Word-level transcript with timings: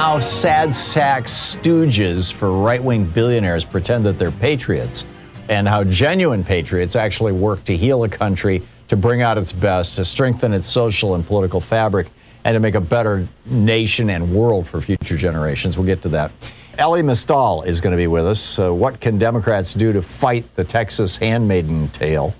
How 0.00 0.18
sad 0.18 0.74
sack 0.74 1.24
stooges 1.24 2.32
for 2.32 2.50
right 2.50 2.82
wing 2.82 3.04
billionaires 3.04 3.66
pretend 3.66 4.06
that 4.06 4.18
they're 4.18 4.30
patriots, 4.30 5.04
and 5.50 5.68
how 5.68 5.84
genuine 5.84 6.42
patriots 6.42 6.96
actually 6.96 7.32
work 7.32 7.62
to 7.64 7.76
heal 7.76 8.02
a 8.04 8.08
country, 8.08 8.62
to 8.88 8.96
bring 8.96 9.20
out 9.20 9.36
its 9.36 9.52
best, 9.52 9.96
to 9.96 10.06
strengthen 10.06 10.54
its 10.54 10.66
social 10.66 11.16
and 11.16 11.26
political 11.26 11.60
fabric, 11.60 12.08
and 12.44 12.54
to 12.54 12.60
make 12.60 12.76
a 12.76 12.80
better 12.80 13.28
nation 13.44 14.08
and 14.08 14.34
world 14.34 14.66
for 14.66 14.80
future 14.80 15.18
generations. 15.18 15.76
We'll 15.76 15.86
get 15.86 16.00
to 16.00 16.08
that. 16.08 16.32
Elie 16.78 17.02
Mystal 17.02 17.60
is 17.64 17.82
going 17.82 17.92
to 17.92 17.98
be 17.98 18.06
with 18.06 18.26
us. 18.26 18.58
Uh, 18.58 18.72
what 18.72 19.00
can 19.00 19.18
Democrats 19.18 19.74
do 19.74 19.92
to 19.92 20.00
fight 20.00 20.46
the 20.56 20.64
Texas 20.64 21.18
handmaiden 21.18 21.90
tale? 21.90 22.34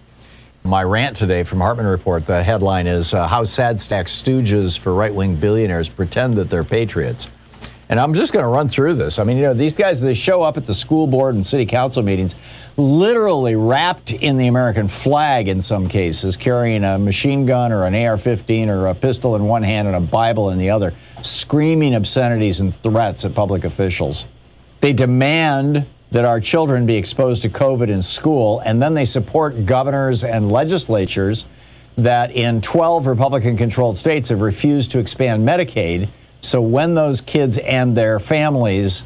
My 0.64 0.82
rant 0.82 1.14
today 1.14 1.44
from 1.44 1.60
Hartmann 1.60 1.84
Report, 1.84 2.24
the 2.24 2.42
headline 2.42 2.86
is 2.86 3.12
uh, 3.12 3.28
How 3.28 3.44
Sad 3.44 3.78
Stack 3.78 4.06
Stooges 4.06 4.78
for 4.78 4.94
Right 4.94 5.14
Wing 5.14 5.36
Billionaires 5.36 5.90
Pretend 5.90 6.38
That 6.38 6.48
They're 6.48 6.64
Patriots. 6.64 7.28
And 7.90 7.98
I'm 7.98 8.14
just 8.14 8.32
going 8.32 8.44
to 8.44 8.48
run 8.48 8.68
through 8.68 8.94
this. 8.94 9.18
I 9.18 9.24
mean, 9.24 9.36
you 9.36 9.42
know, 9.42 9.52
these 9.52 9.74
guys, 9.74 10.00
they 10.00 10.14
show 10.14 10.42
up 10.42 10.56
at 10.56 10.64
the 10.64 10.72
school 10.72 11.08
board 11.08 11.34
and 11.34 11.44
city 11.44 11.66
council 11.66 12.04
meetings 12.04 12.36
literally 12.76 13.56
wrapped 13.56 14.12
in 14.12 14.36
the 14.36 14.46
American 14.46 14.86
flag 14.86 15.48
in 15.48 15.60
some 15.60 15.88
cases, 15.88 16.36
carrying 16.36 16.84
a 16.84 17.00
machine 17.00 17.46
gun 17.46 17.72
or 17.72 17.86
an 17.86 17.96
AR 17.96 18.16
15 18.16 18.68
or 18.68 18.86
a 18.86 18.94
pistol 18.94 19.34
in 19.34 19.42
one 19.42 19.64
hand 19.64 19.88
and 19.88 19.96
a 19.96 20.00
Bible 20.00 20.50
in 20.50 20.58
the 20.58 20.70
other, 20.70 20.94
screaming 21.22 21.96
obscenities 21.96 22.60
and 22.60 22.76
threats 22.76 23.24
at 23.24 23.34
public 23.34 23.64
officials. 23.64 24.24
They 24.80 24.92
demand 24.92 25.84
that 26.12 26.24
our 26.24 26.38
children 26.38 26.86
be 26.86 26.94
exposed 26.94 27.42
to 27.42 27.48
COVID 27.48 27.88
in 27.88 28.02
school, 28.02 28.60
and 28.60 28.80
then 28.80 28.94
they 28.94 29.04
support 29.04 29.66
governors 29.66 30.22
and 30.22 30.52
legislatures 30.52 31.46
that 31.98 32.30
in 32.30 32.60
12 32.60 33.08
Republican 33.08 33.56
controlled 33.56 33.96
states 33.96 34.28
have 34.28 34.42
refused 34.42 34.92
to 34.92 35.00
expand 35.00 35.46
Medicaid. 35.46 36.08
So 36.40 36.62
when 36.62 36.94
those 36.94 37.20
kids 37.20 37.58
and 37.58 37.96
their 37.96 38.18
families, 38.18 39.04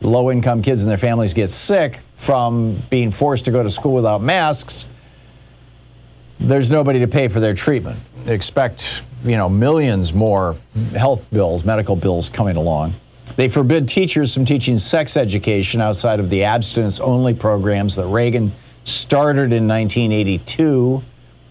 low 0.00 0.30
income 0.30 0.62
kids 0.62 0.82
and 0.82 0.90
their 0.90 0.98
families, 0.98 1.34
get 1.34 1.50
sick 1.50 2.00
from 2.16 2.82
being 2.90 3.10
forced 3.10 3.44
to 3.46 3.50
go 3.50 3.62
to 3.62 3.70
school 3.70 3.94
without 3.94 4.22
masks, 4.22 4.86
there's 6.40 6.70
nobody 6.70 7.00
to 7.00 7.08
pay 7.08 7.28
for 7.28 7.40
their 7.40 7.54
treatment. 7.54 7.98
They 8.24 8.34
expect, 8.34 9.02
you 9.24 9.36
know, 9.36 9.48
millions 9.48 10.12
more 10.12 10.56
health 10.92 11.24
bills, 11.30 11.64
medical 11.64 11.96
bills 11.96 12.28
coming 12.28 12.56
along. 12.56 12.94
They 13.36 13.48
forbid 13.48 13.88
teachers 13.88 14.34
from 14.34 14.44
teaching 14.44 14.78
sex 14.78 15.16
education 15.16 15.80
outside 15.80 16.20
of 16.20 16.30
the 16.30 16.44
abstinence 16.44 17.00
only 17.00 17.34
programs 17.34 17.96
that 17.96 18.06
Reagan 18.06 18.52
started 18.84 19.52
in 19.52 19.68
1982, 19.68 21.02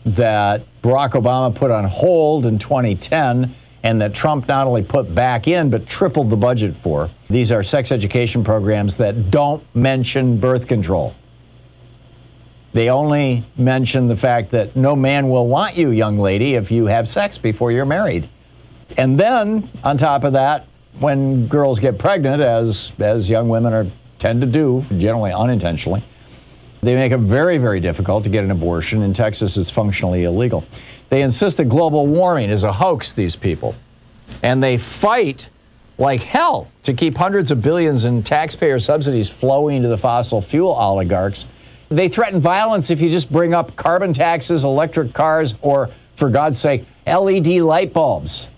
that 0.06 0.64
Barack 0.82 1.12
Obama 1.12 1.54
put 1.54 1.70
on 1.70 1.86
hold 1.86 2.46
in 2.46 2.58
2010, 2.58 3.54
and 3.84 4.02
that 4.02 4.14
Trump 4.14 4.48
not 4.48 4.68
only 4.68 4.84
put 4.84 5.14
back 5.14 5.48
in, 5.48 5.70
but 5.70 5.88
tripled 5.88 6.30
the 6.30 6.36
budget 6.36 6.76
for. 6.76 7.10
These 7.30 7.52
are 7.52 7.64
sex 7.64 7.92
education 7.92 8.44
programs 8.44 8.98
that 8.98 9.32
don't 9.32 9.64
mention 9.76 10.40
birth 10.40 10.68
control. 10.68 11.16
They 12.74 12.90
only 12.90 13.44
mention 13.58 14.08
the 14.08 14.16
fact 14.16 14.52
that 14.52 14.76
no 14.76 14.96
man 14.96 15.30
will 15.30 15.48
want 15.48 15.78
you, 15.78 15.92
young 15.92 16.20
lady, 16.20 16.56
if 16.56 16.70
you 16.70 16.86
have 16.86 17.08
sex 17.08 17.38
before 17.38 17.72
you're 17.72 17.86
married. 17.86 18.28
And 18.98 19.18
then, 19.18 19.70
on 19.84 19.98
top 19.98 20.24
of 20.24 20.34
that, 20.34 20.66
when 21.00 21.48
girls 21.48 21.80
get 21.80 21.98
pregnant, 21.98 22.42
as, 22.42 22.92
as 23.00 23.30
young 23.30 23.50
women 23.50 23.74
are, 23.74 23.88
tend 24.20 24.42
to 24.42 24.48
do, 24.48 24.84
generally 24.98 25.32
unintentionally, 25.32 26.04
they 26.82 26.96
make 26.96 27.12
it 27.12 27.20
very, 27.20 27.58
very 27.58 27.80
difficult 27.80 28.24
to 28.24 28.30
get 28.30 28.44
an 28.44 28.52
abortion. 28.52 29.02
In 29.02 29.14
Texas, 29.14 29.58
it's 29.58 29.72
functionally 29.72 30.24
illegal. 30.26 30.64
They 31.10 31.22
insist 31.22 31.58
that 31.58 31.66
global 31.66 32.06
warming 32.08 32.50
is 32.50 32.64
a 32.64 32.74
hoax, 32.74 33.14
these 33.14 33.36
people. 33.36 33.76
And 34.44 34.62
they 34.62 34.78
fight 34.78 35.50
like 35.98 36.22
hell 36.22 36.70
to 36.84 36.94
keep 36.94 37.16
hundreds 37.18 37.50
of 37.52 37.62
billions 37.62 38.06
in 38.06 38.24
taxpayer 38.24 38.80
subsidies 38.80 39.30
flowing 39.30 39.82
to 39.82 39.88
the 39.88 39.98
fossil 39.98 40.42
fuel 40.42 40.72
oligarchs. 40.72 41.48
They 41.90 42.10
threaten 42.10 42.42
violence 42.42 42.90
if 42.90 43.02
you 43.02 43.10
just 43.10 43.32
bring 43.32 43.54
up 43.54 43.76
carbon 43.76 44.14
taxes, 44.14 44.66
electric 44.66 45.14
cars, 45.14 45.56
or, 45.62 45.90
for 46.16 46.30
God's 46.30 46.60
sake, 46.60 46.86
LED 47.06 47.48
light 47.62 47.94
bulbs. 47.94 48.50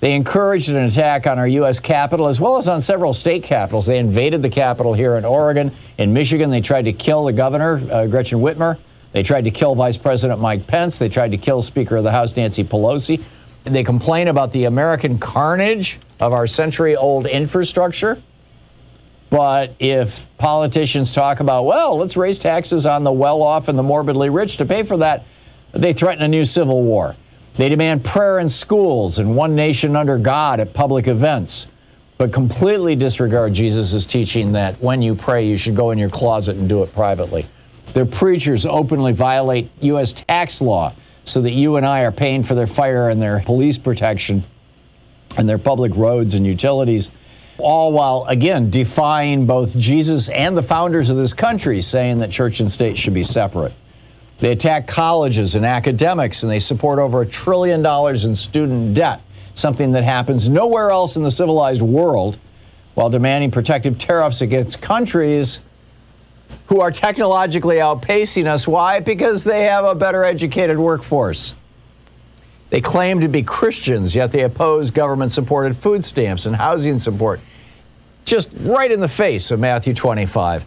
They 0.00 0.14
encouraged 0.14 0.70
an 0.70 0.78
attack 0.78 1.26
on 1.26 1.38
our 1.38 1.46
U.S. 1.46 1.78
Capitol 1.78 2.26
as 2.26 2.40
well 2.40 2.56
as 2.56 2.68
on 2.68 2.80
several 2.80 3.12
state 3.12 3.44
capitals. 3.44 3.86
They 3.86 3.98
invaded 3.98 4.40
the 4.40 4.48
Capitol 4.48 4.94
here 4.94 5.16
in 5.16 5.26
Oregon. 5.26 5.72
In 5.98 6.12
Michigan, 6.12 6.50
they 6.50 6.62
tried 6.62 6.86
to 6.86 6.92
kill 6.92 7.26
the 7.26 7.34
governor, 7.34 7.82
uh, 7.92 8.06
Gretchen 8.06 8.40
Whitmer. 8.40 8.78
They 9.12 9.22
tried 9.22 9.44
to 9.44 9.50
kill 9.50 9.74
Vice 9.74 9.96
President 9.96 10.40
Mike 10.40 10.66
Pence. 10.66 10.98
They 10.98 11.08
tried 11.08 11.32
to 11.32 11.38
kill 11.38 11.62
Speaker 11.62 11.96
of 11.96 12.04
the 12.04 12.12
House 12.12 12.36
Nancy 12.36 12.62
Pelosi. 12.62 13.22
They 13.64 13.84
complain 13.84 14.28
about 14.28 14.52
the 14.52 14.64
American 14.64 15.18
carnage 15.18 15.98
of 16.18 16.32
our 16.32 16.46
century 16.46 16.96
old 16.96 17.26
infrastructure. 17.26 18.20
But 19.28 19.74
if 19.78 20.26
politicians 20.38 21.12
talk 21.12 21.40
about, 21.40 21.64
well, 21.64 21.96
let's 21.96 22.16
raise 22.16 22.38
taxes 22.38 22.86
on 22.86 23.04
the 23.04 23.12
well 23.12 23.42
off 23.42 23.68
and 23.68 23.78
the 23.78 23.82
morbidly 23.82 24.28
rich 24.28 24.56
to 24.56 24.64
pay 24.64 24.82
for 24.82 24.96
that, 24.98 25.24
they 25.72 25.92
threaten 25.92 26.22
a 26.22 26.28
new 26.28 26.44
civil 26.44 26.82
war. 26.82 27.14
They 27.56 27.68
demand 27.68 28.04
prayer 28.04 28.38
in 28.38 28.48
schools 28.48 29.18
and 29.18 29.36
one 29.36 29.54
nation 29.54 29.94
under 29.94 30.18
God 30.18 30.60
at 30.60 30.72
public 30.72 31.06
events, 31.06 31.68
but 32.18 32.32
completely 32.32 32.96
disregard 32.96 33.54
Jesus' 33.54 34.06
teaching 34.06 34.52
that 34.52 34.80
when 34.80 35.02
you 35.02 35.14
pray, 35.14 35.46
you 35.46 35.56
should 35.56 35.76
go 35.76 35.90
in 35.90 35.98
your 35.98 36.10
closet 36.10 36.56
and 36.56 36.68
do 36.68 36.82
it 36.82 36.92
privately. 36.92 37.46
Their 37.92 38.06
preachers 38.06 38.66
openly 38.66 39.12
violate 39.12 39.70
U.S. 39.80 40.12
tax 40.12 40.62
law 40.62 40.92
so 41.24 41.42
that 41.42 41.52
you 41.52 41.76
and 41.76 41.84
I 41.84 42.00
are 42.00 42.12
paying 42.12 42.42
for 42.42 42.54
their 42.54 42.66
fire 42.66 43.08
and 43.08 43.20
their 43.20 43.40
police 43.40 43.78
protection 43.78 44.44
and 45.36 45.48
their 45.48 45.58
public 45.58 45.94
roads 45.96 46.34
and 46.34 46.46
utilities, 46.46 47.10
all 47.58 47.92
while, 47.92 48.24
again, 48.28 48.70
defying 48.70 49.46
both 49.46 49.76
Jesus 49.76 50.28
and 50.30 50.56
the 50.56 50.62
founders 50.62 51.10
of 51.10 51.16
this 51.16 51.34
country, 51.34 51.80
saying 51.80 52.18
that 52.18 52.30
church 52.30 52.60
and 52.60 52.70
state 52.70 52.96
should 52.96 53.14
be 53.14 53.22
separate. 53.22 53.72
They 54.38 54.52
attack 54.52 54.86
colleges 54.86 55.54
and 55.54 55.66
academics, 55.66 56.42
and 56.42 56.50
they 56.50 56.58
support 56.58 56.98
over 56.98 57.20
a 57.20 57.26
trillion 57.26 57.82
dollars 57.82 58.24
in 58.24 58.34
student 58.34 58.94
debt, 58.94 59.20
something 59.54 59.92
that 59.92 60.02
happens 60.02 60.48
nowhere 60.48 60.90
else 60.90 61.16
in 61.16 61.22
the 61.22 61.30
civilized 61.30 61.82
world, 61.82 62.38
while 62.94 63.10
demanding 63.10 63.50
protective 63.50 63.98
tariffs 63.98 64.40
against 64.40 64.80
countries 64.80 65.60
who 66.66 66.80
are 66.80 66.90
technologically 66.90 67.76
outpacing 67.76 68.46
us. 68.46 68.66
Why? 68.66 69.00
Because 69.00 69.44
they 69.44 69.64
have 69.64 69.84
a 69.84 69.94
better 69.94 70.24
educated 70.24 70.78
workforce. 70.78 71.54
They 72.70 72.80
claim 72.80 73.20
to 73.20 73.28
be 73.28 73.42
Christians, 73.42 74.14
yet 74.14 74.30
they 74.30 74.42
oppose 74.42 74.90
government 74.90 75.32
supported 75.32 75.76
food 75.76 76.04
stamps 76.04 76.46
and 76.46 76.54
housing 76.54 76.98
support. 76.98 77.40
Just 78.24 78.50
right 78.60 78.90
in 78.90 79.00
the 79.00 79.08
face 79.08 79.50
of 79.50 79.58
Matthew 79.58 79.92
25. 79.92 80.64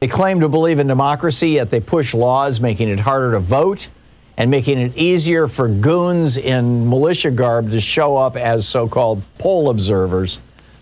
They 0.00 0.08
claim 0.08 0.40
to 0.40 0.48
believe 0.48 0.78
in 0.78 0.86
democracy, 0.86 1.50
yet 1.50 1.70
they 1.70 1.80
push 1.80 2.12
laws 2.12 2.60
making 2.60 2.90
it 2.90 3.00
harder 3.00 3.32
to 3.32 3.40
vote 3.40 3.88
and 4.36 4.50
making 4.50 4.78
it 4.78 4.94
easier 4.96 5.48
for 5.48 5.68
goons 5.68 6.36
in 6.36 6.88
militia 6.88 7.30
garb 7.30 7.70
to 7.70 7.80
show 7.80 8.16
up 8.18 8.36
as 8.36 8.68
so 8.68 8.86
called 8.86 9.22
poll 9.38 9.70
observers 9.70 10.40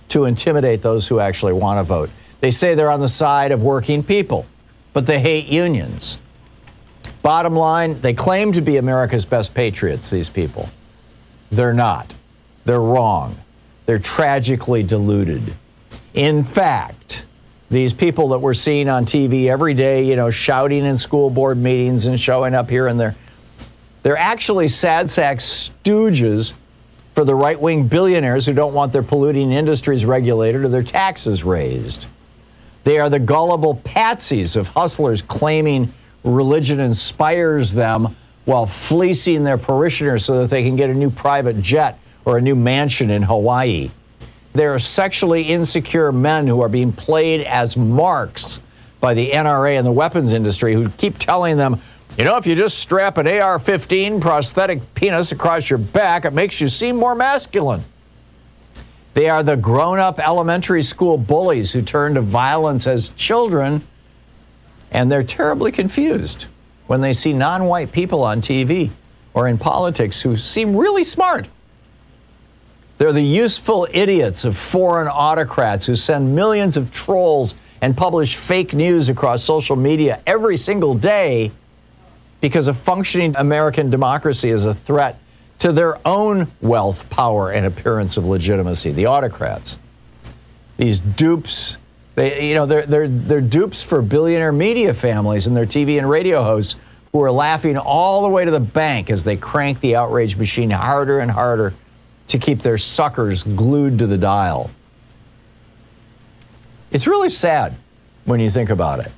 to 0.09 0.25
intimidate 0.25 0.83
those 0.83 1.06
who 1.06 1.21
actually 1.21 1.53
want 1.53 1.79
to 1.79 1.85
vote. 1.85 2.11
They 2.44 2.50
say 2.50 2.75
they're 2.75 2.91
on 2.91 3.00
the 3.00 3.08
side 3.08 3.52
of 3.52 3.62
working 3.62 4.02
people, 4.02 4.44
but 4.93 5.06
they 5.06 5.19
hate 5.19 5.46
unions. 5.46 6.19
Bottom 7.23 7.56
line, 7.56 8.02
they 8.02 8.12
claim 8.12 8.52
to 8.52 8.61
be 8.61 8.76
America's 8.76 9.25
best 9.25 9.55
patriots, 9.55 10.11
these 10.11 10.29
people. 10.29 10.69
They're 11.50 11.73
not. 11.73 12.12
They're 12.67 12.82
wrong. 12.82 13.38
They're 13.87 13.99
tragically 13.99 14.82
deluded. 14.82 15.55
In 16.12 16.44
fact, 16.44 17.25
these 17.70 17.94
people 17.94 18.29
that 18.29 18.41
we're 18.41 18.52
seeing 18.52 18.91
on 18.91 19.06
TV 19.06 19.46
every 19.46 19.73
day, 19.73 20.05
you 20.05 20.14
know, 20.14 20.29
shouting 20.29 20.85
in 20.85 20.99
school 20.99 21.31
board 21.31 21.56
meetings 21.56 22.08
and 22.08 22.20
showing 22.20 22.55
up 22.55 22.69
here 22.69 22.88
and 22.88 23.00
there, 23.00 23.17
they're 24.02 24.19
actually 24.19 24.69
sad 24.69 25.08
sack 25.08 25.38
stooges 25.38 26.52
for 27.14 27.25
the 27.25 27.35
right 27.35 27.58
wing 27.58 27.88
billionaires 27.88 28.44
who 28.44 28.52
don't 28.52 28.75
want 28.75 28.93
their 28.93 29.02
polluting 29.02 29.50
industries 29.50 30.05
regulated 30.05 30.62
or 30.62 30.69
their 30.69 30.82
taxes 30.82 31.43
raised. 31.43 32.06
They 32.85 32.99
are 32.99 33.11
the 33.11 33.19
gullible 33.19 33.77
patsies 33.77 34.57
of 34.57 34.69
hustlers 34.69 35.23
claiming 35.23 35.93
religion 36.23 36.81
inspires 36.81 37.73
them 37.73 38.15
while 38.45 38.67
fleecing 38.67 39.43
their 39.45 39.59
parishioners 39.59 40.25
so 40.25 40.41
that 40.41 40.51
they 40.51 40.63
can 40.63 40.77
get 40.77 40.91
a 40.91 40.95
new 40.95 41.11
private 41.11 41.61
jet 41.63 41.99
or 42.25 42.39
a 42.39 42.41
new 42.41 42.55
mansion 42.55 43.11
in 43.11 43.23
Hawaii. 43.23 43.91
They 44.53 44.67
are 44.67 44.79
sexually 44.79 45.43
insecure 45.43 46.13
men 46.13 46.47
who 46.47 46.61
are 46.61 46.69
being 46.69 46.93
played 46.93 47.41
as 47.43 47.77
marks 47.77 48.61
by 49.01 49.15
the 49.15 49.31
NRA 49.31 49.77
and 49.77 49.87
the 49.87 49.93
weapons 49.93 50.33
industry 50.33 50.75
who 50.75 50.89
keep 50.91 51.19
telling 51.19 51.57
them, 51.57 51.81
you 52.17 52.25
know, 52.25 52.37
if 52.37 52.47
you 52.47 52.55
just 52.55 52.79
strap 52.79 53.19
an 53.19 53.27
AR 53.27 53.59
15 53.59 54.21
prosthetic 54.21 54.95
penis 54.95 55.33
across 55.33 55.69
your 55.69 55.79
back, 55.79 56.25
it 56.25 56.33
makes 56.33 56.61
you 56.61 56.69
seem 56.69 56.97
more 56.97 57.15
masculine. 57.15 57.85
They 59.15 59.29
are 59.29 59.45
the 59.45 59.57
grown 59.57 60.01
up 60.01 60.19
elementary 60.19 60.83
school 60.83 61.17
bullies 61.17 61.73
who 61.73 61.83
turn 61.83 62.15
to 62.15 62.21
violence 62.21 62.87
as 62.89 63.11
children, 63.11 63.87
and 64.91 65.11
they're 65.11 65.23
terribly 65.23 65.71
confused 65.71 66.47
when 66.89 67.01
they 67.01 67.13
see 67.13 67.33
non 67.33 67.65
white 67.65 67.93
people 67.93 68.25
on 68.25 68.41
TV 68.41 68.91
or 69.33 69.49
in 69.49 69.57
politics 69.57 70.21
who 70.21 70.37
seem 70.37 70.77
really 70.77 71.05
smart. 71.05 71.49
They're 72.99 73.13
the 73.13 73.23
useful 73.23 73.89
idiots 73.93 74.45
of 74.45 74.57
foreign 74.57 75.09
autocrats 75.09 75.87
who 75.87 75.97
send 75.97 76.35
millions 76.35 76.77
of 76.77 76.93
trolls 76.93 77.55
and 77.81 77.97
publish 77.97 78.37
fake 78.37 78.75
news 78.75 79.09
across 79.09 79.45
social 79.45 79.77
media 79.77 80.21
every 80.27 80.57
single 80.57 80.95
day 80.95 81.53
because 82.41 82.69
a 82.69 82.75
functioning 82.75 83.35
American 83.37 83.91
democracy 83.91 84.51
is 84.51 84.65
a 84.65 84.75
threat 84.75 85.19
to 85.65 85.73
their 85.73 85.99
own 86.07 86.47
wealth, 86.61 87.09
power, 87.09 87.51
and 87.51 87.65
appearance 87.65 88.19
of 88.19 88.27
legitimacy, 88.27 88.93
the 88.93 89.07
autocrats. 89.07 89.79
These 90.77 91.01
dupes, 91.01 91.79
they, 92.17 92.51
you 92.51 92.55
know, 92.55 92.67
they're, 92.67 92.85
they're, 92.85 93.09
they're 93.09 93.41
dupes 93.41 93.83
for 93.83 94.03
billionaire 94.03 94.53
media 94.53 94.93
families 94.93 95.47
and 95.47 95.57
their 95.57 95.65
TV 95.65 95.97
and 95.97 96.11
radio 96.11 96.45
hosts 96.45 96.79
who 97.13 97.23
are 97.23 97.33
laughing 97.33 97.79
all 97.79 98.21
the 98.21 98.29
way 98.29 98.45
to 98.45 98.51
the 98.51 98.61
bank 98.61 99.09
as 99.09 99.25
they 99.25 99.39
crank 99.39 99.81
the 99.81 99.97
outrage 99.97 100.37
machine 100.37 100.69
harder 100.69 101.21
and 101.21 101.31
harder 101.31 101.73
to 102.29 102.39
keep 102.39 102.61
their 102.61 102.77
suckers 102.77 103.43
glued 103.43 104.01
to 104.01 104.07
the 104.07 104.19
dial. 104.19 104.71
It's 106.91 107.07
really 107.07 107.31
sad 107.31 107.75
when 108.27 108.39
you 108.39 108.51
think 108.51 108.69
about 108.69 109.01
it. 109.01 109.11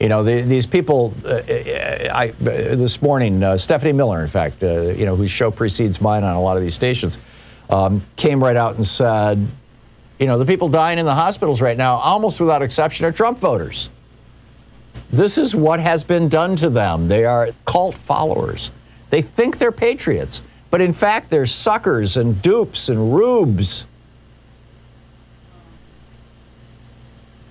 You 0.00 0.10
know, 0.10 0.22
the, 0.22 0.42
these 0.42 0.66
people, 0.66 1.14
uh, 1.24 1.40
I, 1.48 2.34
uh, 2.40 2.44
this 2.76 3.00
morning, 3.00 3.42
uh, 3.42 3.56
Stephanie 3.56 3.92
Miller, 3.92 4.22
in 4.22 4.28
fact, 4.28 4.62
uh, 4.62 4.80
you 4.90 5.06
know, 5.06 5.16
whose 5.16 5.30
show 5.30 5.50
precedes 5.50 6.00
mine 6.02 6.22
on 6.22 6.36
a 6.36 6.40
lot 6.40 6.58
of 6.58 6.62
these 6.62 6.74
stations, 6.74 7.18
um, 7.70 8.02
came 8.16 8.42
right 8.42 8.56
out 8.56 8.76
and 8.76 8.86
said, 8.86 9.46
you 10.18 10.26
know, 10.26 10.38
the 10.38 10.44
people 10.44 10.68
dying 10.68 10.98
in 10.98 11.06
the 11.06 11.14
hospitals 11.14 11.62
right 11.62 11.76
now, 11.76 11.94
almost 11.96 12.40
without 12.40 12.62
exception, 12.62 13.06
are 13.06 13.12
Trump 13.12 13.38
voters. 13.38 13.88
This 15.10 15.38
is 15.38 15.54
what 15.54 15.80
has 15.80 16.04
been 16.04 16.28
done 16.28 16.56
to 16.56 16.68
them. 16.68 17.08
They 17.08 17.24
are 17.24 17.50
cult 17.64 17.94
followers. 17.94 18.70
They 19.08 19.22
think 19.22 19.56
they're 19.56 19.72
patriots, 19.72 20.42
but 20.70 20.80
in 20.80 20.92
fact, 20.92 21.30
they're 21.30 21.46
suckers 21.46 22.18
and 22.18 22.42
dupes 22.42 22.90
and 22.90 23.14
rubes. 23.14 23.86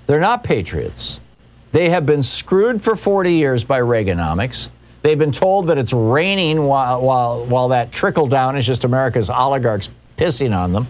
They're 0.05 0.19
not 0.19 0.43
patriots. 0.43 1.19
They 1.75 1.89
have 1.89 2.05
been 2.05 2.23
screwed 2.23 2.81
for 2.81 2.95
40 2.95 3.33
years 3.33 3.65
by 3.65 3.81
Reaganomics. 3.81 4.69
They've 5.01 5.19
been 5.19 5.33
told 5.33 5.67
that 5.67 5.77
it's 5.77 5.91
raining 5.91 6.63
while, 6.63 7.01
while, 7.01 7.45
while 7.45 7.67
that 7.67 7.91
trickle 7.91 8.27
down 8.27 8.55
is 8.55 8.65
just 8.65 8.85
America's 8.85 9.29
oligarchs 9.29 9.89
pissing 10.17 10.57
on 10.57 10.71
them. 10.71 10.87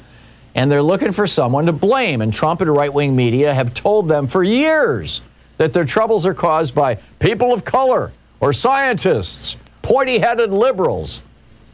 And 0.54 0.72
they're 0.72 0.84
looking 0.84 1.12
for 1.12 1.26
someone 1.26 1.66
to 1.66 1.72
blame. 1.72 2.22
And 2.22 2.32
Trump 2.32 2.62
and 2.62 2.72
right 2.72 2.94
wing 2.94 3.16
media 3.16 3.52
have 3.52 3.74
told 3.74 4.08
them 4.08 4.28
for 4.28 4.44
years 4.44 5.24
that 5.58 5.74
their 5.74 5.86
troubles 5.86 6.24
are 6.24 6.36
caused 6.36 6.76
by 6.76 7.00
people 7.18 7.52
of 7.52 7.66
color 7.66 8.12
or 8.40 8.54
scientists, 8.54 9.56
pointy 9.82 10.20
headed 10.20 10.52
liberals, 10.52 11.24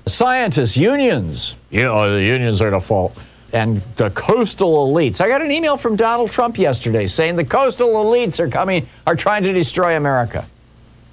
scientists, 0.06 0.78
unions. 0.78 1.58
You 1.70 1.84
know, 1.84 2.16
the 2.16 2.24
unions 2.24 2.62
are 2.62 2.72
the 2.72 2.80
fault 2.80 3.18
and 3.54 3.82
the 3.96 4.10
coastal 4.12 4.88
elites. 4.88 5.22
I 5.22 5.28
got 5.28 5.42
an 5.42 5.52
email 5.52 5.78
from 5.78 5.96
Donald 5.96 6.32
Trump 6.32 6.58
yesterday 6.58 7.08
saying 7.08 7.36
the 7.36 7.44
coastal 7.44 7.90
elites 7.90 8.40
are 8.40 8.50
coming, 8.50 8.88
are 9.06 9.16
trying 9.16 9.44
to 9.44 9.54
destroy 9.54 9.98
America. 9.98 10.46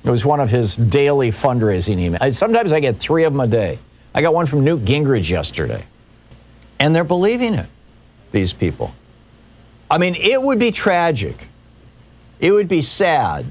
It 0.05 0.11
was 0.11 0.25
one 0.25 0.40
of 0.40 0.49
his 0.49 0.76
daily 0.76 1.31
fundraising 1.31 1.99
emails. 1.99 2.35
Sometimes 2.35 2.73
I 2.73 2.81
get 2.81 2.99
three 2.99 3.25
of 3.25 3.32
them 3.32 3.40
a 3.40 3.46
day. 3.46 3.79
I 4.14 4.23
got 4.23 4.32
one 4.32 4.46
from 4.46 4.64
Newt 4.64 4.85
Gingrich 4.85 5.29
yesterday. 5.29 5.85
And 6.79 6.94
they're 6.94 7.05
believing 7.05 7.55
it, 7.55 7.67
these 8.31 8.52
people. 8.52 8.94
I 9.90 9.99
mean, 9.99 10.14
it 10.14 10.40
would 10.40 10.58
be 10.58 10.70
tragic. 10.70 11.49
It 12.38 12.52
would 12.52 12.69
be 12.69 12.82
sad. 12.82 13.46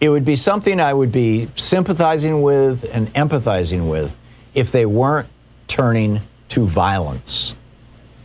It 0.00 0.08
would 0.08 0.24
be 0.24 0.34
something 0.34 0.80
I 0.80 0.92
would 0.92 1.12
be 1.12 1.48
sympathizing 1.56 2.42
with 2.42 2.84
and 2.92 3.12
empathizing 3.14 3.88
with 3.88 4.16
if 4.52 4.72
they 4.72 4.84
weren't 4.84 5.28
turning 5.68 6.20
to 6.52 6.66
violence. 6.66 7.54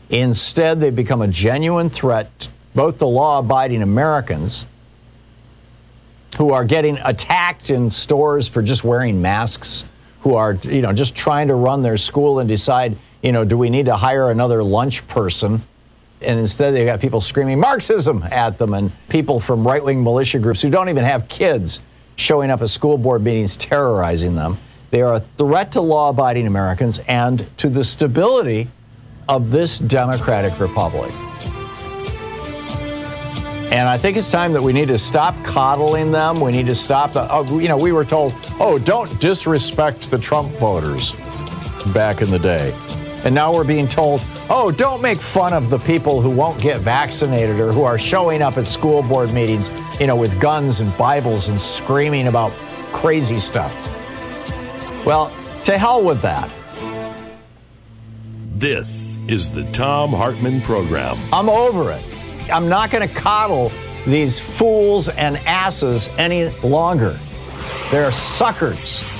Instead, 0.09 0.81
they've 0.81 0.95
become 0.95 1.21
a 1.21 1.27
genuine 1.29 1.89
threat, 1.89 2.49
both 2.75 2.97
to 2.99 3.05
law 3.05 3.39
abiding 3.39 3.81
Americans 3.81 4.65
who 6.37 6.51
are 6.51 6.65
getting 6.65 6.97
attacked 7.05 7.69
in 7.69 7.89
stores 7.89 8.49
for 8.49 8.61
just 8.61 8.83
wearing 8.83 9.21
masks, 9.21 9.85
who 10.21 10.35
are, 10.35 10.53
you 10.63 10.81
know, 10.81 10.91
just 10.91 11.15
trying 11.15 11.47
to 11.47 11.55
run 11.55 11.81
their 11.81 11.95
school 11.95 12.39
and 12.39 12.49
decide, 12.49 12.97
you 13.21 13.31
know, 13.31 13.45
do 13.45 13.57
we 13.57 13.69
need 13.69 13.85
to 13.85 13.95
hire 13.95 14.29
another 14.29 14.61
lunch 14.61 15.07
person? 15.07 15.61
And 16.21 16.37
instead, 16.37 16.73
they've 16.73 16.85
got 16.85 16.99
people 16.99 17.21
screaming 17.21 17.61
Marxism 17.61 18.23
at 18.29 18.57
them 18.57 18.73
and 18.73 18.91
people 19.07 19.39
from 19.39 19.65
right 19.65 19.83
wing 19.83 20.03
militia 20.03 20.39
groups 20.39 20.61
who 20.61 20.69
don't 20.69 20.89
even 20.89 21.05
have 21.05 21.29
kids 21.29 21.79
showing 22.17 22.51
up 22.51 22.61
at 22.61 22.67
school 22.67 22.97
board 22.97 23.23
meetings 23.23 23.55
terrorizing 23.55 24.35
them. 24.35 24.57
They 24.89 25.01
are 25.01 25.15
a 25.15 25.19
threat 25.19 25.71
to 25.73 25.81
law 25.81 26.09
abiding 26.09 26.47
Americans 26.47 26.99
and 27.07 27.45
to 27.57 27.69
the 27.69 27.83
stability 27.83 28.69
of 29.27 29.51
this 29.51 29.79
democratic 29.79 30.59
republic. 30.59 31.11
And 33.69 33.87
I 33.89 33.97
think 33.97 34.15
it's 34.15 34.31
time 34.31 34.53
that 34.53 34.63
we 34.63 34.71
need 34.71 34.87
to 34.87 34.97
stop 34.97 35.35
coddling 35.43 36.11
them. 36.11 36.39
We 36.39 36.53
need 36.53 36.67
to 36.67 36.75
stop. 36.75 37.11
The, 37.11 37.27
oh, 37.29 37.59
you 37.59 37.67
know, 37.67 37.77
we 37.77 37.91
were 37.91 38.05
told, 38.05 38.33
oh, 38.61 38.79
don't 38.79 39.19
disrespect 39.19 40.09
the 40.09 40.17
Trump 40.17 40.53
voters 40.53 41.11
back 41.93 42.21
in 42.21 42.31
the 42.31 42.39
day. 42.39 42.73
And 43.25 43.35
now 43.35 43.53
we're 43.53 43.65
being 43.65 43.87
told, 43.87 44.23
oh, 44.49 44.71
don't 44.71 45.01
make 45.01 45.19
fun 45.19 45.51
of 45.51 45.69
the 45.69 45.79
people 45.79 46.21
who 46.21 46.29
won't 46.29 46.61
get 46.61 46.79
vaccinated 46.79 47.59
or 47.59 47.73
who 47.73 47.83
are 47.83 47.99
showing 47.99 48.41
up 48.41 48.57
at 48.57 48.65
school 48.65 49.03
board 49.03 49.33
meetings, 49.33 49.69
you 49.99 50.07
know, 50.07 50.15
with 50.15 50.39
guns 50.39 50.79
and 50.79 50.97
Bibles 50.97 51.49
and 51.49 51.59
screaming 51.59 52.27
about 52.27 52.53
crazy 52.93 53.37
stuff. 53.37 53.73
Well, 55.05 55.31
to 55.63 55.77
hell 55.77 56.03
with 56.03 56.21
that. 56.21 56.49
This 58.55 59.19
is 59.27 59.51
the 59.51 59.63
Thom 59.71 60.11
Hartmann 60.11 60.61
Program. 60.61 61.15
I'm 61.31 61.49
over 61.49 61.91
it. 61.91 62.03
I'm 62.51 62.67
not 62.67 62.91
going 62.91 63.07
to 63.07 63.13
coddle 63.13 63.71
these 64.05 64.39
fools 64.39 65.09
and 65.09 65.37
asses 65.45 66.09
any 66.17 66.49
longer. 66.63 67.19
They're 67.91 68.11
suckers. 68.11 69.17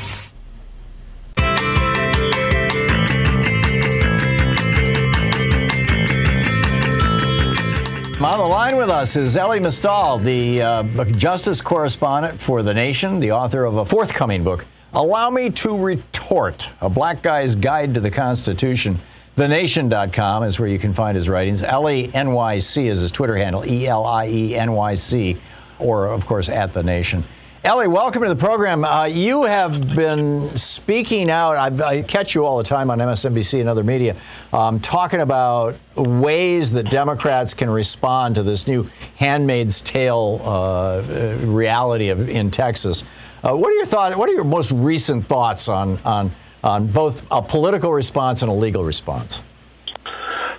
On 8.38 8.38
the 8.40 8.46
line 8.46 8.76
with 8.76 8.90
us 8.90 9.16
is 9.16 9.36
Elie 9.36 9.60
Mystal, 9.60 10.18
the 10.20 10.62
uh, 10.62 11.06
justice 11.06 11.62
correspondent 11.62 12.40
for 12.40 12.62
The 12.62 12.74
Nation, 12.74 13.20
the 13.20 13.32
author 13.32 13.64
of 13.64 13.78
a 13.78 13.86
forthcoming 13.86 14.44
book, 14.44 14.66
Allow 14.94 15.32
Me 15.32 15.50
to 15.50 15.78
Retort 15.78 16.70
A 16.80 16.90
Black 16.90 17.22
Guy's 17.22 17.58
Guide 17.58 17.94
to 17.96 18.00
the 18.00 18.10
Constitution. 18.10 19.00
TheNation.com 19.36 20.44
is 20.44 20.60
where 20.60 20.70
you 20.70 20.80
can 20.80 20.94
find 20.94 21.16
his 21.16 21.28
writings. 21.28 21.62
Elie 21.62 22.08
NYC 22.08 22.86
is 22.86 23.02
his 23.02 23.12
Twitter 23.12 23.36
handle, 23.36 23.66
E 23.66 23.86
L 23.86 24.06
I 24.06 24.28
E 24.28 24.56
N 24.56 24.72
Y 24.72 24.96
C. 24.96 25.38
or, 25.78 26.08
of 26.08 26.26
course, 26.26 26.48
at 26.48 26.74
The 26.74 26.84
Nation. 26.84 27.26
Elie, 27.66 27.88
welcome 27.88 28.22
to 28.22 28.30
the 28.30 28.36
program. 28.36 28.86
Uh, 28.86 29.04
you 29.04 29.44
have 29.44 29.94
been 29.94 30.56
speaking 30.56 31.30
out. 31.30 31.58
I, 31.58 31.86
I, 31.86 32.02
catch 32.02 32.34
you 32.34 32.46
all 32.46 32.58
the 32.58 32.64
time 32.64 32.90
on 32.90 33.00
MSNBC 33.00 33.60
and 33.60 33.68
other 33.68 33.84
media, 33.84 34.16
um, 34.54 34.80
talking 34.80 35.20
about 35.20 35.76
ways 35.98 36.72
that 36.72 36.90
Democrats 36.90 37.54
can 37.54 37.70
respond 37.70 38.36
to 38.36 38.44
this 38.44 38.68
new 38.68 38.90
Handmaid's 39.18 39.82
Tale 39.82 40.40
uh, 40.46 41.02
reality 41.46 42.08
of, 42.08 42.30
in 42.30 42.52
Texas. 42.52 43.04
Uh, 43.44 43.56
what 43.56 43.70
are 43.70 43.76
your 43.76 43.86
thoughts? 43.86 44.16
What 44.16 44.30
are 44.30 44.34
your 44.34 44.44
most 44.44 44.72
recent 44.72 45.26
thoughts 45.28 45.70
on 45.70 45.98
on 46.00 46.32
on 46.64 46.88
both 46.88 47.24
a 47.32 47.42
political 47.42 47.92
response 47.94 48.42
and 48.42 48.50
a 48.50 48.54
legal 48.54 48.84
response? 48.84 49.42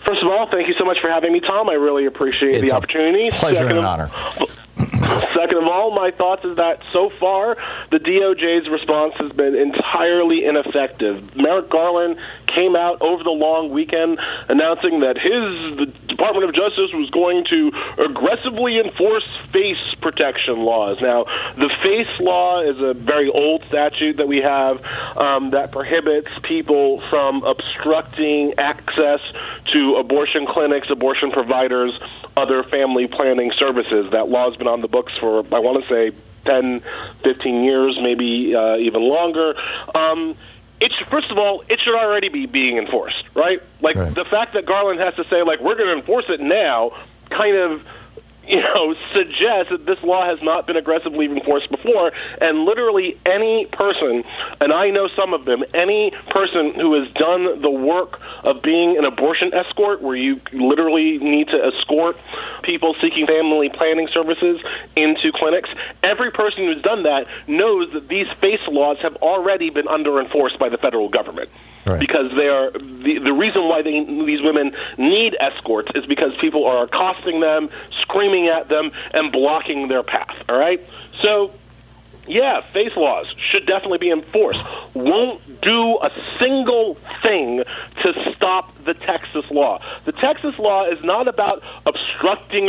First 0.06 0.22
of 0.22 0.28
all, 0.28 0.48
thank 0.50 0.68
you 0.68 0.74
so 0.78 0.84
much 0.84 0.98
for 1.02 1.10
having 1.10 1.32
me, 1.32 1.40
Thom. 1.40 1.68
I 1.68 1.74
really 1.74 2.06
appreciate 2.06 2.54
it's 2.56 2.70
the 2.70 2.76
opportunity. 2.76 3.30
pleasure 3.30 3.68
Second 3.68 3.76
and 3.76 3.78
an 3.80 3.84
honor. 3.84 4.08
Second 4.78 5.58
of 5.58 5.64
all, 5.64 5.94
my 5.94 6.10
thoughts 6.10 6.44
is 6.44 6.56
that 6.56 6.80
so 6.92 7.10
far 7.20 7.56
the 7.90 7.98
DOJ's 7.98 8.68
response 8.70 9.14
has 9.18 9.32
been 9.32 9.54
entirely 9.54 10.44
ineffective. 10.44 11.36
Merrick 11.36 11.68
Garland 11.68 12.16
came 12.58 12.74
out 12.74 13.00
over 13.00 13.22
the 13.22 13.30
long 13.30 13.70
weekend 13.70 14.18
announcing 14.48 15.00
that 15.00 15.14
his 15.16 15.78
the 15.78 15.86
Department 16.08 16.44
of 16.48 16.54
Justice 16.54 16.90
was 16.92 17.08
going 17.10 17.44
to 17.46 17.70
aggressively 18.02 18.80
enforce 18.80 19.22
FACE 19.52 19.94
protection 20.02 20.64
laws. 20.66 20.98
Now, 21.00 21.24
the 21.54 21.70
FACE 21.82 22.20
law 22.20 22.60
is 22.62 22.76
a 22.80 22.94
very 22.94 23.30
old 23.30 23.62
statute 23.68 24.16
that 24.16 24.26
we 24.26 24.38
have 24.38 24.84
um, 25.16 25.50
that 25.50 25.70
prohibits 25.70 26.28
people 26.42 27.00
from 27.08 27.44
obstructing 27.44 28.54
access 28.58 29.20
to 29.72 29.96
abortion 29.96 30.46
clinics, 30.46 30.90
abortion 30.90 31.30
providers, 31.30 31.92
other 32.36 32.64
family 32.64 33.06
planning 33.06 33.52
services. 33.56 34.10
That 34.10 34.28
law 34.28 34.50
has 34.50 34.56
been 34.56 34.66
on 34.66 34.80
the 34.80 34.88
books 34.88 35.12
for, 35.20 35.46
I 35.54 35.60
want 35.60 35.84
to 35.84 35.88
say, 35.88 36.16
10, 36.46 36.82
15 37.22 37.64
years, 37.64 37.98
maybe 38.02 38.54
uh, 38.56 38.76
even 38.76 39.02
longer. 39.02 39.54
Um, 39.94 40.34
it 40.80 40.92
should, 40.96 41.08
first 41.08 41.30
of 41.30 41.38
all, 41.38 41.62
it 41.68 41.80
should 41.80 41.94
already 41.94 42.28
be 42.28 42.46
being 42.46 42.78
enforced, 42.78 43.24
right? 43.34 43.62
Like 43.80 43.96
right. 43.96 44.14
the 44.14 44.24
fact 44.24 44.54
that 44.54 44.66
Garland 44.66 45.00
has 45.00 45.14
to 45.16 45.24
say, 45.24 45.42
like, 45.42 45.60
we're 45.60 45.74
going 45.74 45.88
to 45.88 45.98
enforce 45.98 46.26
it 46.28 46.40
now, 46.40 46.92
kind 47.30 47.56
of 47.56 47.82
you 48.58 48.62
know, 48.62 48.94
suggests 49.12 49.70
that 49.70 49.84
this 49.84 50.02
law 50.02 50.24
has 50.24 50.38
not 50.42 50.66
been 50.66 50.76
aggressively 50.76 51.26
enforced 51.26 51.70
before. 51.70 52.12
And 52.40 52.64
literally 52.64 53.18
any 53.26 53.66
person, 53.66 54.24
and 54.60 54.72
I 54.72 54.88
know 54.88 55.08
some 55.14 55.34
of 55.34 55.44
them, 55.44 55.62
any 55.74 56.12
person 56.30 56.72
who 56.74 56.94
has 56.98 57.12
done 57.12 57.60
the 57.60 57.70
work 57.70 58.18
of 58.44 58.62
being 58.62 58.96
an 58.96 59.04
abortion 59.04 59.52
escort, 59.52 60.00
where 60.00 60.16
you 60.16 60.40
literally 60.52 61.18
need 61.18 61.48
to 61.48 61.60
escort 61.60 62.16
people 62.62 62.94
seeking 63.02 63.26
family 63.26 63.68
planning 63.68 64.08
services 64.12 64.60
into 64.96 65.30
clinics, 65.34 65.68
every 66.02 66.30
person 66.30 66.64
who's 66.64 66.82
done 66.82 67.02
that 67.02 67.26
knows 67.46 67.92
that 67.92 68.08
these 68.08 68.26
FACE 68.40 68.66
laws 68.68 68.96
have 69.02 69.16
already 69.16 69.68
been 69.68 69.88
under 69.88 70.20
enforced 70.20 70.58
by 70.58 70.70
the 70.70 70.78
federal 70.78 71.10
government. 71.10 71.50
Right. 71.88 72.00
Because 72.00 72.30
they 72.36 72.48
are 72.48 72.70
the, 72.72 73.18
the 73.24 73.32
reason 73.32 73.68
why 73.68 73.82
they, 73.82 74.04
these 74.26 74.42
women 74.42 74.72
need 74.98 75.36
escorts 75.40 75.88
is 75.94 76.04
because 76.06 76.32
people 76.40 76.66
are 76.66 76.84
accosting 76.84 77.40
them, 77.40 77.70
screaming 78.02 78.48
at 78.48 78.68
them, 78.68 78.90
and 79.12 79.32
blocking 79.32 79.88
their 79.88 80.02
path. 80.02 80.36
All 80.48 80.58
right, 80.58 80.80
so 81.22 81.52
yeah, 82.28 82.60
FACE 82.72 82.96
laws 82.96 83.26
should 83.50 83.66
definitely 83.66 83.98
be 83.98 84.10
enforced. 84.10 84.60
Won't 84.94 85.40
do 85.62 85.98
a 86.02 86.10
single 86.38 86.96
thing 87.22 87.64
to 88.02 88.32
stop 88.36 88.72
the 88.84 88.94
Texas 88.94 89.44
law. 89.50 89.80
The 90.04 90.12
Texas 90.12 90.54
law 90.58 90.86
is 90.90 90.98
not 91.02 91.26
about 91.26 91.62
obstructing 91.86 92.07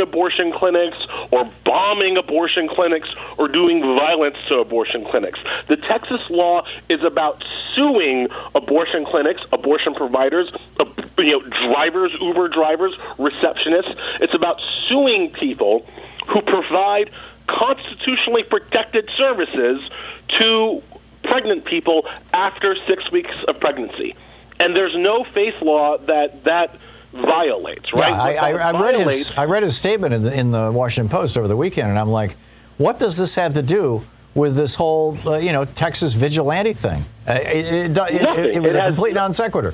abortion 0.01 0.51
clinics 0.51 0.97
or 1.31 1.49
bombing 1.65 2.17
abortion 2.17 2.67
clinics 2.67 3.09
or 3.37 3.47
doing 3.47 3.81
violence 3.81 4.35
to 4.47 4.55
abortion 4.55 5.05
clinics. 5.05 5.39
The 5.67 5.77
Texas 5.77 6.21
law 6.29 6.63
is 6.89 7.03
about 7.03 7.43
suing 7.75 8.27
abortion 8.55 9.05
clinics, 9.05 9.41
abortion 9.51 9.93
providers, 9.95 10.51
uh, 10.81 10.85
you 11.17 11.39
know, 11.39 11.73
drivers, 11.73 12.11
Uber 12.19 12.49
drivers, 12.49 12.93
receptionists. 13.17 13.95
It's 14.21 14.33
about 14.33 14.59
suing 14.87 15.31
people 15.31 15.85
who 16.27 16.41
provide 16.41 17.11
constitutionally 17.47 18.43
protected 18.43 19.09
services 19.17 19.81
to 20.39 20.81
pregnant 21.23 21.65
people 21.65 22.07
after 22.33 22.75
six 22.87 23.11
weeks 23.11 23.35
of 23.47 23.59
pregnancy. 23.59 24.15
And 24.59 24.75
there's 24.75 24.95
no 24.95 25.23
FACE 25.33 25.61
law 25.61 25.97
that 25.97 26.43
that 26.43 26.75
violates, 27.11 27.91
right? 27.93 28.09
Yeah, 28.09 28.41
I, 28.41 28.51
I, 28.51 28.71
I 28.71 28.81
read 28.81 29.07
his 29.07 29.31
I 29.37 29.45
read 29.45 29.63
his 29.63 29.77
statement 29.77 30.13
in 30.13 30.23
the, 30.23 30.33
in 30.33 30.51
the 30.51 30.71
Washington 30.71 31.09
Post 31.09 31.37
over 31.37 31.47
the 31.47 31.57
weekend, 31.57 31.89
and 31.89 31.97
I'm 31.97 32.09
like, 32.09 32.35
what 32.77 32.99
does 32.99 33.17
this 33.17 33.35
have 33.35 33.53
to 33.53 33.61
do 33.61 34.03
with 34.35 34.55
this 34.55 34.75
whole 34.75 35.17
uh, 35.27 35.37
you 35.37 35.51
know 35.51 35.65
Texas 35.65 36.13
vigilante 36.13 36.73
thing? 36.73 37.05
Uh, 37.27 37.33
it, 37.33 37.65
it, 37.65 37.97
it, 37.97 38.55
it, 38.55 38.59
was 38.61 38.75
a 38.75 38.87
complete 38.87 39.13
non 39.13 39.33
sequitur. 39.33 39.73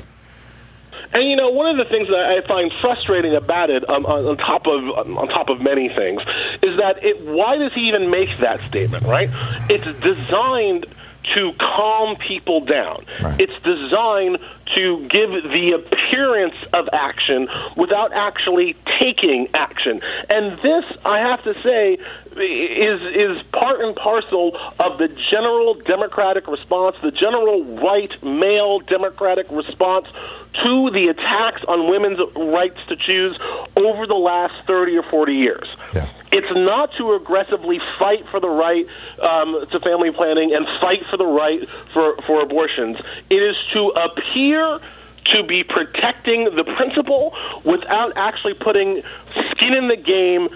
And 1.13 1.29
you 1.29 1.37
know, 1.37 1.49
one 1.49 1.69
of 1.69 1.77
the 1.77 1.89
things 1.89 2.09
that 2.09 2.41
I 2.43 2.45
find 2.45 2.71
frustrating 2.81 3.35
about 3.35 3.69
it, 3.69 3.87
um, 3.89 4.05
on, 4.05 4.35
top 4.37 4.67
of 4.67 4.83
on 5.17 5.27
top 5.29 5.47
of 5.49 5.61
many 5.61 5.87
things, 5.87 6.21
is 6.61 6.77
that 6.77 7.03
it. 7.03 7.21
Why 7.25 7.57
does 7.57 7.73
he 7.73 7.87
even 7.87 8.09
make 8.09 8.29
that 8.39 8.59
statement? 8.67 9.05
Right? 9.05 9.29
It's 9.69 9.85
designed 10.01 10.87
to 11.33 11.53
calm 11.59 12.15
people 12.17 12.61
down. 12.61 13.05
Right. 13.21 13.41
It's 13.41 13.63
designed 13.63 14.37
to 14.75 15.07
give 15.09 15.31
the 15.43 15.71
appearance 15.75 16.55
of 16.73 16.89
action 16.91 17.47
without 17.77 18.11
actually 18.13 18.75
taking 18.99 19.47
action. 19.53 20.01
And 20.29 20.57
this, 20.61 20.85
I 21.05 21.19
have 21.19 21.43
to 21.43 21.53
say, 21.61 21.93
is 21.93 23.01
is 23.15 23.43
part 23.51 23.79
and 23.81 23.95
parcel 23.95 24.57
of 24.79 24.97
the 24.97 25.07
general 25.31 25.75
democratic 25.75 26.47
response, 26.47 26.95
the 27.01 27.11
general 27.11 27.63
white 27.63 28.21
male 28.23 28.79
democratic 28.79 29.47
response 29.49 30.07
to 30.63 30.89
the 30.91 31.07
attacks 31.09 31.63
on 31.67 31.89
women's 31.89 32.19
rights 32.35 32.79
to 32.87 32.95
choose 32.95 33.37
over 33.77 34.07
the 34.07 34.15
last 34.15 34.53
30 34.67 34.97
or 34.97 35.03
40 35.03 35.33
years. 35.33 35.67
Yeah. 35.93 36.09
It's 36.31 36.51
not 36.51 36.91
to 36.97 37.13
aggressively 37.13 37.79
fight 37.97 38.25
for 38.29 38.39
the 38.39 38.49
right 38.49 38.85
um, 39.21 39.65
to 39.71 39.79
family 39.79 40.11
planning 40.11 40.53
and 40.53 40.65
fight 40.81 41.03
for 41.09 41.17
the 41.17 41.25
right 41.25 41.67
for, 41.93 42.15
for 42.27 42.41
abortions. 42.41 42.97
It 43.29 43.41
is 43.41 43.55
to 43.73 43.89
appear 43.95 44.79
to 45.33 45.43
be 45.43 45.63
protecting 45.63 46.45
the 46.55 46.63
principle 46.75 47.33
without 47.63 48.13
actually 48.15 48.53
putting 48.53 49.01
skin 49.51 49.73
in 49.73 49.87
the 49.87 49.95
game, 49.95 50.49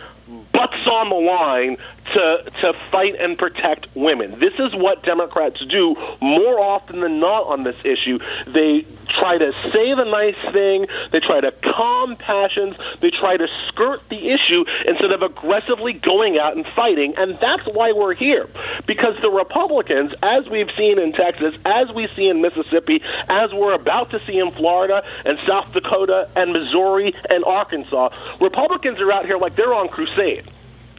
butts 0.52 0.86
on 0.86 1.10
the 1.10 1.16
line 1.16 1.78
to 2.14 2.52
to 2.62 2.74
fight 2.92 3.16
and 3.20 3.38
protect 3.38 3.88
women. 3.96 4.40
This 4.40 4.54
is 4.60 4.74
what 4.74 5.04
Democrats 5.04 5.64
do 5.70 5.96
more 6.22 6.60
often 6.60 7.02
than 7.02 7.20
not 7.20 7.48
on 7.48 7.64
this 7.64 7.78
issue. 7.84 8.20
They 8.48 8.86
try 9.20 9.38
to 9.38 9.52
say 9.74 9.94
the 9.96 10.06
nice 10.06 10.54
thing, 10.54 10.86
they 11.12 11.20
try 11.20 11.42
to 11.42 11.52
calm 11.52 12.16
passions, 12.16 12.76
they 13.02 13.10
try 13.10 13.38
to 13.38 13.48
skirt 13.68 14.02
the 14.10 14.30
issue 14.30 14.66
instead 14.86 15.12
of 15.12 15.22
aggressively 15.22 15.94
going 15.94 16.38
out 16.38 16.56
and 16.56 16.66
fighting, 16.76 17.14
and 17.18 17.38
that's 17.42 17.66
why 17.66 17.92
we're 17.92 18.14
here. 18.14 18.48
Because 18.86 19.16
the 19.22 19.30
Republicans, 19.30 20.14
as 20.22 20.48
we've 20.50 20.70
seen 20.78 21.00
in 21.00 21.14
Texas, 21.14 21.56
as 21.66 21.90
we 21.94 22.08
see 22.16 22.28
in 22.28 22.42
Mississippi, 22.42 23.02
as 23.28 23.52
we're 23.54 23.74
about 23.74 24.12
to 24.12 24.20
see 24.26 24.38
in 24.38 24.52
Florida 24.52 25.04
and 25.26 25.38
South 25.48 25.74
Dakota 25.74 26.30
and 26.36 26.54
Missouri 26.54 27.14
and 27.30 27.44
Arkansas, 27.44 28.10
Republicans 28.40 29.00
are 29.00 29.12
out 29.12 29.26
here 29.26 29.38
like 29.38 29.56
they're 29.56 29.74
on 29.74 29.90
crusade. 29.90 30.50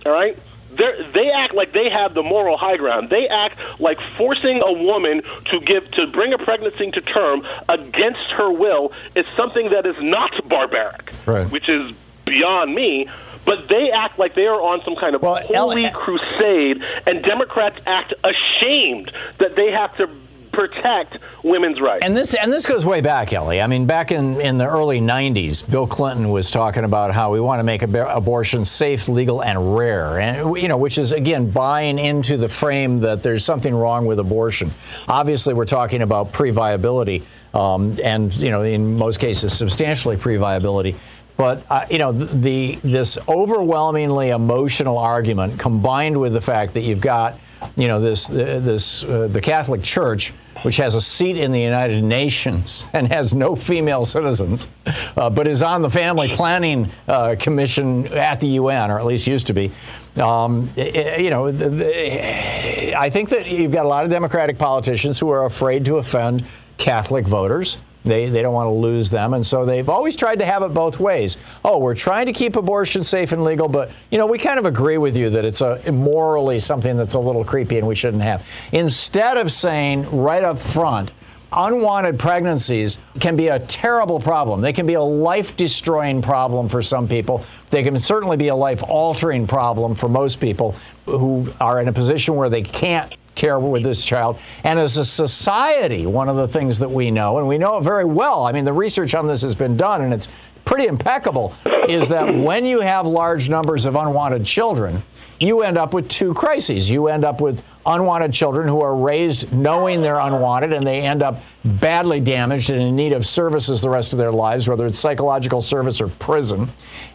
All 0.04 0.12
right? 0.12 0.36
They're, 0.76 1.10
they 1.12 1.30
act 1.30 1.54
like 1.54 1.72
they 1.72 1.90
have 1.90 2.14
the 2.14 2.22
moral 2.22 2.56
high 2.56 2.76
ground. 2.76 3.10
They 3.10 3.26
act 3.28 3.58
like 3.80 3.98
forcing 4.16 4.62
a 4.64 4.72
woman 4.72 5.22
to 5.50 5.60
give 5.60 5.90
to 5.92 6.06
bring 6.06 6.32
a 6.32 6.38
pregnancy 6.38 6.90
to 6.90 7.00
term 7.00 7.42
against 7.68 8.30
her 8.36 8.50
will 8.52 8.92
is 9.14 9.26
something 9.36 9.70
that 9.70 9.86
is 9.86 9.96
not 10.00 10.30
barbaric, 10.48 11.10
right. 11.26 11.50
which 11.50 11.68
is 11.68 11.92
beyond 12.24 12.74
me. 12.74 13.08
But 13.44 13.68
they 13.68 13.90
act 13.90 14.18
like 14.18 14.34
they 14.34 14.46
are 14.46 14.60
on 14.60 14.82
some 14.84 14.96
kind 14.96 15.14
of 15.14 15.22
well, 15.22 15.42
holy 15.42 15.86
L- 15.86 15.92
crusade, 15.92 16.82
and 17.06 17.22
Democrats 17.22 17.80
act 17.86 18.12
ashamed 18.22 19.10
that 19.38 19.56
they 19.56 19.70
have 19.70 19.96
to 19.96 20.08
protect 20.52 21.18
women's 21.42 21.80
rights. 21.80 22.04
And 22.04 22.16
this 22.16 22.34
and 22.34 22.52
this 22.52 22.66
goes 22.66 22.84
way 22.84 23.00
back, 23.00 23.32
Elie. 23.32 23.60
I 23.60 23.66
mean, 23.66 23.86
back 23.86 24.10
in, 24.10 24.40
in 24.40 24.58
the 24.58 24.66
early 24.66 25.00
90s, 25.00 25.68
Bill 25.68 25.86
Clinton 25.86 26.30
was 26.30 26.50
talking 26.50 26.84
about 26.84 27.12
how 27.12 27.32
we 27.32 27.40
want 27.40 27.60
to 27.60 27.64
make 27.64 27.82
ab- 27.82 27.94
abortion 27.94 28.64
safe, 28.64 29.08
legal, 29.08 29.42
and 29.42 29.76
rare. 29.76 30.18
And 30.18 30.56
you 30.56 30.68
know, 30.68 30.76
which 30.76 30.98
is 30.98 31.12
again 31.12 31.50
buying 31.50 31.98
into 31.98 32.36
the 32.36 32.48
frame 32.48 33.00
that 33.00 33.22
there's 33.22 33.44
something 33.44 33.74
wrong 33.74 34.06
with 34.06 34.18
abortion. 34.18 34.72
Obviously, 35.08 35.54
we're 35.54 35.64
talking 35.64 36.02
about 36.02 36.32
pre-viability, 36.32 37.22
um, 37.54 37.98
and 38.02 38.34
you 38.34 38.50
know, 38.50 38.62
in 38.62 38.96
most 38.96 39.20
cases, 39.20 39.56
substantially 39.56 40.16
pre-viability. 40.16 40.96
But 41.36 41.64
uh, 41.70 41.86
you 41.90 41.98
know, 41.98 42.12
the, 42.12 42.26
the 42.26 42.78
this 42.82 43.16
overwhelmingly 43.26 44.28
emotional 44.28 44.98
argument 44.98 45.58
combined 45.58 46.20
with 46.20 46.34
the 46.34 46.40
fact 46.40 46.74
that 46.74 46.82
you've 46.82 47.00
got 47.00 47.38
you 47.76 47.88
know 47.88 48.00
this 48.00 48.26
this 48.26 49.04
uh, 49.04 49.28
the 49.30 49.40
Catholic 49.40 49.82
Church 49.82 50.32
which 50.62 50.76
has 50.76 50.94
a 50.94 51.00
seat 51.00 51.38
in 51.38 51.52
the 51.52 51.60
United 51.60 52.04
Nations 52.04 52.86
and 52.92 53.08
has 53.08 53.34
no 53.34 53.56
female 53.56 54.04
citizens, 54.04 54.68
uh, 55.16 55.30
but 55.30 55.46
is 55.46 55.62
on 55.62 55.82
the 55.82 55.90
Family 55.90 56.28
Planning 56.28 56.90
uh, 57.08 57.36
Commission 57.38 58.06
at 58.08 58.40
the 58.40 58.48
UN, 58.48 58.90
or 58.90 58.98
at 58.98 59.06
least 59.06 59.26
used 59.26 59.46
to 59.46 59.54
be. 59.54 59.70
Um, 60.16 60.70
you 60.76 61.30
know, 61.30 61.50
the, 61.52 61.70
the, 61.70 62.98
I 62.98 63.10
think 63.10 63.28
that 63.30 63.46
you've 63.46 63.72
got 63.72 63.86
a 63.86 63.88
lot 63.88 64.04
of 64.04 64.10
Democratic 64.10 64.58
politicians 64.58 65.18
who 65.18 65.30
are 65.30 65.44
afraid 65.44 65.84
to 65.84 65.98
offend 65.98 66.44
Catholic 66.78 67.26
voters. 67.26 67.78
They, 68.04 68.30
they 68.30 68.42
don't 68.42 68.54
want 68.54 68.66
to 68.66 68.72
lose 68.72 69.10
them. 69.10 69.34
And 69.34 69.44
so 69.44 69.66
they've 69.66 69.88
always 69.88 70.16
tried 70.16 70.38
to 70.38 70.46
have 70.46 70.62
it 70.62 70.72
both 70.72 70.98
ways. 70.98 71.36
Oh, 71.64 71.78
we're 71.78 71.94
trying 71.94 72.26
to 72.26 72.32
keep 72.32 72.56
abortion 72.56 73.02
safe 73.02 73.32
and 73.32 73.44
legal, 73.44 73.68
but, 73.68 73.90
you 74.10 74.18
know, 74.18 74.26
we 74.26 74.38
kind 74.38 74.58
of 74.58 74.64
agree 74.64 74.98
with 74.98 75.16
you 75.16 75.30
that 75.30 75.44
it's 75.44 75.60
a 75.60 75.92
morally 75.92 76.58
something 76.58 76.96
that's 76.96 77.14
a 77.14 77.20
little 77.20 77.44
creepy 77.44 77.78
and 77.78 77.86
we 77.86 77.94
shouldn't 77.94 78.22
have. 78.22 78.46
Instead 78.72 79.36
of 79.36 79.52
saying 79.52 80.08
right 80.16 80.42
up 80.42 80.58
front, 80.58 81.12
unwanted 81.52 82.18
pregnancies 82.18 82.98
can 83.18 83.36
be 83.36 83.48
a 83.48 83.58
terrible 83.58 84.20
problem. 84.20 84.60
They 84.60 84.72
can 84.72 84.86
be 84.86 84.94
a 84.94 85.02
life 85.02 85.56
destroying 85.56 86.22
problem 86.22 86.68
for 86.68 86.80
some 86.80 87.08
people. 87.08 87.44
They 87.70 87.82
can 87.82 87.98
certainly 87.98 88.36
be 88.36 88.48
a 88.48 88.54
life 88.54 88.82
altering 88.82 89.46
problem 89.46 89.94
for 89.94 90.08
most 90.08 90.40
people 90.40 90.74
who 91.06 91.52
are 91.60 91.80
in 91.80 91.88
a 91.88 91.92
position 91.92 92.36
where 92.36 92.48
they 92.48 92.62
can't 92.62 93.12
care 93.34 93.58
with 93.58 93.82
this 93.82 94.04
child. 94.04 94.38
And 94.64 94.78
as 94.78 94.96
a 94.96 95.04
society, 95.04 96.06
one 96.06 96.28
of 96.28 96.36
the 96.36 96.48
things 96.48 96.78
that 96.78 96.90
we 96.90 97.10
know, 97.10 97.38
and 97.38 97.48
we 97.48 97.58
know 97.58 97.78
it 97.78 97.82
very 97.82 98.04
well, 98.04 98.44
I 98.44 98.52
mean, 98.52 98.64
the 98.64 98.72
research 98.72 99.14
on 99.14 99.26
this 99.26 99.42
has 99.42 99.54
been 99.54 99.76
done 99.76 100.02
and 100.02 100.12
it's 100.12 100.28
pretty 100.64 100.86
impeccable, 100.86 101.54
is 101.88 102.08
that 102.08 102.34
when 102.34 102.64
you 102.64 102.80
have 102.80 103.06
large 103.06 103.48
numbers 103.48 103.86
of 103.86 103.96
unwanted 103.96 104.44
children, 104.44 105.02
you 105.40 105.62
end 105.62 105.78
up 105.78 105.94
with 105.94 106.08
two 106.08 106.34
crises. 106.34 106.90
You 106.90 107.08
end 107.08 107.24
up 107.24 107.40
with 107.40 107.62
unwanted 107.86 108.32
children 108.32 108.68
who 108.68 108.80
are 108.80 108.94
raised 108.94 109.52
knowing 109.52 110.02
they're 110.02 110.18
unwanted 110.18 110.72
and 110.72 110.86
they 110.86 111.00
end 111.00 111.22
up 111.22 111.42
badly 111.64 112.20
damaged 112.20 112.70
and 112.70 112.80
in 112.80 112.96
need 112.96 113.12
of 113.12 113.26
services 113.26 113.82
the 113.82 113.90
rest 113.90 114.12
of 114.12 114.18
their 114.18 114.32
lives, 114.32 114.68
whether 114.68 114.86
it's 114.86 114.98
psychological 114.98 115.60
service 115.60 116.00
or 116.00 116.08
prison. 116.08 116.68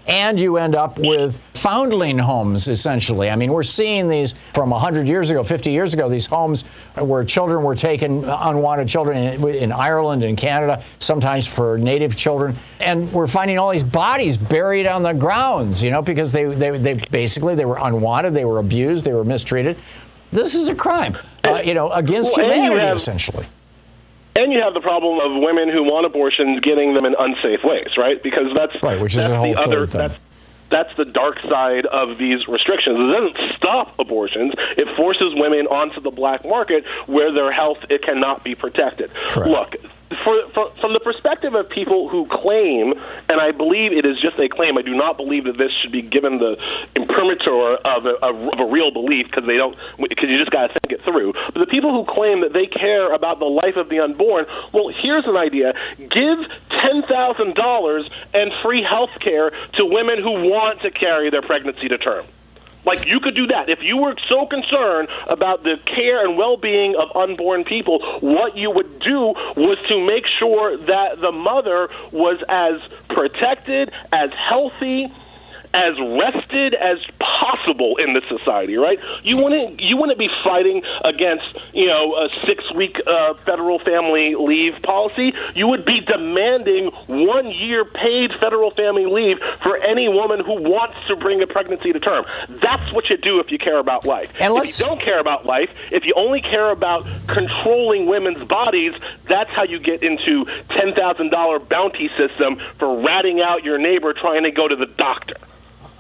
And 0.07 0.39
you 0.39 0.57
end 0.57 0.75
up 0.75 0.99
with 0.99 1.37
foundling 1.55 2.19
homes, 2.19 2.67
essentially. 2.67 3.29
I 3.29 3.35
mean, 3.35 3.51
we're 3.51 3.63
seeing 3.63 4.07
these 4.07 4.35
from 4.53 4.69
100 4.69 5.07
years 5.07 5.31
ago, 5.31 5.43
50 5.43 5.71
years 5.71 5.95
ago, 5.95 6.07
these 6.07 6.27
homes 6.27 6.63
where 6.95 7.23
children 7.23 7.63
were 7.63 7.75
taken, 7.75 8.23
unwanted 8.23 8.87
children 8.87 9.17
in, 9.17 9.47
in 9.49 9.71
Ireland 9.71 10.23
and 10.23 10.37
Canada, 10.37 10.83
sometimes 10.99 11.47
for 11.47 11.79
native 11.79 12.15
children. 12.15 12.55
And 12.79 13.11
we're 13.11 13.25
finding 13.25 13.57
all 13.57 13.71
these 13.71 13.83
bodies 13.83 14.37
buried 14.37 14.85
on 14.85 15.01
the 15.01 15.13
grounds, 15.13 15.81
you 15.81 15.89
know, 15.89 16.03
because 16.03 16.31
they, 16.31 16.45
they, 16.45 16.77
they 16.77 16.93
basically 16.93 17.55
they 17.55 17.65
were 17.65 17.79
unwanted, 17.81 18.35
they 18.35 18.45
were 18.45 18.59
abused, 18.59 19.05
they 19.05 19.13
were 19.13 19.25
mistreated. 19.25 19.75
This 20.31 20.55
is 20.55 20.69
a 20.69 20.75
crime, 20.75 21.17
uh, 21.43 21.61
you 21.63 21.73
know, 21.73 21.91
against 21.91 22.37
Well, 22.37 22.45
humanity, 22.51 22.81
have- 22.85 22.95
essentially. 22.97 23.45
And 24.37 24.51
you 24.51 24.59
have 24.61 24.73
the 24.73 24.81
problem 24.81 25.19
of 25.21 25.41
women 25.41 25.69
who 25.69 25.83
want 25.83 26.05
abortions 26.05 26.59
getting 26.59 26.93
them 26.93 27.05
in 27.05 27.15
unsafe 27.17 27.63
ways, 27.63 27.87
right? 27.97 28.21
Because 28.21 28.47
that's 28.53 28.73
Right, 28.83 28.99
which 28.99 29.15
is 29.15 29.27
a 29.29 29.35
whole 29.37 29.53
the 29.53 29.61
other 29.61 29.87
thing. 29.87 29.99
that's 29.99 30.15
that's 30.69 30.89
the 30.97 31.05
dark 31.05 31.37
side 31.47 31.85
of 31.85 32.17
these 32.17 32.45
restrictions. 32.49 32.97
It 32.99 33.13
doesn't 33.13 33.37
stop 33.55 33.97
abortions; 33.97 34.51
it 34.75 34.87
forces 34.97 35.31
women 35.35 35.67
onto 35.67 36.01
the 36.01 36.09
black 36.11 36.43
market 36.43 36.83
where 37.05 37.31
their 37.31 37.51
health 37.51 37.77
it 37.89 38.03
cannot 38.03 38.43
be 38.43 38.55
protected. 38.55 39.09
Correct. 39.29 39.49
Look. 39.49 39.75
For, 40.09 40.37
for, 40.53 40.69
from 40.81 40.93
the 40.93 40.99
perspective 40.99 41.55
of 41.55 41.67
people 41.69 42.09
who 42.09 42.27
claim, 42.29 42.93
and 43.29 43.41
I 43.41 43.49
believe 43.49 43.91
it 43.91 44.05
is 44.05 44.21
just 44.21 44.37
a 44.37 44.47
claim, 44.47 44.77
I 44.77 44.83
do 44.83 44.93
not 44.93 45.17
believe 45.17 45.45
that 45.45 45.57
this 45.57 45.73
should 45.81 45.91
be 45.91 46.01
given 46.01 46.37
the 46.37 46.57
imprimatur 46.95 47.81
of 47.81 48.05
a, 48.05 48.13
of 48.21 48.59
a 48.61 48.67
real 48.69 48.93
belief 48.93 49.25
because 49.25 49.49
they 49.49 49.57
don't, 49.57 49.73
because 49.97 50.29
you 50.29 50.37
just 50.37 50.53
got 50.53 50.69
to 50.69 50.73
think 50.77 50.99
it 50.99 51.01
through. 51.03 51.33
But 51.53 51.59
the 51.59 51.71
people 51.73 51.89
who 51.89 52.05
claim 52.05 52.41
that 52.41 52.53
they 52.53 52.67
care 52.69 53.13
about 53.13 53.39
the 53.39 53.49
life 53.49 53.77
of 53.77 53.89
the 53.89 53.99
unborn, 53.99 54.45
well, 54.73 54.93
here's 54.93 55.25
an 55.25 55.37
idea: 55.37 55.73
give 55.97 56.39
ten 56.69 57.01
thousand 57.09 57.55
dollars 57.55 58.05
and 58.33 58.53
free 58.61 58.85
health 58.85 59.13
care 59.21 59.49
to 59.49 59.85
women 59.85 60.21
who 60.21 60.49
want 60.53 60.81
to 60.81 60.91
carry 60.91 61.29
their 61.29 61.41
pregnancy 61.41 61.87
to 61.89 61.97
term. 61.97 62.25
Like 62.85 63.05
you 63.05 63.19
could 63.19 63.35
do 63.35 63.47
that 63.47 63.69
if 63.69 63.79
you 63.81 63.97
were 63.97 64.15
so 64.29 64.45
concerned 64.45 65.07
about 65.27 65.63
the 65.63 65.75
care 65.85 66.25
and 66.25 66.37
well-being 66.37 66.95
of 66.95 67.15
unborn 67.15 67.63
people. 67.63 67.99
What 68.21 68.55
you 68.55 68.71
would 68.71 68.99
do 68.99 69.33
was 69.57 69.77
to 69.89 70.05
make 70.05 70.25
sure 70.39 70.77
that 70.77 71.19
the 71.21 71.31
mother 71.31 71.89
was 72.11 72.37
as 72.49 72.81
protected, 73.09 73.91
as 74.11 74.29
healthy, 74.33 75.11
as 75.75 75.99
rested 75.99 76.73
as 76.73 76.97
possible 77.19 77.97
in 77.97 78.13
this 78.13 78.23
society, 78.31 78.77
right? 78.77 78.97
You 79.23 79.37
wouldn't 79.37 79.81
you 79.81 79.97
wouldn't 79.97 80.17
be 80.17 80.29
fighting 80.43 80.81
against 81.03 81.43
you 81.73 81.87
know 81.87 82.15
a 82.15 82.29
six 82.47 82.63
week 82.73 82.95
uh, 83.05 83.33
federal 83.45 83.79
family 83.79 84.35
leave 84.39 84.81
policy. 84.83 85.33
You 85.53 85.67
would 85.67 85.83
be 85.83 85.99
demanding 85.99 86.91
one 87.07 87.51
year 87.51 87.83
paid 87.83 88.31
federal 88.39 88.71
family 88.71 89.05
leave 89.05 89.37
for 89.63 89.75
any 89.77 90.07
woman 90.07 90.39
who 90.39 90.63
wants 90.63 90.95
to 91.09 91.15
bring 91.17 91.43
a 91.43 91.47
pregnancy 91.47 91.91
to 91.91 91.99
term. 91.99 92.23
That's 92.61 92.93
what 92.93 93.09
you 93.09 93.17
do 93.17 93.39
if 93.39 93.51
you 93.51 93.57
care 93.57 93.79
about 93.79 94.05
life. 94.05 94.31
And 94.39 94.55
if 94.57 94.79
you 94.79 94.85
don't 94.85 95.01
care 95.01 95.19
about 95.19 95.45
life, 95.45 95.69
if 95.91 96.05
you 96.05 96.13
only 96.15 96.39
care 96.39 96.71
about 96.71 97.05
controlling 97.27 98.07
women's 98.07 98.47
bodies, 98.47 98.93
that's 99.27 99.49
how 99.51 99.63
you 99.63 99.79
get 99.79 100.03
into 100.03 100.45
ten 100.69 100.95
thousand 100.95 101.31
dollar 101.31 101.59
bounty 101.59 102.09
system 102.17 102.61
for 102.79 103.03
ratting 103.03 103.41
out 103.41 103.63
your 103.65 103.77
neighbor 103.77 104.13
trying 104.13 104.43
to 104.43 104.51
go 104.51 104.67
to 104.69 104.75
the 104.75 104.85
doctor. 104.85 105.35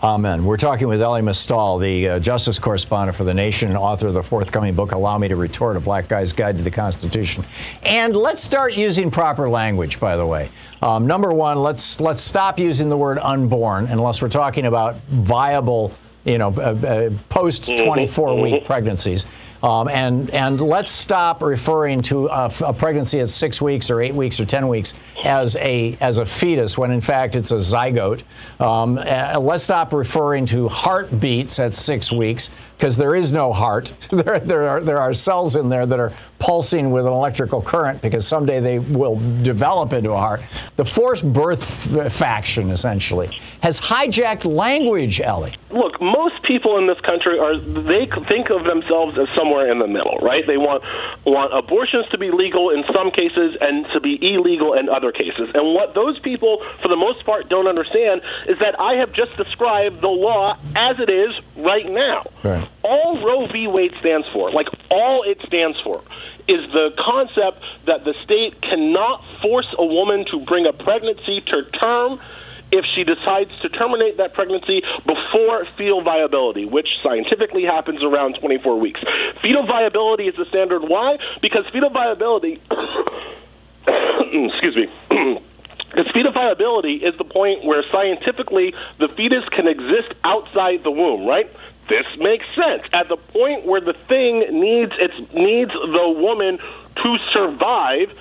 Amen. 0.03 0.43
We're 0.43 0.57
talking 0.57 0.89
with 0.89 1.01
Elie 1.01 1.21
Mystal, 1.21 1.77
the 1.77 2.09
uh, 2.09 2.19
justice 2.19 2.59
correspondent 2.59 3.15
for 3.15 3.23
The 3.23 3.33
Nation 3.33 3.69
and 3.69 3.77
author 3.77 4.07
of 4.07 4.13
the 4.13 4.21
forthcoming 4.21 4.75
book, 4.75 4.91
Allow 4.91 5.17
Me 5.17 5.29
to 5.29 5.37
Retort, 5.37 5.77
A 5.77 5.79
Black 5.79 6.09
Guy's 6.09 6.33
Guide 6.33 6.57
to 6.57 6.63
the 6.63 6.69
Constitution. 6.69 7.45
And 7.81 8.13
let's 8.13 8.43
start 8.43 8.73
using 8.73 9.09
proper 9.09 9.49
language, 9.49 9.99
by 10.01 10.17
the 10.17 10.25
way. 10.25 10.51
Um, 10.81 11.07
number 11.07 11.31
one, 11.31 11.63
let's, 11.63 12.01
let's 12.01 12.21
stop 12.21 12.59
using 12.59 12.89
the 12.89 12.97
word 12.97 13.19
unborn 13.19 13.87
unless 13.87 14.21
we're 14.21 14.27
talking 14.27 14.65
about 14.65 14.97
viable, 15.07 15.93
you 16.25 16.39
know, 16.39 16.49
uh, 16.49 16.75
uh, 16.85 17.09
post 17.29 17.65
24 17.65 18.41
week 18.41 18.65
pregnancies. 18.65 19.25
Um, 19.65 19.87
and, 19.87 20.29
and 20.29 20.61
let's 20.61 20.91
stop 20.91 21.41
referring 21.41 22.03
to 22.03 22.27
a, 22.27 22.51
a 22.63 22.71
pregnancy 22.71 23.19
at 23.19 23.29
six 23.29 23.59
weeks 23.59 23.89
or 23.89 23.99
eight 23.99 24.13
weeks 24.13 24.39
or 24.39 24.45
10 24.45 24.67
weeks 24.67 24.93
as 25.23 25.55
a, 25.55 25.97
as 26.01 26.19
a 26.19 26.25
fetus 26.25 26.77
when 26.77 26.91
in 26.91 27.01
fact 27.01 27.35
it's 27.35 27.49
a 27.49 27.55
zygote. 27.55 28.21
Um, 28.59 28.99
uh, 28.99 29.39
let's 29.39 29.63
stop 29.63 29.91
referring 29.91 30.45
to 30.47 30.67
heartbeats 30.69 31.57
at 31.57 31.73
six 31.73 32.11
weeks 32.11 32.51
because 32.77 32.97
there 32.97 33.15
is 33.15 33.31
no 33.31 33.53
heart. 33.53 33.93
there, 34.11 34.39
there, 34.39 34.67
are, 34.67 34.81
there 34.81 34.99
are 34.99 35.13
cells 35.13 35.55
in 35.55 35.69
there 35.69 35.85
that 35.85 35.99
are 35.99 36.13
pulsing 36.39 36.91
with 36.91 37.05
an 37.05 37.13
electrical 37.13 37.61
current 37.61 38.01
because 38.01 38.27
someday 38.27 38.59
they 38.59 38.79
will 38.79 39.15
develop 39.41 39.93
into 39.93 40.11
a 40.11 40.17
heart. 40.17 40.41
The 40.75 40.85
forced 40.85 41.31
birth 41.31 41.97
f- 41.97 42.11
faction, 42.11 42.69
essentially, 42.69 43.39
has 43.61 43.79
hijacked 43.79 44.45
language, 44.45 45.21
Elie. 45.21 45.55
look, 45.71 45.99
most 46.01 46.35
people 46.43 46.77
in 46.77 46.87
this 46.87 46.99
country 47.01 47.39
are 47.39 47.57
they 47.57 48.07
think 48.27 48.49
of 48.49 48.63
themselves 48.65 49.17
as 49.17 49.27
somewhere 49.35 49.71
in 49.71 49.79
the 49.79 49.87
middle, 49.87 50.17
right? 50.21 50.45
They 50.45 50.57
want 50.57 50.83
want 51.25 51.53
abortions 51.57 52.05
to 52.11 52.17
be 52.17 52.31
legal 52.31 52.69
in 52.69 52.83
some 52.93 53.11
cases 53.11 53.57
and 53.59 53.85
to 53.93 53.99
be 53.99 54.19
illegal 54.21 54.73
in 54.73 54.89
other 54.89 55.11
cases. 55.11 55.49
And 55.53 55.73
what 55.73 55.95
those 55.95 56.19
people 56.19 56.63
for 56.81 56.89
the 56.89 56.95
most 56.95 57.25
part 57.25 57.49
don't 57.49 57.67
understand 57.67 58.21
is 58.47 58.59
that 58.59 58.79
I 58.79 58.95
have 58.95 59.13
just 59.13 59.35
described 59.37 60.01
the 60.01 60.07
law 60.07 60.57
as 60.75 60.99
it 60.99 61.09
is 61.09 61.33
right 61.57 61.89
now. 61.89 62.25
Right. 62.43 62.64
All 62.83 63.23
Roe 63.23 63.47
v. 63.51 63.67
Wade 63.67 63.93
stands 63.99 64.27
for, 64.33 64.51
like 64.51 64.67
all 64.91 65.23
it 65.23 65.39
stands 65.47 65.77
for, 65.81 66.03
is 66.47 66.61
the 66.71 66.89
concept 66.97 67.63
that 67.87 68.05
the 68.05 68.13
state 68.23 68.61
cannot 68.61 69.23
force 69.41 69.67
a 69.77 69.85
woman 69.85 70.25
to 70.31 70.39
bring 70.45 70.65
a 70.65 70.73
pregnancy 70.73 71.41
to 71.41 71.63
term 71.79 72.19
if 72.71 72.85
she 72.95 73.03
decides 73.03 73.51
to 73.61 73.69
terminate 73.69 74.17
that 74.17 74.33
pregnancy 74.33 74.81
before 75.05 75.65
fetal 75.77 76.03
viability, 76.03 76.65
which 76.65 76.87
scientifically 77.03 77.63
happens 77.63 78.03
around 78.03 78.37
24 78.39 78.79
weeks. 78.79 78.99
Fetal 79.41 79.65
viability 79.65 80.25
is 80.25 80.35
the 80.35 80.45
standard. 80.49 80.81
Why? 80.81 81.17
Because 81.41 81.63
fetal 81.71 81.89
viability, 81.89 82.61
excuse 83.87 84.75
me. 84.75 84.87
Because 85.95 86.11
fetal 86.11 86.33
viability 86.33 86.95
is 86.95 87.15
the 87.17 87.23
point 87.23 87.63
where 87.63 87.81
scientifically 87.89 88.73
the 88.99 89.07
fetus 89.15 89.47
can 89.55 89.65
exist 89.65 90.11
outside 90.25 90.83
the 90.83 90.91
womb, 90.91 91.25
right? 91.25 91.47
This 91.87 92.05
makes 92.17 92.45
sense. 92.55 92.83
At 92.93 93.09
the 93.09 93.17
point 93.17 93.65
where 93.65 93.81
the 93.81 93.93
thing 94.07 94.39
needs 94.51 94.93
its 94.99 95.13
needs 95.33 95.71
the 95.71 96.09
woman 96.17 96.57
to 96.57 97.17
survive, 97.31 98.11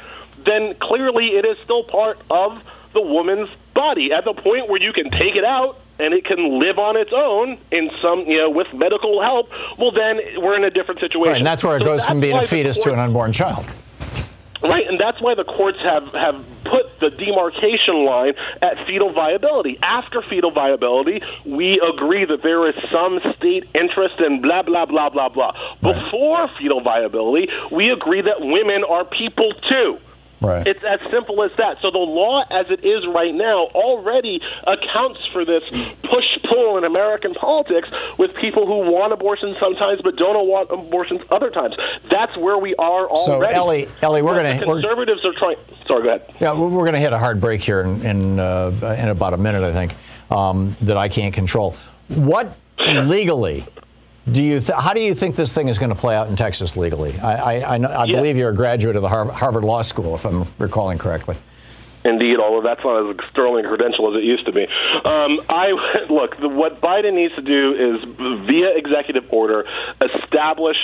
then 0.45 0.75
clearly 0.81 1.29
it 1.29 1.47
is 1.47 1.57
still 1.65 1.85
part 1.85 2.19
of 2.31 2.63
the 2.93 3.01
woman's 3.01 3.49
body. 3.75 4.13
At 4.13 4.25
the 4.25 4.35
point 4.35 4.69
where 4.69 4.81
you 4.81 4.93
can 4.93 5.11
take 5.11 5.35
it 5.35 5.45
out 5.45 5.79
and 5.99 6.13
it 6.13 6.25
can 6.25 6.59
live 6.59 6.79
on 6.79 6.97
its 6.97 7.13
own 7.15 7.59
in 7.71 7.91
some, 8.03 8.21
you 8.21 8.39
know, 8.39 8.51
with 8.51 8.73
medical 8.75 9.23
help, 9.23 9.49
well, 9.79 9.93
then 9.93 10.21
we're 10.39 10.57
in 10.57 10.65
a 10.65 10.71
different 10.71 11.01
situation. 11.01 11.33
Right, 11.33 11.37
and 11.37 11.47
that's 11.47 11.63
where 11.63 11.77
it 11.77 11.81
So 11.81 11.87
goes 11.87 12.05
from 12.05 12.21
being 12.21 12.37
a 12.37 12.47
fetus 12.47 12.79
to 12.79 12.93
an 12.93 12.99
unborn 12.99 13.33
child. 13.33 13.65
Right, 14.65 14.87
and 14.89 14.99
that's 14.99 15.21
why 15.21 15.35
the 15.35 15.45
courts 15.45 15.79
have, 15.83 16.09
have 16.15 16.43
put 16.65 16.99
the 16.99 17.11
demarcation 17.11 18.07
line 18.07 18.33
at 18.63 18.87
fetal 18.87 19.13
viability. 19.13 19.79
After 19.83 20.23
fetal 20.23 20.53
viability, 20.53 21.21
we 21.45 21.79
agree 21.81 22.25
that 22.25 22.43
there 22.43 22.67
is 22.69 22.75
some 22.91 23.21
state 23.37 23.69
interest 23.75 24.21
in 24.21 24.41
blah, 24.41 24.63
blah, 24.63 24.87
blah, 24.87 25.11
blah, 25.11 25.29
blah. 25.29 25.53
Before 25.83 26.49
fetal 26.59 26.81
viability, 26.81 27.53
we 27.71 27.91
agree 27.91 28.23
that 28.23 28.41
women 28.41 28.85
are 28.89 29.05
people 29.05 29.53
too. 29.69 29.99
Right. 30.47 30.67
It's 30.67 30.83
as 30.85 31.01
simple 31.11 31.43
as 31.43 31.51
that. 31.59 31.79
So 31.83 31.91
the 31.91 31.99
law, 31.99 32.43
as 32.51 32.67
it 32.71 32.87
is 32.87 33.07
right 33.07 33.35
now, 33.35 33.67
already 33.75 34.41
accounts 34.67 35.21
for 35.33 35.45
this 35.45 35.63
push 36.03 36.25
pull 36.49 36.79
in 36.79 36.85
American 36.85 37.35
politics 37.35 37.89
with 38.19 38.35
people 38.37 38.67
who 38.67 38.91
want 38.91 39.13
abortions 39.13 39.57
sometimes 39.61 40.01
but 40.03 40.17
don't 40.17 40.47
want 40.47 40.71
abortions 40.71 41.21
other 41.31 41.51
times. 41.51 41.75
That's 42.11 42.37
where 42.37 42.59
we 42.59 42.75
are 42.77 43.09
already. 43.09 43.55
So, 43.55 43.63
Elie, 43.63 43.89
Elie, 44.03 44.23
we're 44.23 44.41
going 44.41 44.59
to 44.59 44.65
conservatives 44.65 45.25
are 45.25 45.33
trying. 45.39 45.57
Sorry, 45.87 46.03
go 46.03 46.09
ahead. 46.15 46.35
Yeah, 46.41 46.53
we're 46.53 46.71
going 46.71 46.95
to 46.95 47.01
hit 47.01 47.13
a 47.13 47.19
hard 47.19 47.41
break 47.41 47.63
here 47.63 47.81
in 47.81 48.05
in, 48.05 48.41
uh, 48.41 48.97
in 48.99 49.09
about 49.09 49.35
a 49.35 49.39
minute, 49.39 49.63
I 49.63 49.73
think, 49.73 49.95
um, 50.31 50.77
that 50.83 50.97
I 50.97 51.09
can't 51.09 51.35
control. 51.35 51.77
What 52.09 52.57
legally 52.79 53.65
do 54.31 54.43
you? 54.43 54.61
Th- 54.61 54.79
how 54.79 54.93
do 54.93 55.01
you 55.01 55.15
think 55.15 55.37
this 55.37 55.53
thing 55.53 55.69
is 55.69 55.79
going 55.79 55.91
to 55.91 55.97
play 55.97 56.17
out 56.17 56.29
in 56.29 56.37
Texas 56.37 56.77
legally? 56.77 57.19
I 57.19 57.35
I, 57.35 57.75
I, 57.75 57.79
know, 57.79 57.91
I 57.91 58.07
believe 58.07 58.37
you're 58.37 58.51
a 58.51 58.55
graduate 58.55 58.97
of 58.97 59.03
the 59.03 59.09
Har- 59.09 59.31
Harvard 59.31 59.65
Law 59.65 59.83
School, 59.83 60.15
if 60.15 60.25
I'm 60.25 60.47
recalling 60.59 60.99
correctly. 60.99 61.37
Indeed, 62.05 62.39
although 62.39 62.61
that's 62.67 62.85
not 62.85 63.11
as 63.11 63.17
sterling 63.31 63.65
a 63.65 63.69
credential 63.69 64.11
as 64.11 64.19
it 64.19 64.25
used 64.25 64.45
to 64.45 64.53
be. 64.53 64.65
Um, 65.05 65.41
I 65.49 65.73
look. 66.11 66.39
The, 66.39 66.49
what 66.49 66.81
Biden 66.81 67.15
needs 67.15 67.35
to 67.35 67.43
do 67.43 67.73
is, 67.73 68.47
via 68.47 68.77
executive 68.77 69.25
order, 69.31 69.65
establish 70.01 70.77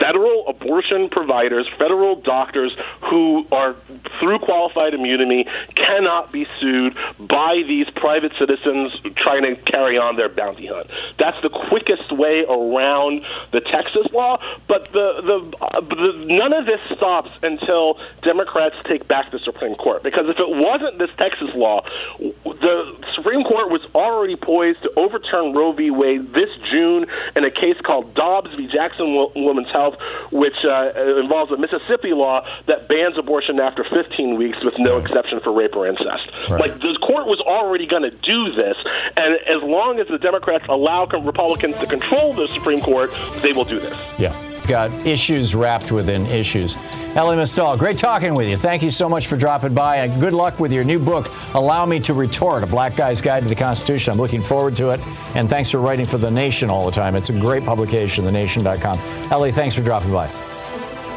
federal 0.00 0.48
abortion 0.48 1.08
providers, 1.10 1.68
federal 1.78 2.20
doctors 2.20 2.74
who 3.08 3.46
are 3.52 3.76
through 4.18 4.38
qualified 4.40 4.94
immunity 4.94 5.46
cannot 5.76 6.32
be 6.32 6.46
sued 6.60 6.96
by 7.18 7.62
these 7.68 7.88
private 7.96 8.32
citizens 8.38 8.92
trying 9.16 9.42
to 9.42 9.54
carry 9.70 9.98
on 9.98 10.16
their 10.16 10.28
bounty 10.28 10.66
hunt. 10.66 10.88
That's 11.18 11.36
the 11.42 11.50
quickest 11.50 12.10
way 12.10 12.44
around 12.48 13.22
the 13.52 13.60
Texas 13.60 14.10
law. 14.12 14.40
But 14.66 14.90
the 14.92 15.20
the, 15.20 15.56
uh, 15.60 15.80
the 15.80 16.24
none 16.26 16.52
of 16.52 16.66
this 16.66 16.80
stops 16.96 17.30
until 17.42 18.00
Democrats 18.22 18.76
take 18.88 19.06
back 19.06 19.30
the 19.30 19.38
Supreme 19.44 19.74
Court. 19.74 20.02
Because 20.02 20.24
if 20.28 20.38
it 20.38 20.48
wasn't 20.48 20.98
this 20.98 21.10
Texas 21.18 21.50
law, 21.54 21.82
the 22.18 22.96
Supreme 23.14 23.44
Court 23.44 23.70
was 23.70 23.82
already 23.94 24.36
poised 24.36 24.82
to 24.82 24.90
overturn 24.96 25.52
Roe 25.52 25.72
v. 25.72 25.90
Wade 25.90 26.32
this 26.32 26.50
June 26.70 27.06
in 27.36 27.44
a 27.44 27.50
case 27.50 27.76
called 27.84 28.14
Dobbs 28.14 28.50
v. 28.56 28.66
Jackson 28.66 29.12
Women's 29.36 29.70
Health, 29.72 29.89
which 30.32 30.56
uh, 30.64 31.20
involves 31.20 31.52
a 31.52 31.56
Mississippi 31.56 32.12
law 32.12 32.42
that 32.66 32.88
bans 32.88 33.16
abortion 33.18 33.60
after 33.60 33.84
15 33.84 34.36
weeks 34.36 34.58
with 34.64 34.74
no 34.78 34.98
exception 34.98 35.40
for 35.40 35.52
rape 35.52 35.76
or 35.76 35.86
incest. 35.86 36.28
Like 36.48 36.78
the 36.80 36.98
court 37.06 37.26
was 37.26 37.40
already 37.40 37.86
going 37.86 38.02
to 38.02 38.10
do 38.10 38.52
this, 38.52 38.76
and 39.16 39.34
as 39.46 39.62
long 39.62 40.00
as 40.00 40.08
the 40.08 40.18
Democrats 40.18 40.64
allow 40.68 41.06
Republicans 41.06 41.76
to 41.78 41.86
control 41.86 42.32
the 42.34 42.46
Supreme 42.48 42.80
Court, 42.80 43.10
they 43.42 43.52
will 43.52 43.64
do 43.64 43.78
this. 43.78 43.96
Yeah. 44.18 44.49
Got 44.66 44.92
issues 45.06 45.54
wrapped 45.54 45.90
within 45.90 46.26
issues. 46.26 46.76
Elie 47.16 47.36
Mystal, 47.36 47.76
great 47.76 47.98
talking 47.98 48.34
with 48.34 48.48
you. 48.48 48.56
Thank 48.56 48.82
you 48.82 48.90
so 48.90 49.08
much 49.08 49.26
for 49.26 49.36
dropping 49.36 49.74
by, 49.74 49.96
and 49.96 50.20
good 50.20 50.32
luck 50.32 50.60
with 50.60 50.72
your 50.72 50.84
new 50.84 50.98
book, 50.98 51.28
Allow 51.54 51.84
Me 51.86 51.98
to 52.00 52.14
Retort, 52.14 52.62
A 52.62 52.66
Black 52.66 52.94
Guy's 52.94 53.20
Guide 53.20 53.42
to 53.42 53.48
the 53.48 53.54
Constitution. 53.54 54.12
I'm 54.12 54.18
looking 54.18 54.42
forward 54.42 54.76
to 54.76 54.90
it, 54.90 55.00
and 55.34 55.50
thanks 55.50 55.70
for 55.70 55.78
writing 55.78 56.06
for 56.06 56.18
The 56.18 56.30
Nation 56.30 56.70
all 56.70 56.86
the 56.86 56.92
time. 56.92 57.16
It's 57.16 57.30
a 57.30 57.40
great 57.40 57.64
publication, 57.64 58.24
thenation.com. 58.24 58.98
Elie, 59.32 59.50
thanks 59.50 59.74
for 59.74 59.82
dropping 59.82 60.12
by. 60.12 60.28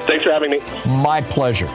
Thanks 0.07 0.23
for 0.23 0.31
having 0.31 0.49
me. 0.49 0.61
My 0.85 1.21
pleasure. 1.21 1.69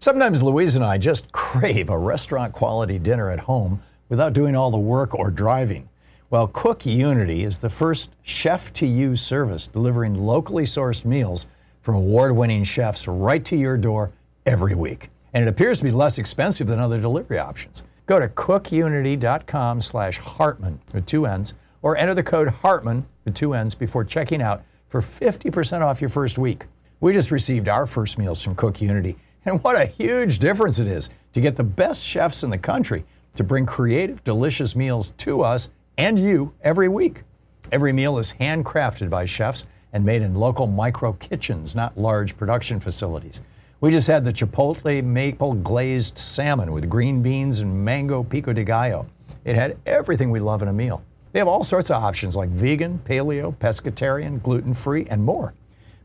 Sometimes 0.00 0.42
Louise 0.42 0.76
and 0.76 0.84
I 0.84 0.98
just 0.98 1.32
crave 1.32 1.88
a 1.88 1.98
restaurant 1.98 2.52
quality 2.52 2.98
dinner 2.98 3.30
at 3.30 3.40
home 3.40 3.80
without 4.08 4.32
doing 4.32 4.54
all 4.54 4.70
the 4.70 4.78
work 4.78 5.14
or 5.14 5.30
driving. 5.30 5.88
Well, 6.30 6.48
Cook 6.48 6.84
Unity 6.84 7.44
is 7.44 7.58
the 7.58 7.70
first 7.70 8.14
chef 8.22 8.70
to 8.74 8.86
you 8.86 9.16
service 9.16 9.66
delivering 9.66 10.14
locally 10.14 10.64
sourced 10.64 11.06
meals 11.06 11.46
from 11.80 11.94
award 11.94 12.36
winning 12.36 12.64
chefs 12.64 13.08
right 13.08 13.42
to 13.46 13.56
your 13.56 13.78
door 13.78 14.12
every 14.44 14.74
week. 14.74 15.08
And 15.32 15.42
it 15.42 15.48
appears 15.48 15.78
to 15.78 15.84
be 15.84 15.90
less 15.90 16.18
expensive 16.18 16.66
than 16.66 16.80
other 16.80 17.00
delivery 17.00 17.38
options. 17.38 17.82
Go 18.04 18.20
to 18.20 18.28
cookunity.com 18.28 19.80
slash 19.80 20.18
Hartmann 20.18 20.78
with 20.92 21.06
two 21.06 21.24
N's 21.24 21.54
or 21.80 21.96
enter 21.96 22.12
the 22.12 22.22
code 22.22 22.48
Hartmann 22.48 23.06
with 23.24 23.32
two 23.34 23.54
N's 23.54 23.74
before 23.74 24.04
checking 24.04 24.42
out 24.42 24.62
for 24.88 25.00
50% 25.00 25.80
off 25.80 26.02
your 26.02 26.10
first 26.10 26.36
week. 26.36 26.66
We 27.00 27.14
just 27.14 27.30
received 27.30 27.70
our 27.70 27.86
first 27.86 28.18
meals 28.18 28.44
from 28.44 28.54
Cook 28.54 28.82
Unity, 28.82 29.16
and 29.46 29.64
what 29.64 29.80
a 29.80 29.86
huge 29.86 30.40
difference 30.40 30.78
it 30.78 30.88
is 30.88 31.08
to 31.32 31.40
get 31.40 31.56
the 31.56 31.64
best 31.64 32.06
chefs 32.06 32.42
in 32.42 32.50
the 32.50 32.58
country 32.58 33.06
to 33.36 33.44
bring 33.44 33.64
creative, 33.64 34.22
delicious 34.24 34.76
meals 34.76 35.12
to 35.18 35.40
us 35.40 35.70
and 35.98 36.16
you 36.18 36.54
every 36.62 36.88
week. 36.88 37.24
Every 37.72 37.92
meal 37.92 38.18
is 38.18 38.32
handcrafted 38.32 39.10
by 39.10 39.26
chefs 39.26 39.66
and 39.92 40.04
made 40.04 40.22
in 40.22 40.34
local 40.34 40.66
micro 40.66 41.12
kitchens, 41.14 41.74
not 41.74 41.98
large 41.98 42.36
production 42.36 42.80
facilities. 42.80 43.42
We 43.80 43.90
just 43.90 44.08
had 44.08 44.24
the 44.24 44.32
Chipotle 44.32 45.04
maple 45.04 45.54
glazed 45.54 46.16
salmon 46.16 46.72
with 46.72 46.88
green 46.88 47.20
beans 47.20 47.60
and 47.60 47.84
mango 47.84 48.22
pico 48.22 48.52
de 48.52 48.64
gallo. 48.64 49.06
It 49.44 49.56
had 49.56 49.76
everything 49.86 50.30
we 50.30 50.40
love 50.40 50.62
in 50.62 50.68
a 50.68 50.72
meal. 50.72 51.02
They 51.32 51.40
have 51.40 51.48
all 51.48 51.64
sorts 51.64 51.90
of 51.90 52.02
options 52.02 52.36
like 52.36 52.48
vegan, 52.48 53.00
paleo, 53.04 53.54
pescatarian, 53.56 54.42
gluten 54.42 54.74
free, 54.74 55.06
and 55.10 55.22
more. 55.22 55.52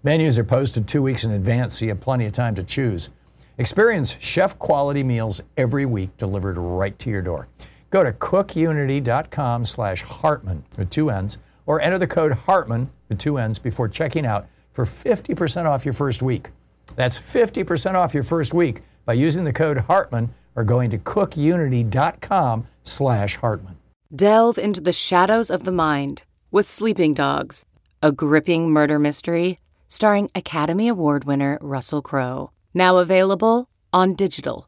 Menus 0.03 0.37
are 0.37 0.43
posted 0.43 0.87
two 0.87 1.01
weeks 1.01 1.23
in 1.23 1.31
advance, 1.31 1.79
so 1.79 1.85
you 1.85 1.89
have 1.91 2.01
plenty 2.01 2.25
of 2.25 2.33
time 2.33 2.55
to 2.55 2.63
choose. 2.63 3.09
Experience 3.57 4.15
chef 4.19 4.57
quality 4.59 5.03
meals 5.03 5.41
every 5.55 5.85
week 5.85 6.15
delivered 6.17 6.57
right 6.57 6.97
to 6.99 7.09
your 7.09 7.21
door. 7.21 7.47
Go 7.93 8.03
to 8.03 8.11
cookunity.com 8.11 9.65
slash 9.65 10.01
Hartmann 10.01 10.63
with 10.79 10.89
two 10.89 11.11
N's 11.11 11.37
or 11.67 11.79
enter 11.79 11.99
the 11.99 12.07
code 12.07 12.31
Hartmann 12.31 12.89
with 13.07 13.19
two 13.19 13.37
N's 13.37 13.59
before 13.59 13.87
checking 13.87 14.25
out 14.25 14.47
for 14.71 14.83
50% 14.83 15.65
off 15.65 15.85
your 15.85 15.93
first 15.93 16.23
week. 16.23 16.49
That's 16.95 17.19
50% 17.19 17.93
off 17.93 18.15
your 18.15 18.23
first 18.23 18.51
week 18.51 18.81
by 19.05 19.13
using 19.13 19.43
the 19.43 19.53
code 19.53 19.77
Hartmann 19.77 20.33
or 20.55 20.63
going 20.63 20.89
to 20.89 20.97
cookunity.com 20.97 22.65
slash 22.81 23.35
Hartmann. 23.35 23.77
Delve 24.15 24.57
into 24.57 24.81
the 24.81 24.91
shadows 24.91 25.51
of 25.51 25.63
the 25.63 25.71
mind 25.71 26.23
with 26.49 26.67
Sleeping 26.67 27.13
Dogs, 27.13 27.63
a 28.01 28.11
gripping 28.11 28.71
murder 28.71 28.97
mystery 28.97 29.59
starring 29.87 30.31
Academy 30.33 30.87
Award 30.87 31.25
winner 31.25 31.59
Russell 31.61 32.01
Crowe. 32.01 32.49
Now 32.73 32.97
available 32.97 33.69
on 33.93 34.15
digital. 34.15 34.67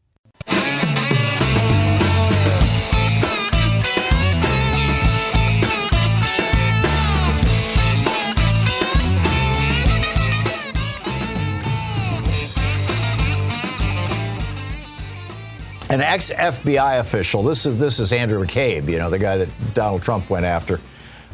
An 15.91 15.99
ex 15.99 16.31
FBI 16.31 17.01
official, 17.01 17.43
this 17.43 17.65
is 17.65 17.77
this 17.77 17.99
is 17.99 18.13
Andrew 18.13 18.41
McCabe, 18.41 18.87
you 18.87 18.97
know, 18.97 19.09
the 19.09 19.19
guy 19.19 19.35
that 19.35 19.49
Donald 19.73 20.01
Trump 20.01 20.29
went 20.29 20.45
after. 20.45 20.79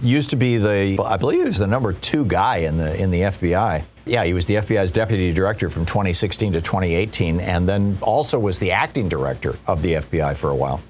Used 0.01 0.31
to 0.31 0.35
be 0.35 0.57
the 0.57 0.99
I 1.05 1.15
believe 1.15 1.41
he 1.41 1.45
was 1.45 1.59
the 1.59 1.67
number 1.67 1.93
two 1.93 2.25
guy 2.25 2.57
in 2.57 2.75
the 2.75 2.99
in 2.99 3.11
the 3.11 3.21
FBI. 3.21 3.83
Yeah, 4.05 4.23
he 4.23 4.33
was 4.33 4.47
the 4.47 4.55
FBI's 4.55 4.91
deputy 4.91 5.31
director 5.31 5.69
from 5.69 5.85
2016 5.85 6.53
to 6.53 6.61
2018, 6.61 7.39
and 7.39 7.69
then 7.69 7.99
also 8.01 8.39
was 8.39 8.57
the 8.57 8.71
acting 8.71 9.07
director 9.07 9.59
of 9.67 9.83
the 9.83 9.93
FBI 9.93 10.35
for 10.35 10.49
a 10.49 10.55
while. 10.55 10.81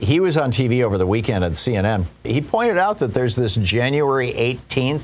He 0.00 0.20
was 0.20 0.36
on 0.36 0.52
TV 0.52 0.82
over 0.82 0.98
the 0.98 1.06
weekend 1.06 1.44
at 1.44 1.52
CNN. 1.52 2.04
He 2.24 2.42
pointed 2.42 2.76
out 2.76 2.98
that 2.98 3.14
there's 3.14 3.34
this 3.34 3.54
January 3.54 4.32
18th 4.32 5.00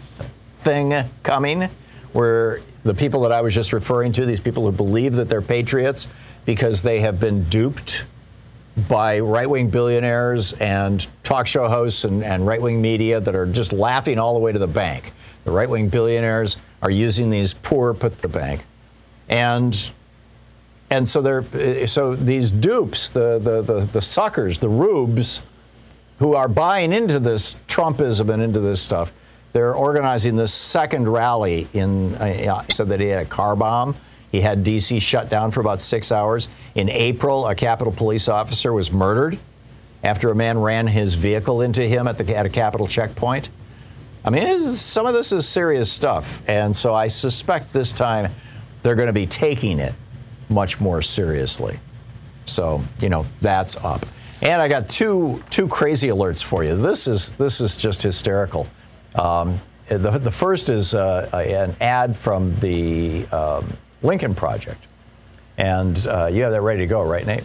thing 0.59 1.09
coming 1.23 1.71
where 2.12 2.61
the 2.85 2.95
people 2.95 3.23
that 3.23 3.33
I 3.33 3.40
was 3.40 3.55
just 3.55 3.73
referring 3.73 4.12
to, 4.12 4.27
these 4.27 4.40
people 4.40 4.67
who 4.67 4.73
believe 4.73 5.14
that 5.14 5.31
they're 5.31 5.40
patriots 5.40 6.07
because 6.44 6.83
they 6.83 7.00
have 7.00 7.18
been 7.18 7.44
duped 7.48 8.04
by 8.88 9.20
right 9.20 9.48
wing 9.48 9.70
billionaires 9.70 10.52
and 10.54 11.07
talk 11.22 11.46
show 11.46 11.68
hosts 11.68 12.04
and, 12.04 12.24
and 12.24 12.46
right 12.46 12.61
wing 12.61 12.83
media 12.83 13.20
that 13.20 13.35
are 13.35 13.46
just 13.46 13.72
laughing 13.72 14.18
all 14.18 14.35
the 14.35 14.40
way 14.40 14.52
to 14.52 14.59
the 14.59 14.66
bank. 14.66 15.12
The 15.44 15.52
right 15.52 15.68
wing 15.68 15.88
billionaires 15.88 16.57
are 16.83 16.90
using 16.90 17.30
these 17.30 17.54
poor 17.54 17.94
put 17.94 18.20
the 18.20 18.28
bank. 18.28 18.64
And 19.28 19.90
and 20.90 21.09
so 21.09 21.22
they're 21.22 21.87
so 21.87 22.14
these 22.14 22.50
dupes, 22.50 23.09
the 23.09 23.38
the 23.38 23.62
the, 23.62 23.87
the 23.87 24.02
suckers, 24.02 24.59
the 24.59 24.68
rubes, 24.68 25.40
who 26.18 26.35
are 26.35 26.48
buying 26.48 26.92
into 26.92 27.18
this 27.20 27.61
Trumpism 27.68 28.33
and 28.33 28.42
into 28.42 28.61
this 28.61 28.80
stuff, 28.83 29.12
they're 29.52 29.74
organizing 29.74 30.37
this 30.37 30.52
second 30.52 31.09
rally 31.09 31.66
in. 31.72 32.14
Uh, 32.16 32.64
said 32.68 32.88
that 32.88 33.00
he 33.00 33.07
had 33.07 33.22
a 33.22 33.28
car 33.28 33.57
bomb. 33.57 33.96
He 34.35 34.40
had 34.40 34.64
D.C. 34.64 34.99
shut 34.99 35.29
down 35.29 35.53
for 35.53 35.61
about 35.61 35.81
six 35.81 36.11
hours. 36.11 36.49
In 36.75 36.88
April, 36.88 37.47
a 37.47 37.55
Capitol 37.55 37.92
police 37.92 38.29
officer 38.29 38.73
was 38.73 38.90
murdered 38.90 39.38
after 40.03 40.29
a 40.33 40.35
man 40.35 40.59
ran 40.59 40.88
his 40.88 41.14
vehicle 41.14 41.61
into 41.61 41.85
him 41.85 42.09
at, 42.09 42.18
the, 42.18 42.37
at 42.37 42.44
a 42.44 42.49
Capitol 42.49 42.88
checkpoint. 42.88 43.49
I 44.25 44.31
mean, 44.31 44.59
some 44.59 45.07
of 45.07 45.14
this 45.14 45.31
is 45.31 45.47
serious 45.47 45.88
stuff. 45.88 46.42
And 46.49 46.75
so 46.75 46.97
I 46.97 47.07
suspect 47.07 47.73
this 47.73 47.92
time 47.92 48.35
they're 48.83 48.97
going 48.97 49.07
to 49.07 49.12
be 49.12 49.29
taking 49.29 49.79
it 49.79 49.94
much 50.49 50.81
more 50.81 51.01
seriously. 51.01 51.79
So, 52.44 52.83
you 53.01 53.11
know, 53.11 53.27
that's 53.40 53.77
up. 53.85 54.05
And 54.42 54.61
I 54.61 54.66
got 54.66 54.88
two 54.88 55.44
two 55.49 55.68
crazy 55.68 56.09
alerts 56.09 56.42
for 56.42 56.64
you. 56.64 56.75
This 56.75 57.07
is 57.07 57.35
this 57.35 57.61
is 57.61 57.77
just 57.77 58.03
hysterical. 58.03 58.66
Um, 59.14 59.61
the, 59.87 60.18
the 60.18 60.31
first 60.33 60.70
is 60.70 60.92
uh, 60.97 61.31
an 61.33 61.77
ad 61.81 62.16
from 62.16 62.57
the 62.57 63.27
um, 63.27 63.77
Lincoln 64.05 64.35
Project, 64.35 64.87
and 65.59 66.07
uh, 66.07 66.27
you 66.27 66.43
have 66.43 66.53
that 66.53 66.61
ready 66.61 66.81
to 66.81 66.87
go, 66.87 67.03
right, 67.03 67.27
Nate? 67.27 67.45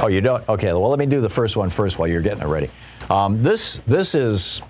Oh, 0.00 0.08
you 0.08 0.20
don't? 0.20 0.46
Okay. 0.48 0.66
Well, 0.66 0.90
let 0.90 0.98
me 0.98 1.06
do 1.06 1.20
the 1.20 1.28
first 1.28 1.56
one 1.56 1.70
first 1.70 1.98
while 1.98 2.08
you're 2.08 2.20
getting 2.20 2.42
it 2.42 2.46
ready. 2.46 2.68
Um, 3.08 3.42
this 3.42 3.78
this 3.86 4.14
is 4.14 4.60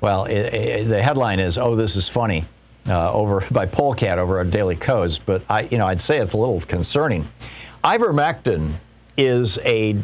well, 0.00 0.26
it, 0.26 0.52
it, 0.52 0.88
the 0.88 1.02
headline 1.02 1.40
is 1.40 1.56
"Oh, 1.56 1.74
this 1.76 1.96
is 1.96 2.08
funny." 2.08 2.44
Uh, 2.86 3.10
over 3.12 3.46
by 3.50 3.64
Polecat 3.64 4.18
over 4.18 4.40
at 4.40 4.50
Daily 4.50 4.76
Kos, 4.76 5.18
but 5.18 5.42
I, 5.48 5.62
you 5.62 5.78
know, 5.78 5.86
I'd 5.86 6.00
say 6.00 6.18
it's 6.18 6.34
a 6.34 6.38
little 6.38 6.60
concerning. 6.60 7.26
Ivermectin 7.82 8.74
is 9.16 9.58
a 9.64 9.96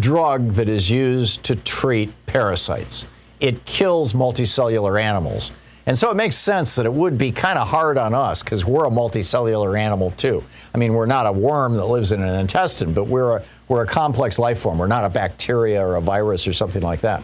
drug 0.00 0.50
that 0.50 0.68
is 0.68 0.90
used 0.90 1.44
to 1.44 1.56
treat 1.56 2.12
parasites. 2.26 3.06
It 3.40 3.64
kills 3.64 4.12
multicellular 4.12 5.00
animals. 5.00 5.52
And 5.86 5.96
so 5.96 6.10
it 6.10 6.14
makes 6.14 6.34
sense 6.34 6.74
that 6.74 6.84
it 6.84 6.92
would 6.92 7.16
be 7.16 7.30
kind 7.30 7.58
of 7.58 7.68
hard 7.68 7.96
on 7.96 8.12
us 8.12 8.42
because 8.42 8.64
we're 8.64 8.86
a 8.86 8.90
multicellular 8.90 9.78
animal 9.78 10.10
too. 10.12 10.42
I 10.74 10.78
mean, 10.78 10.94
we're 10.94 11.06
not 11.06 11.26
a 11.26 11.32
worm 11.32 11.76
that 11.76 11.86
lives 11.86 12.10
in 12.10 12.22
an 12.22 12.34
intestine, 12.40 12.92
but 12.92 13.04
we're 13.04 13.36
a, 13.36 13.44
we're 13.68 13.84
a 13.84 13.86
complex 13.86 14.38
life 14.38 14.58
form. 14.58 14.78
We're 14.78 14.88
not 14.88 15.04
a 15.04 15.08
bacteria 15.08 15.80
or 15.80 15.94
a 15.94 16.00
virus 16.00 16.48
or 16.48 16.52
something 16.52 16.82
like 16.82 17.00
that. 17.02 17.22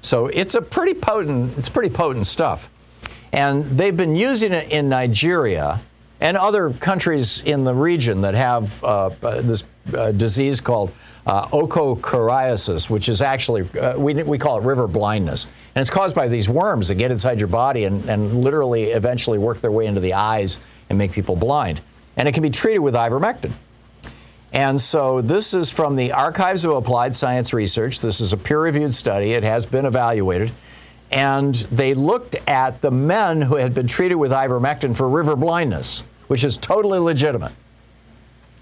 So 0.00 0.28
it's 0.28 0.54
a 0.54 0.62
pretty 0.62 0.94
potent, 0.94 1.58
it's 1.58 1.68
pretty 1.68 1.90
potent 1.90 2.28
stuff. 2.28 2.70
And 3.32 3.64
they've 3.76 3.96
been 3.96 4.14
using 4.14 4.52
it 4.52 4.70
in 4.70 4.88
Nigeria 4.88 5.80
and 6.20 6.36
other 6.36 6.70
countries 6.70 7.40
in 7.40 7.64
the 7.64 7.74
region 7.74 8.20
that 8.20 8.34
have 8.34 8.82
uh, 8.84 9.10
uh 9.22 9.42
this 9.42 9.64
uh, 9.92 10.12
disease 10.12 10.60
called 10.60 10.92
uh, 11.26 11.48
which 12.90 13.08
is 13.08 13.22
actually, 13.22 13.78
uh, 13.78 13.98
we, 13.98 14.14
we 14.22 14.38
call 14.38 14.58
it 14.58 14.64
river 14.64 14.86
blindness. 14.86 15.46
And 15.74 15.80
it's 15.80 15.90
caused 15.90 16.14
by 16.14 16.28
these 16.28 16.48
worms 16.48 16.88
that 16.88 16.96
get 16.96 17.10
inside 17.10 17.38
your 17.38 17.48
body 17.48 17.84
and, 17.84 18.08
and 18.08 18.42
literally 18.42 18.90
eventually 18.90 19.38
work 19.38 19.60
their 19.60 19.72
way 19.72 19.86
into 19.86 20.00
the 20.00 20.12
eyes 20.12 20.58
and 20.90 20.98
make 20.98 21.12
people 21.12 21.36
blind. 21.36 21.80
And 22.16 22.28
it 22.28 22.32
can 22.32 22.42
be 22.42 22.50
treated 22.50 22.80
with 22.80 22.94
ivermectin. 22.94 23.52
And 24.52 24.80
so 24.80 25.20
this 25.20 25.52
is 25.52 25.70
from 25.70 25.96
the 25.96 26.12
Archives 26.12 26.64
of 26.64 26.70
Applied 26.72 27.16
Science 27.16 27.52
Research. 27.52 28.00
This 28.00 28.20
is 28.20 28.32
a 28.32 28.36
peer 28.36 28.60
reviewed 28.60 28.94
study, 28.94 29.32
it 29.32 29.42
has 29.42 29.66
been 29.66 29.86
evaluated. 29.86 30.52
And 31.10 31.54
they 31.54 31.94
looked 31.94 32.36
at 32.46 32.80
the 32.80 32.90
men 32.90 33.40
who 33.40 33.56
had 33.56 33.74
been 33.74 33.86
treated 33.86 34.16
with 34.16 34.30
ivermectin 34.30 34.96
for 34.96 35.08
river 35.08 35.36
blindness, 35.36 36.02
which 36.28 36.44
is 36.44 36.56
totally 36.56 36.98
legitimate. 36.98 37.52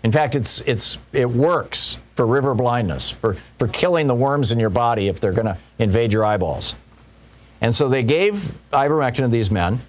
In 0.03 0.13
fact, 0.13 0.35
it's, 0.35 0.61
it's, 0.63 0.97
it 1.13 1.31
works 1.31 1.99
for 2.17 2.27
river 2.27 2.55
blindness, 2.55 3.11
for, 3.11 3.37
for 3.59 3.69
killing 3.69 4.07
the 4.07 4.15
worms 4.15 4.53
in 4.53 4.59
your 4.59 4.71
body 4.71 5.09
if 5.09 5.21
they're 5.21 5.33
going 5.33 5.47
to 5.47 5.59
invade 5.79 6.11
your 6.13 6.25
eyeballs. 6.25 6.75
And 7.61 7.75
so 7.75 7.89
they 7.89 8.03
gave 8.03 8.55
ivermectin 8.73 9.19
to 9.19 9.29
these 9.29 9.51
men, 9.51 9.81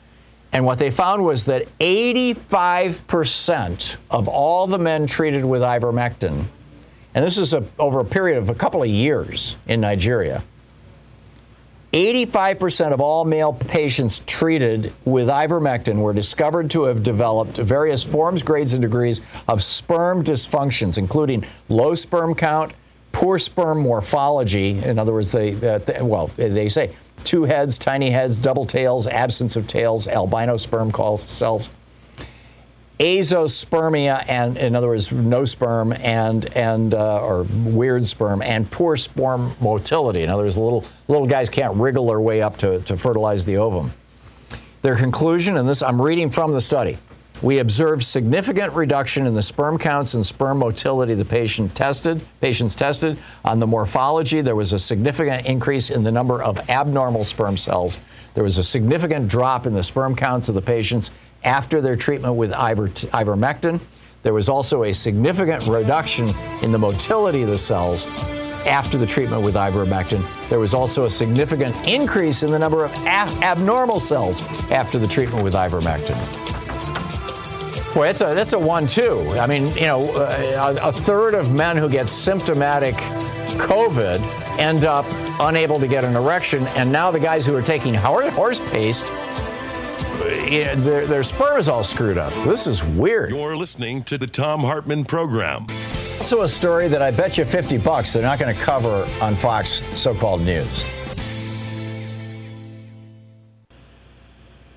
and 0.51 0.65
what 0.65 0.77
they 0.77 0.91
found 0.91 1.23
was 1.25 1.45
that 1.45 1.65
85% 1.79 3.95
of 4.11 4.27
all 4.27 4.67
the 4.67 4.77
men 4.77 5.07
treated 5.07 5.43
with 5.43 5.63
ivermectin, 5.63 6.45
and 7.15 7.25
this 7.25 7.39
is 7.39 7.55
a, 7.55 7.65
over 7.79 7.99
a 7.99 8.05
period 8.05 8.37
of 8.37 8.49
a 8.49 8.55
couple 8.55 8.83
of 8.83 8.89
years 8.89 9.55
in 9.67 9.81
Nigeria, 9.81 10.43
85% 11.93 12.91
of 12.91 13.01
all 13.01 13.23
male 13.23 13.53
patients 13.53 14.23
treated 14.25 14.91
with 15.05 15.27
ivermectin 15.27 15.97
were 15.97 16.11
discovered 16.11 16.71
to 16.71 16.85
have 16.85 17.03
developed 17.03 17.57
various 17.57 18.01
forms, 18.01 18.41
grades, 18.41 18.73
and 18.73 18.81
degrees 18.81 19.21
of 19.47 19.61
sperm 19.61 20.23
dysfunctions, 20.23 20.97
including 20.97 21.45
low 21.69 21.93
sperm 21.93 22.33
count, 22.33 22.73
poor 23.11 23.37
sperm 23.37 23.79
morphology. 23.79 24.79
In 24.83 24.97
other 24.97 25.13
words, 25.13 25.31
they, 25.31 25.53
uh, 25.53 25.77
th- 25.77 26.01
well, 26.01 26.27
they 26.35 26.67
say 26.67 26.95
two 27.23 27.43
heads, 27.43 27.77
tiny 27.77 28.09
heads, 28.09 28.39
double 28.39 28.65
tails, 28.65 29.05
absence 29.05 29.55
of 29.55 29.67
tails, 29.67 30.07
albino 30.07 30.57
sperm 30.57 30.91
cells 31.17 31.69
azoospermia, 33.03 34.23
and 34.29 34.57
in 34.57 34.75
other 34.75 34.87
words, 34.87 35.11
no 35.11 35.43
sperm, 35.43 35.91
and 35.93 36.45
and 36.55 36.93
uh, 36.93 37.19
or 37.19 37.43
weird 37.65 38.07
sperm, 38.07 38.41
and 38.41 38.69
poor 38.71 38.95
sperm 38.95 39.55
motility. 39.59 40.23
In 40.23 40.29
other 40.29 40.43
words, 40.43 40.57
little 40.57 40.85
little 41.07 41.27
guys 41.27 41.49
can't 41.49 41.75
wriggle 41.75 42.07
their 42.07 42.21
way 42.21 42.41
up 42.41 42.57
to, 42.57 42.79
to 42.81 42.97
fertilize 42.97 43.45
the 43.45 43.57
ovum. 43.57 43.93
Their 44.81 44.95
conclusion, 44.95 45.57
and 45.57 45.67
this 45.67 45.83
I'm 45.83 46.01
reading 46.01 46.29
from 46.29 46.53
the 46.53 46.61
study. 46.61 46.97
We 47.41 47.59
observed 47.59 48.05
significant 48.05 48.71
reduction 48.71 49.27
in 49.27 49.33
the 49.33 49.41
sperm 49.41 49.77
counts 49.77 50.13
and 50.13 50.25
sperm 50.25 50.59
motility 50.59 51.13
the 51.13 51.25
patient 51.25 51.75
tested, 51.75 52.25
patients 52.39 52.73
tested. 52.73 53.17
On 53.43 53.59
the 53.59 53.67
morphology, 53.67 54.39
there 54.39 54.55
was 54.55 54.71
a 54.71 54.79
significant 54.79 55.45
increase 55.45 55.89
in 55.89 56.03
the 56.03 56.11
number 56.11 56.41
of 56.41 56.57
abnormal 56.69 57.25
sperm 57.25 57.57
cells. 57.57 57.99
There 58.33 58.45
was 58.45 58.59
a 58.59 58.63
significant 58.63 59.27
drop 59.27 59.65
in 59.67 59.73
the 59.73 59.83
sperm 59.83 60.15
counts 60.15 60.47
of 60.47 60.55
the 60.55 60.61
patients 60.61 61.11
after 61.43 61.81
their 61.81 61.95
treatment 61.95 62.35
with 62.35 62.53
iver- 62.53 62.87
ivermectin. 62.87 63.79
There 64.23 64.33
was 64.33 64.47
also 64.47 64.83
a 64.83 64.93
significant 64.93 65.67
reduction 65.67 66.33
in 66.61 66.71
the 66.71 66.77
motility 66.77 67.43
of 67.43 67.49
the 67.49 67.57
cells 67.57 68.07
after 68.65 68.97
the 68.97 69.05
treatment 69.05 69.43
with 69.43 69.55
ivermectin. 69.55 70.25
There 70.47 70.59
was 70.59 70.73
also 70.73 71.03
a 71.03 71.09
significant 71.09 71.75
increase 71.85 72.43
in 72.43 72.51
the 72.51 72.59
number 72.59 72.85
of 72.85 72.93
abnormal 73.05 73.99
cells 73.99 74.41
after 74.71 74.97
the 74.97 75.07
treatment 75.07 75.43
with 75.43 75.53
ivermectin. 75.53 76.15
Boy, 77.93 78.05
that's 78.05 78.21
a, 78.21 78.33
that's 78.33 78.53
a 78.53 78.59
one-two. 78.59 79.19
I 79.37 79.45
mean, 79.45 79.67
you 79.75 79.81
know, 79.81 80.09
uh, 80.15 80.79
a, 80.81 80.87
a 80.87 80.91
third 80.91 81.35
of 81.35 81.53
men 81.53 81.77
who 81.77 81.87
get 81.89 82.09
symptomatic 82.09 82.95
COVID 83.59 84.19
end 84.57 84.83
up 84.85 85.05
unable 85.39 85.79
to 85.79 85.87
get 85.87 86.03
an 86.03 86.15
erection, 86.15 86.65
and 86.75 86.91
now 86.91 87.11
the 87.11 87.19
guys 87.19 87.45
who 87.45 87.55
are 87.55 87.61
taking 87.61 87.93
horse 87.93 88.59
paste 88.59 89.11
their, 90.23 91.05
their 91.05 91.23
sperm 91.23 91.59
is 91.59 91.67
all 91.67 91.83
screwed 91.83 92.17
up. 92.17 92.33
This 92.45 92.67
is 92.67 92.83
weird. 92.83 93.31
You're 93.31 93.57
listening 93.57 94.03
to 94.05 94.17
the 94.17 94.27
Thom 94.27 94.61
Hartmann 94.61 95.05
program. 95.05 95.67
Also, 96.17 96.41
a 96.41 96.47
story 96.47 96.87
that 96.87 97.01
I 97.01 97.11
bet 97.11 97.37
you 97.37 97.45
50 97.45 97.77
bucks 97.79 98.13
they're 98.13 98.23
not 98.23 98.39
going 98.39 98.55
to 98.55 98.61
cover 98.61 99.07
on 99.21 99.35
Fox 99.35 99.81
so 99.99 100.15
called 100.15 100.41
news. 100.41 100.85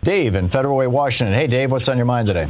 Dave 0.03 0.37
in 0.37 0.49
Federal 0.49 0.77
Way, 0.77 0.87
Washington. 0.87 1.35
Hey, 1.35 1.47
Dave, 1.47 1.73
what's 1.73 1.89
on 1.89 1.97
your 1.97 2.07
mind 2.07 2.29
today? 2.29 2.49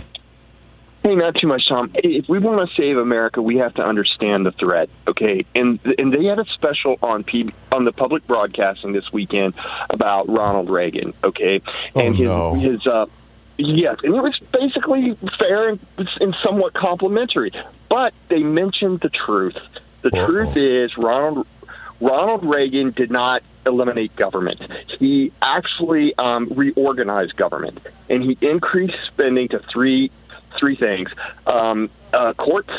Hey, 1.06 1.14
not 1.14 1.36
too 1.36 1.46
much, 1.46 1.62
Thom. 1.68 1.92
If 1.94 2.28
we 2.28 2.40
want 2.40 2.68
to 2.68 2.74
save 2.74 2.96
America, 2.96 3.40
we 3.40 3.58
have 3.58 3.74
to 3.74 3.82
understand 3.82 4.44
the 4.44 4.50
threat, 4.50 4.90
okay? 5.06 5.46
And 5.54 5.78
and 5.98 6.12
they 6.12 6.24
had 6.24 6.40
a 6.40 6.44
special 6.46 6.96
on 7.00 7.22
P, 7.22 7.48
on 7.70 7.84
the 7.84 7.92
public 7.92 8.26
broadcasting 8.26 8.92
this 8.92 9.12
weekend 9.12 9.54
about 9.88 10.28
Ronald 10.28 10.68
Reagan, 10.68 11.14
okay? 11.22 11.62
Oh, 11.94 12.00
and 12.00 12.16
his 12.16 12.24
no. 12.26 12.54
his 12.54 12.84
uh 12.88 13.06
Yes, 13.56 13.98
and 14.02 14.16
it 14.16 14.20
was 14.20 14.36
basically 14.52 15.16
fair 15.38 15.68
and, 15.68 15.80
and 15.96 16.34
somewhat 16.44 16.74
complimentary, 16.74 17.52
but 17.88 18.12
they 18.28 18.42
mentioned 18.42 18.98
the 19.00 19.08
truth. 19.08 19.56
The 20.02 20.08
Uh-oh. 20.08 20.26
truth 20.26 20.56
is 20.56 20.98
Ronald 20.98 21.46
Ronald 22.00 22.44
Reagan 22.44 22.90
did 22.90 23.12
not 23.12 23.44
eliminate 23.64 24.16
government. 24.16 24.60
He 24.98 25.32
actually 25.40 26.14
um, 26.18 26.52
reorganized 26.56 27.36
government, 27.36 27.78
and 28.10 28.24
he 28.24 28.36
increased 28.40 28.98
spending 29.06 29.48
to 29.50 29.60
three 29.72 30.10
three 30.58 30.76
things: 30.76 31.10
um, 31.46 31.90
uh, 32.12 32.32
courts, 32.34 32.70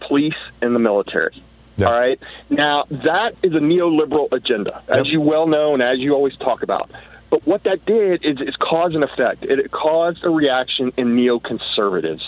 police, 0.00 0.34
and 0.62 0.74
the 0.74 0.78
military. 0.80 1.42
Yeah. 1.78 1.86
All 1.86 1.92
right. 2.00 2.18
Now 2.48 2.84
that 2.90 3.34
is 3.42 3.52
a 3.52 3.58
neoliberal 3.58 4.32
agenda, 4.32 4.82
as 4.88 5.04
Yep. 5.04 5.06
you 5.12 5.20
well 5.20 5.46
know 5.46 5.74
and 5.74 5.82
as 5.82 5.98
you 5.98 6.14
always 6.14 6.36
talk 6.36 6.62
about. 6.62 6.90
But 7.28 7.46
what 7.46 7.64
that 7.64 7.84
did 7.84 8.24
is, 8.24 8.40
is 8.40 8.54
cause 8.56 8.94
an 8.94 9.02
effect. 9.02 9.44
It 9.44 9.70
caused 9.72 10.24
a 10.24 10.30
reaction 10.30 10.92
in 10.96 11.16
neoconservatives. 11.16 12.22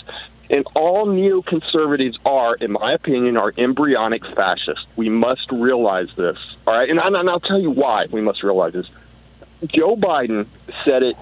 And 0.51 0.65
all 0.75 1.05
neoconservatives 1.07 2.17
are, 2.25 2.55
in 2.55 2.71
my 2.73 2.93
opinion, 2.93 3.37
are 3.37 3.53
embryonic 3.57 4.23
fascists. 4.35 4.85
We 4.97 5.07
must 5.09 5.51
realize 5.51 6.09
this. 6.17 6.37
All 6.67 6.73
right. 6.73 6.89
And, 6.89 6.99
I- 6.99 7.07
and 7.07 7.29
I'll 7.29 7.39
tell 7.39 7.59
you 7.59 7.71
why 7.71 8.07
we 8.11 8.19
must 8.21 8.43
realize 8.43 8.73
this. 8.73 8.87
Joe 9.67 9.95
Biden 9.95 10.47
said 10.85 11.01
it 11.03 11.15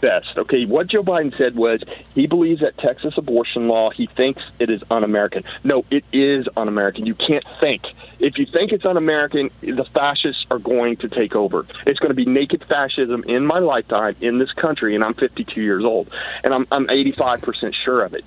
best. 0.00 0.36
Okay, 0.36 0.64
what 0.64 0.88
Joe 0.88 1.02
Biden 1.02 1.36
said 1.36 1.54
was 1.54 1.82
he 2.14 2.26
believes 2.26 2.60
that 2.60 2.76
Texas 2.78 3.14
abortion 3.16 3.68
law, 3.68 3.90
he 3.90 4.06
thinks 4.06 4.42
it 4.58 4.70
is 4.70 4.82
un 4.90 5.04
American. 5.04 5.44
No, 5.64 5.84
it 5.90 6.04
is 6.12 6.46
un 6.56 6.68
American. 6.68 7.06
You 7.06 7.14
can't 7.14 7.44
think. 7.60 7.82
If 8.18 8.38
you 8.38 8.46
think 8.46 8.72
it's 8.72 8.84
un 8.84 8.96
American, 8.96 9.50
the 9.60 9.86
fascists 9.92 10.46
are 10.50 10.58
going 10.58 10.96
to 10.98 11.08
take 11.08 11.34
over. 11.34 11.66
It's 11.86 11.98
going 11.98 12.10
to 12.10 12.14
be 12.14 12.26
naked 12.26 12.64
fascism 12.68 13.24
in 13.24 13.46
my 13.46 13.58
lifetime 13.58 14.16
in 14.20 14.38
this 14.38 14.52
country, 14.52 14.94
and 14.94 15.04
I'm 15.04 15.14
52 15.14 15.60
years 15.60 15.84
old, 15.84 16.10
and 16.44 16.54
I'm, 16.54 16.66
I'm 16.70 16.86
85% 16.86 17.74
sure 17.84 18.04
of 18.04 18.14
it. 18.14 18.24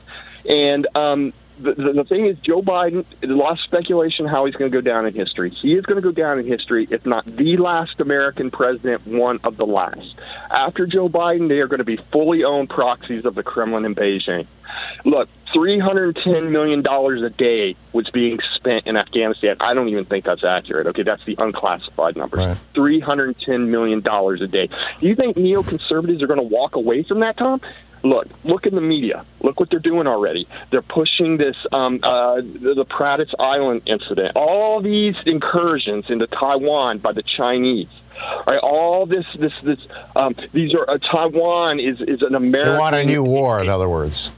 And 0.47 0.87
um, 0.95 1.33
the, 1.59 1.73
the, 1.73 2.03
thing 2.03 2.25
is, 2.25 2.37
Joe 2.39 2.61
Biden, 2.61 3.05
a 3.23 3.27
lot 3.27 3.53
of 3.53 3.59
speculation 3.61 4.25
how 4.27 4.45
he's 4.45 4.55
going 4.55 4.71
to 4.71 4.75
go 4.75 4.81
down 4.81 5.05
in 5.05 5.13
history. 5.13 5.51
He 5.61 5.73
is 5.73 5.85
going 5.85 6.01
to 6.01 6.01
go 6.01 6.11
down 6.11 6.39
in 6.39 6.45
history, 6.45 6.87
if 6.91 7.05
not 7.05 7.25
the 7.25 7.57
last 7.57 7.99
American 7.99 8.51
president, 8.51 9.07
one 9.07 9.39
of 9.43 9.57
the 9.57 9.65
last. 9.65 10.15
After 10.51 10.85
Joe 10.85 11.09
Biden, 11.09 11.47
they 11.47 11.59
are 11.59 11.67
going 11.67 11.79
to 11.79 11.85
be 11.85 11.99
fully 12.11 12.43
owned 12.43 12.69
proxies 12.69 13.25
of 13.25 13.35
the 13.35 13.43
Kremlin 13.43 13.85
in 13.85 13.95
Beijing. 13.95 14.47
Look, 15.03 15.29
$310 15.55 16.51
million 16.51 16.85
a 16.85 17.29
day 17.29 17.75
was 17.93 18.09
being 18.09 18.39
spent 18.55 18.87
in 18.87 18.97
Afghanistan. 18.97 19.55
I 19.59 19.73
don't 19.73 19.87
even 19.89 20.05
think 20.05 20.25
that's 20.25 20.43
accurate. 20.43 20.87
Okay, 20.87 21.03
that's 21.03 21.23
the 21.25 21.35
unclassified 21.37 22.17
numbers. 22.17 22.39
Right. 22.39 22.57
$310 22.73 23.69
million 23.69 23.99
a 23.99 24.47
day. 24.47 24.69
Do 24.99 25.07
you 25.07 25.15
think 25.15 25.37
neoconservatives 25.37 26.21
are 26.21 26.27
going 26.27 26.39
to 26.39 26.43
walk 26.43 26.75
away 26.75 27.03
from 27.03 27.21
that, 27.21 27.37
Tom? 27.37 27.61
Look, 28.03 28.27
look 28.43 28.67
in 28.67 28.75
the 28.75 28.81
media. 28.81 29.25
Look 29.41 29.59
what 29.59 29.71
they're 29.71 29.79
doing 29.79 30.05
already. 30.05 30.47
They're 30.69 30.83
pushing 30.83 31.37
this, 31.37 31.55
um, 31.71 31.99
uh, 32.03 32.35
the, 32.35 32.85
the 32.85 33.35
Island 33.39 33.81
incident, 33.87 34.35
all 34.35 34.81
these 34.81 35.15
incursions 35.25 36.05
into 36.09 36.27
Taiwan 36.27 36.99
by 36.99 37.13
the 37.13 37.23
Chinese. 37.23 37.87
Right, 38.47 38.59
all 38.59 39.05
this, 39.05 39.25
this, 39.39 39.51
this. 39.63 39.79
Um, 40.15 40.35
these 40.53 40.73
are 40.73 40.89
uh, 40.89 40.97
Taiwan 40.99 41.81
is 41.81 41.99
is 41.99 42.21
an 42.21 42.33
American. 42.33 42.73
They 42.73 42.79
want 42.79 42.95
a 42.95 43.03
new 43.03 43.23
war, 43.23 43.59
in 43.59 43.67
other 43.67 43.89
words. 43.89 44.31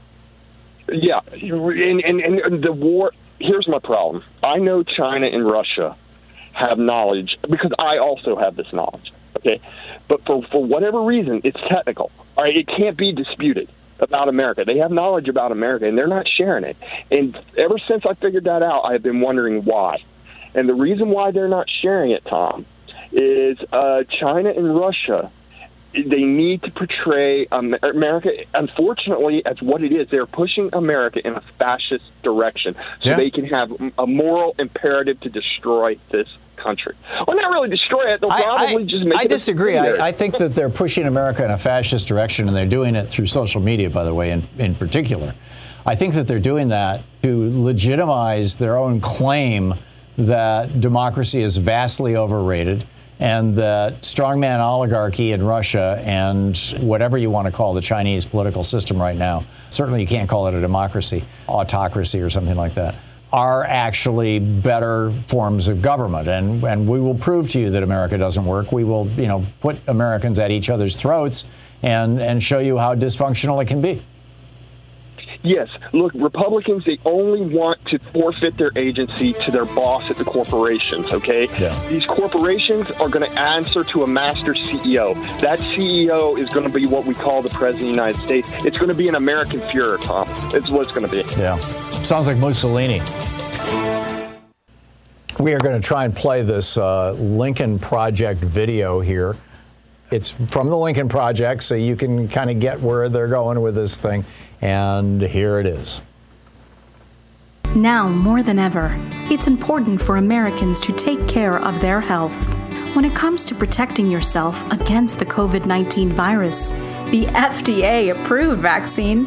Yeah, 0.90 1.20
and, 1.32 2.00
and 2.00 2.20
and 2.20 2.62
the 2.64 2.72
war. 2.72 3.12
Here's 3.40 3.68
my 3.68 3.78
problem. 3.78 4.24
I 4.42 4.58
know 4.58 4.82
China 4.82 5.26
and 5.26 5.46
Russia 5.46 5.96
have 6.52 6.78
knowledge 6.78 7.38
because 7.48 7.72
I 7.78 7.98
also 7.98 8.36
have 8.36 8.56
this 8.56 8.72
knowledge. 8.72 9.12
Okay, 9.36 9.60
but 10.08 10.24
for 10.24 10.42
for 10.50 10.64
whatever 10.64 11.02
reason, 11.02 11.40
it's 11.44 11.60
technical. 11.68 12.10
All 12.36 12.44
right, 12.44 12.56
it 12.56 12.66
can't 12.66 12.96
be 12.96 13.12
disputed 13.12 13.68
about 14.00 14.28
America. 14.28 14.64
They 14.64 14.78
have 14.78 14.90
knowledge 14.90 15.28
about 15.28 15.52
America, 15.52 15.86
and 15.86 15.96
they're 15.96 16.06
not 16.06 16.26
sharing 16.28 16.64
it. 16.64 16.76
And 17.10 17.38
ever 17.56 17.78
since 17.86 18.04
I 18.06 18.14
figured 18.14 18.44
that 18.44 18.62
out, 18.62 18.82
I 18.82 18.92
have 18.92 19.02
been 19.02 19.20
wondering 19.20 19.64
why. 19.64 19.98
And 20.54 20.68
the 20.68 20.74
reason 20.74 21.10
why 21.10 21.30
they're 21.30 21.48
not 21.48 21.66
sharing 21.82 22.12
it, 22.12 22.24
Thom, 22.24 22.64
is 23.12 23.58
uh, 23.72 24.04
China 24.20 24.50
and 24.50 24.78
Russia 24.78 25.30
they 26.02 26.22
need 26.22 26.62
to 26.62 26.70
portray 26.70 27.46
America, 27.50 28.30
unfortunately, 28.54 29.42
as 29.46 29.60
what 29.62 29.82
it 29.82 29.92
is. 29.92 30.08
They're 30.10 30.26
pushing 30.26 30.70
America 30.72 31.20
in 31.26 31.34
a 31.34 31.42
fascist 31.58 32.04
direction 32.22 32.74
so 33.02 33.10
Yeah. 33.10 33.16
they 33.16 33.30
can 33.30 33.44
have 33.46 33.70
a 33.98 34.06
moral 34.06 34.54
imperative 34.58 35.20
to 35.20 35.28
destroy 35.30 35.96
this 36.10 36.28
country. 36.56 36.94
Well, 37.26 37.36
not 37.36 37.50
really 37.50 37.68
destroy 37.70 38.12
it. 38.12 38.20
They'll 38.20 38.32
I, 38.32 38.42
probably 38.42 38.82
I- 38.82 38.86
just 38.86 39.04
make 39.04 39.16
I 39.18 39.22
it 39.22 39.28
disagree. 39.28 39.76
I, 39.76 40.08
I 40.08 40.12
think 40.12 40.38
that 40.38 40.54
they're 40.54 40.70
pushing 40.70 41.06
America 41.06 41.44
in 41.44 41.50
a 41.50 41.58
fascist 41.58 42.08
direction, 42.08 42.48
and 42.48 42.56
they're 42.56 42.66
doing 42.66 42.96
it 42.96 43.08
through 43.10 43.26
social 43.26 43.60
media, 43.60 43.90
by 43.90 44.04
the 44.04 44.14
way, 44.14 44.30
in, 44.32 44.42
in 44.58 44.74
particular. 44.74 45.34
I 45.86 45.94
think 45.94 46.14
that 46.14 46.26
they're 46.28 46.40
doing 46.40 46.68
that 46.68 47.02
to 47.22 47.62
legitimize 47.62 48.56
their 48.56 48.76
own 48.76 49.00
claim 49.00 49.74
that 50.16 50.80
democracy 50.80 51.42
is 51.42 51.56
vastly 51.58 52.16
overrated 52.16 52.84
and 53.20 53.54
that 53.56 54.02
strongman 54.02 54.60
oligarchy 54.60 55.32
in 55.32 55.42
Russia 55.42 56.00
and 56.04 56.56
whatever 56.78 57.18
you 57.18 57.30
want 57.30 57.46
to 57.46 57.52
call 57.52 57.74
the 57.74 57.80
Chinese 57.80 58.24
political 58.24 58.62
system 58.62 59.00
right 59.00 59.16
now, 59.16 59.44
certainly 59.70 60.00
you 60.00 60.06
can't 60.06 60.28
call 60.28 60.46
it 60.46 60.54
a 60.54 60.60
democracy, 60.60 61.24
autocracy 61.48 62.20
or 62.20 62.30
something 62.30 62.56
like 62.56 62.74
that, 62.74 62.94
are 63.32 63.64
actually 63.64 64.38
better 64.38 65.10
forms 65.26 65.68
of 65.68 65.82
government. 65.82 66.28
And, 66.28 66.62
and 66.64 66.88
we 66.88 67.00
will 67.00 67.16
prove 67.16 67.50
to 67.50 67.60
you 67.60 67.70
that 67.70 67.82
America 67.82 68.16
doesn't 68.16 68.44
work. 68.44 68.72
We 68.72 68.84
will, 68.84 69.08
you 69.10 69.28
know, 69.28 69.44
put 69.60 69.76
Americans 69.88 70.38
at 70.38 70.50
each 70.50 70.70
other's 70.70 70.96
throats 70.96 71.44
and, 71.82 72.20
and 72.20 72.42
show 72.42 72.58
you 72.58 72.78
how 72.78 72.94
dysfunctional 72.94 73.60
it 73.62 73.66
can 73.66 73.82
be. 73.82 74.02
Yes, 75.42 75.68
look, 75.92 76.12
Republicans, 76.14 76.84
they 76.84 76.98
only 77.04 77.42
want 77.42 77.84
to 77.86 77.98
forfeit 78.12 78.56
their 78.56 78.72
agency 78.76 79.34
to 79.34 79.50
their 79.52 79.64
boss 79.64 80.10
at 80.10 80.16
the 80.16 80.24
corporations, 80.24 81.12
okay? 81.12 81.48
Yeah. 81.60 81.78
These 81.88 82.06
corporations 82.06 82.90
are 82.92 83.08
going 83.08 83.30
to 83.30 83.40
answer 83.40 83.84
to 83.84 84.02
a 84.02 84.06
master 84.06 84.54
CEO. 84.54 85.14
That 85.40 85.60
CEO 85.60 86.36
is 86.36 86.48
going 86.48 86.66
to 86.66 86.72
be 86.72 86.86
what 86.86 87.06
we 87.06 87.14
call 87.14 87.42
the 87.42 87.50
President 87.50 87.74
of 87.74 87.86
the 87.86 87.90
United 87.90 88.20
States. 88.22 88.64
It's 88.64 88.78
going 88.78 88.88
to 88.88 88.96
be 88.96 89.08
an 89.08 89.14
American 89.14 89.60
Fuhrer, 89.60 90.00
Thom. 90.00 90.26
It's 90.54 90.70
what 90.70 90.82
it's 90.82 90.92
going 90.92 91.08
to 91.08 91.12
be. 91.12 91.40
Yeah. 91.40 91.58
Sounds 92.02 92.26
like 92.26 92.36
Mussolini. 92.38 93.00
We 95.38 95.54
are 95.54 95.60
going 95.60 95.80
to 95.80 95.86
try 95.86 96.04
and 96.04 96.14
play 96.14 96.42
this 96.42 96.76
uh, 96.76 97.12
Lincoln 97.12 97.78
Project 97.78 98.40
video 98.40 98.98
here. 98.98 99.36
It's 100.10 100.30
from 100.30 100.66
the 100.68 100.76
Lincoln 100.76 101.08
Project, 101.08 101.62
so 101.62 101.76
you 101.76 101.94
can 101.94 102.26
kind 102.26 102.50
of 102.50 102.58
get 102.58 102.80
where 102.80 103.08
they're 103.08 103.28
going 103.28 103.60
with 103.60 103.76
this 103.76 103.98
thing. 103.98 104.24
And 104.60 105.22
here 105.22 105.58
it 105.58 105.66
is. 105.66 106.00
Now 107.74 108.08
more 108.08 108.42
than 108.42 108.58
ever, 108.58 108.96
it's 109.30 109.46
important 109.46 110.00
for 110.02 110.16
Americans 110.16 110.80
to 110.80 110.92
take 110.92 111.28
care 111.28 111.58
of 111.58 111.80
their 111.80 112.00
health. 112.00 112.36
When 112.94 113.04
it 113.04 113.14
comes 113.14 113.44
to 113.44 113.54
protecting 113.54 114.10
yourself 114.10 114.64
against 114.72 115.18
the 115.18 115.26
COVID 115.26 115.66
19 115.66 116.12
virus, 116.12 116.72
the 117.10 117.26
FDA 117.26 118.10
approved 118.10 118.60
vaccine 118.60 119.24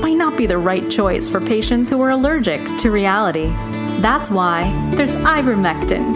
might 0.00 0.16
not 0.16 0.36
be 0.36 0.46
the 0.46 0.56
right 0.56 0.88
choice 0.90 1.28
for 1.28 1.40
patients 1.40 1.90
who 1.90 2.00
are 2.00 2.10
allergic 2.10 2.60
to 2.78 2.90
reality. 2.90 3.48
That's 4.00 4.30
why 4.30 4.72
there's 4.94 5.16
ivermectin, 5.16 6.14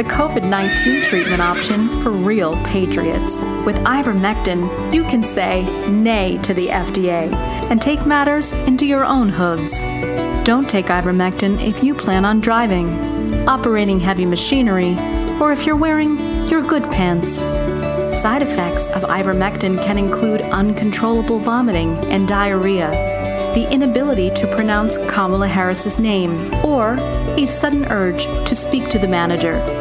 the 0.00 0.08
COVID 0.08 0.48
19 0.48 1.02
treatment 1.02 1.42
option 1.42 1.86
for 2.02 2.10
real 2.10 2.56
patriots. 2.64 3.42
With 3.66 3.76
ivermectin, 3.84 4.94
you 4.94 5.04
can 5.04 5.22
say 5.22 5.66
nay 5.90 6.38
to 6.38 6.54
the 6.54 6.68
FDA 6.68 7.30
and 7.70 7.82
take 7.82 8.06
matters 8.06 8.52
into 8.52 8.86
your 8.86 9.04
own 9.04 9.28
hooves. 9.28 9.82
Don't 10.42 10.70
take 10.70 10.86
ivermectin 10.86 11.62
if 11.62 11.84
you 11.84 11.94
plan 11.94 12.24
on 12.24 12.40
driving, 12.40 13.46
operating 13.46 14.00
heavy 14.00 14.24
machinery, 14.24 14.96
or 15.38 15.52
if 15.52 15.66
you're 15.66 15.76
wearing 15.76 16.18
your 16.48 16.62
good 16.62 16.84
pants. 16.84 17.40
Side 18.22 18.40
effects 18.40 18.86
of 18.86 19.02
ivermectin 19.02 19.84
can 19.84 19.98
include 19.98 20.40
uncontrollable 20.40 21.40
vomiting 21.40 21.90
and 22.10 22.26
diarrhea, 22.26 22.88
the 23.54 23.70
inability 23.70 24.30
to 24.30 24.46
pronounce 24.46 24.96
Kamala 25.10 25.48
Harris's 25.48 25.98
name, 25.98 26.54
or 26.64 26.94
a 27.36 27.44
sudden 27.44 27.84
urge 27.92 28.24
to 28.48 28.54
speak 28.54 28.88
to 28.88 28.98
the 28.98 29.08
manager. 29.08 29.79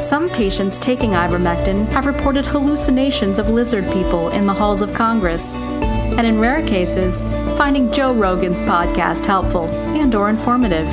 Some 0.00 0.30
patients 0.30 0.78
taking 0.78 1.10
ivermectin 1.10 1.88
have 1.88 2.06
reported 2.06 2.46
hallucinations 2.46 3.40
of 3.40 3.48
lizard 3.50 3.84
people 3.92 4.28
in 4.28 4.46
the 4.46 4.54
halls 4.54 4.80
of 4.80 4.94
Congress. 4.94 5.56
And 5.56 6.24
in 6.24 6.38
rare 6.38 6.64
cases, 6.64 7.22
finding 7.58 7.90
Joe 7.90 8.14
Rogan's 8.14 8.60
podcast 8.60 9.26
helpful 9.26 9.66
and 9.66 10.14
or 10.14 10.30
informative. 10.30 10.88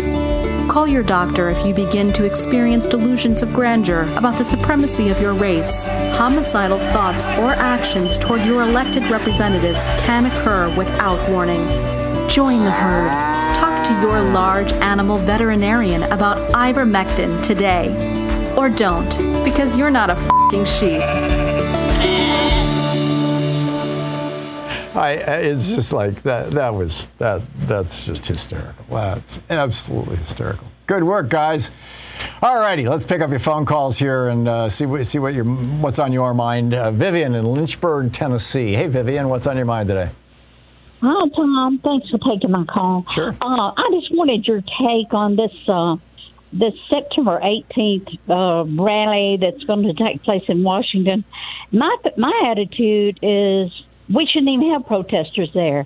Call 0.67 0.87
your 0.87 1.03
doctor 1.03 1.51
if 1.51 1.63
you 1.65 1.75
begin 1.75 2.13
to 2.13 2.25
experience 2.25 2.87
delusions 2.87 3.43
of 3.43 3.53
grandeur 3.53 4.11
about 4.17 4.39
the 4.39 4.43
supremacy 4.43 5.09
of 5.09 5.21
your 5.21 5.35
race. 5.35 5.87
Homicidal 5.87 6.79
thoughts 6.79 7.25
or 7.37 7.51
actions 7.51 8.17
toward 8.17 8.41
your 8.41 8.63
elected 8.63 9.03
representatives 9.03 9.83
can 9.99 10.25
occur 10.25 10.75
without 10.75 11.29
warning. 11.29 11.63
Join 12.27 12.63
the 12.63 12.71
herd. 12.71 13.55
Talk 13.55 13.85
to 13.85 13.93
your 14.01 14.19
large 14.19 14.73
animal 14.73 15.19
veterinarian 15.19 16.03
about 16.03 16.37
ivermectin 16.53 17.43
today. 17.43 18.24
Or 18.57 18.69
don't, 18.69 19.43
because 19.43 19.77
you're 19.77 19.91
not 19.91 20.09
a 20.09 20.15
fucking 20.15 20.65
sheep. 20.65 21.01
I, 24.95 25.13
it's 25.41 25.75
just 25.75 25.91
like 25.91 26.23
that. 26.23 26.51
That 26.51 26.73
was 26.73 27.09
that. 27.17 27.41
That's 27.59 28.05
just 28.05 28.25
hysterical. 28.25 28.85
That's 28.89 29.41
absolutely 29.49 30.15
hysterical. 30.15 30.67
Good 30.87 31.03
work, 31.03 31.29
guys. 31.29 31.71
All 32.41 32.55
righty, 32.55 32.87
let's 32.87 33.05
pick 33.05 33.21
up 33.21 33.29
your 33.29 33.39
phone 33.39 33.65
calls 33.65 33.97
here 33.97 34.29
and 34.29 34.47
uh, 34.47 34.69
see 34.69 34.85
what 34.85 35.05
see 35.05 35.19
what 35.19 35.33
your 35.33 35.43
what's 35.43 35.99
on 35.99 36.13
your 36.13 36.33
mind. 36.33 36.73
Uh, 36.73 36.91
Vivian 36.91 37.35
in 37.35 37.45
Lynchburg, 37.45 38.13
Tennessee. 38.13 38.73
Hey, 38.73 38.87
Vivian, 38.87 39.27
what's 39.27 39.47
on 39.47 39.57
your 39.57 39.65
mind 39.65 39.89
today? 39.89 40.09
Hi, 41.01 41.29
Thom. 41.35 41.79
Thanks 41.83 42.09
for 42.09 42.17
taking 42.19 42.51
my 42.51 42.63
call. 42.65 43.05
Sure. 43.09 43.35
Uh, 43.41 43.71
I 43.75 43.89
just 43.91 44.15
wanted 44.15 44.47
your 44.47 44.61
take 44.61 45.13
on 45.13 45.35
this 45.35 45.51
uh, 45.67 45.97
this 46.55 46.73
September 46.89 47.39
18th 47.39 48.17
uh, 48.29 48.63
rally 48.81 49.37
that's 49.39 49.63
going 49.65 49.83
to 49.83 49.93
take 49.93 50.23
place 50.23 50.43
in 50.47 50.63
Washington. 50.63 51.23
My 51.71 51.95
my 52.17 52.49
attitude 52.51 53.19
is 53.21 53.71
we 54.13 54.25
shouldn't 54.25 54.49
even 54.49 54.71
have 54.71 54.85
protesters 54.85 55.51
there. 55.53 55.85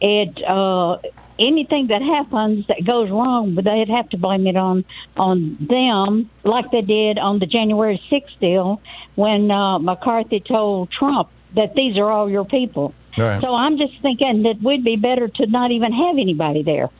It 0.00 0.42
uh, 0.44 0.98
anything 1.38 1.86
that 1.88 2.02
happens 2.02 2.66
that 2.66 2.84
goes 2.84 3.10
wrong, 3.10 3.54
but 3.54 3.64
they'd 3.64 3.88
have 3.88 4.10
to 4.10 4.18
blame 4.18 4.46
it 4.46 4.56
on 4.56 4.84
on 5.16 5.56
them, 5.58 6.30
like 6.44 6.70
they 6.70 6.82
did 6.82 7.18
on 7.18 7.38
the 7.38 7.46
January 7.46 8.00
6th 8.10 8.38
deal 8.40 8.80
when 9.14 9.50
uh, 9.50 9.78
McCarthy 9.78 10.40
told 10.40 10.90
Trump 10.90 11.28
that 11.54 11.74
these 11.74 11.96
are 11.96 12.10
all 12.10 12.28
your 12.28 12.44
people. 12.44 12.94
Right. 13.16 13.40
So 13.40 13.54
I'm 13.54 13.78
just 13.78 14.00
thinking 14.02 14.42
that 14.44 14.62
we'd 14.62 14.84
be 14.84 14.96
better 14.96 15.28
to 15.28 15.46
not 15.46 15.70
even 15.72 15.92
have 15.92 16.18
anybody 16.18 16.62
there. 16.62 16.90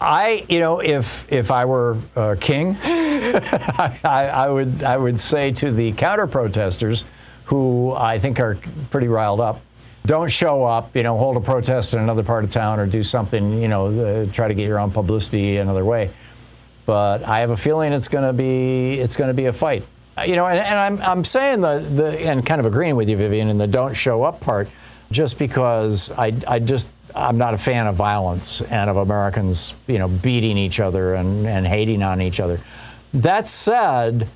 I, 0.00 0.44
you 0.48 0.60
know, 0.60 0.80
if 0.80 1.30
if 1.32 1.50
I 1.50 1.64
were 1.64 1.96
uh, 2.14 2.36
king, 2.38 2.76
I, 2.84 3.98
I 4.04 4.48
would 4.48 4.82
I 4.82 4.96
would 4.96 5.18
say 5.18 5.52
to 5.52 5.70
the 5.70 5.92
counter 5.92 6.26
protesters, 6.26 7.04
who 7.44 7.92
I 7.92 8.18
think 8.18 8.38
are 8.38 8.58
pretty 8.90 9.08
riled 9.08 9.40
up, 9.40 9.60
don't 10.04 10.30
show 10.30 10.64
up, 10.64 10.94
you 10.94 11.02
know, 11.02 11.16
hold 11.16 11.36
a 11.36 11.40
protest 11.40 11.94
in 11.94 12.00
another 12.00 12.22
part 12.22 12.44
of 12.44 12.50
town 12.50 12.78
or 12.78 12.86
do 12.86 13.02
something, 13.02 13.60
you 13.60 13.68
know, 13.68 13.86
uh, 13.86 14.26
try 14.32 14.48
to 14.48 14.54
get 14.54 14.66
your 14.66 14.78
own 14.78 14.90
publicity 14.90 15.56
another 15.56 15.84
way. 15.84 16.10
But 16.84 17.24
I 17.24 17.38
have 17.38 17.50
a 17.50 17.56
feeling 17.56 17.92
it's 17.92 18.08
going 18.08 18.24
to 18.24 18.32
be 18.32 19.00
it's 19.00 19.16
going 19.16 19.28
to 19.28 19.34
be 19.34 19.46
a 19.46 19.52
fight. 19.52 19.84
You 20.26 20.36
know, 20.36 20.46
and, 20.46 20.58
and, 20.58 20.78
I'm 20.78 21.02
I'm 21.02 21.24
saying 21.24 21.60
the 21.60 21.78
the 21.78 22.06
and 22.26 22.44
kind 22.44 22.58
of 22.60 22.66
agreeing 22.66 22.96
with 22.96 23.08
you, 23.08 23.16
Vivian, 23.16 23.48
in 23.48 23.58
the 23.58 23.66
don't 23.66 23.94
show 23.94 24.22
up 24.22 24.40
part, 24.40 24.68
just 25.10 25.38
because 25.38 26.10
I 26.12 26.32
I 26.46 26.58
just 26.58 26.88
I'm 27.14 27.38
not 27.38 27.54
a 27.54 27.58
fan 27.58 27.86
of 27.86 27.96
violence 27.96 28.62
and 28.62 28.90
of 28.90 28.96
Americans, 28.96 29.74
you 29.86 29.98
know, 29.98 30.08
beating 30.08 30.58
each 30.58 30.80
other 30.80 31.14
and, 31.14 31.46
and 31.46 31.66
hating 31.66 32.02
on 32.02 32.20
each 32.20 32.40
other. 32.40 32.60
That 33.14 33.46
said, 33.46 34.28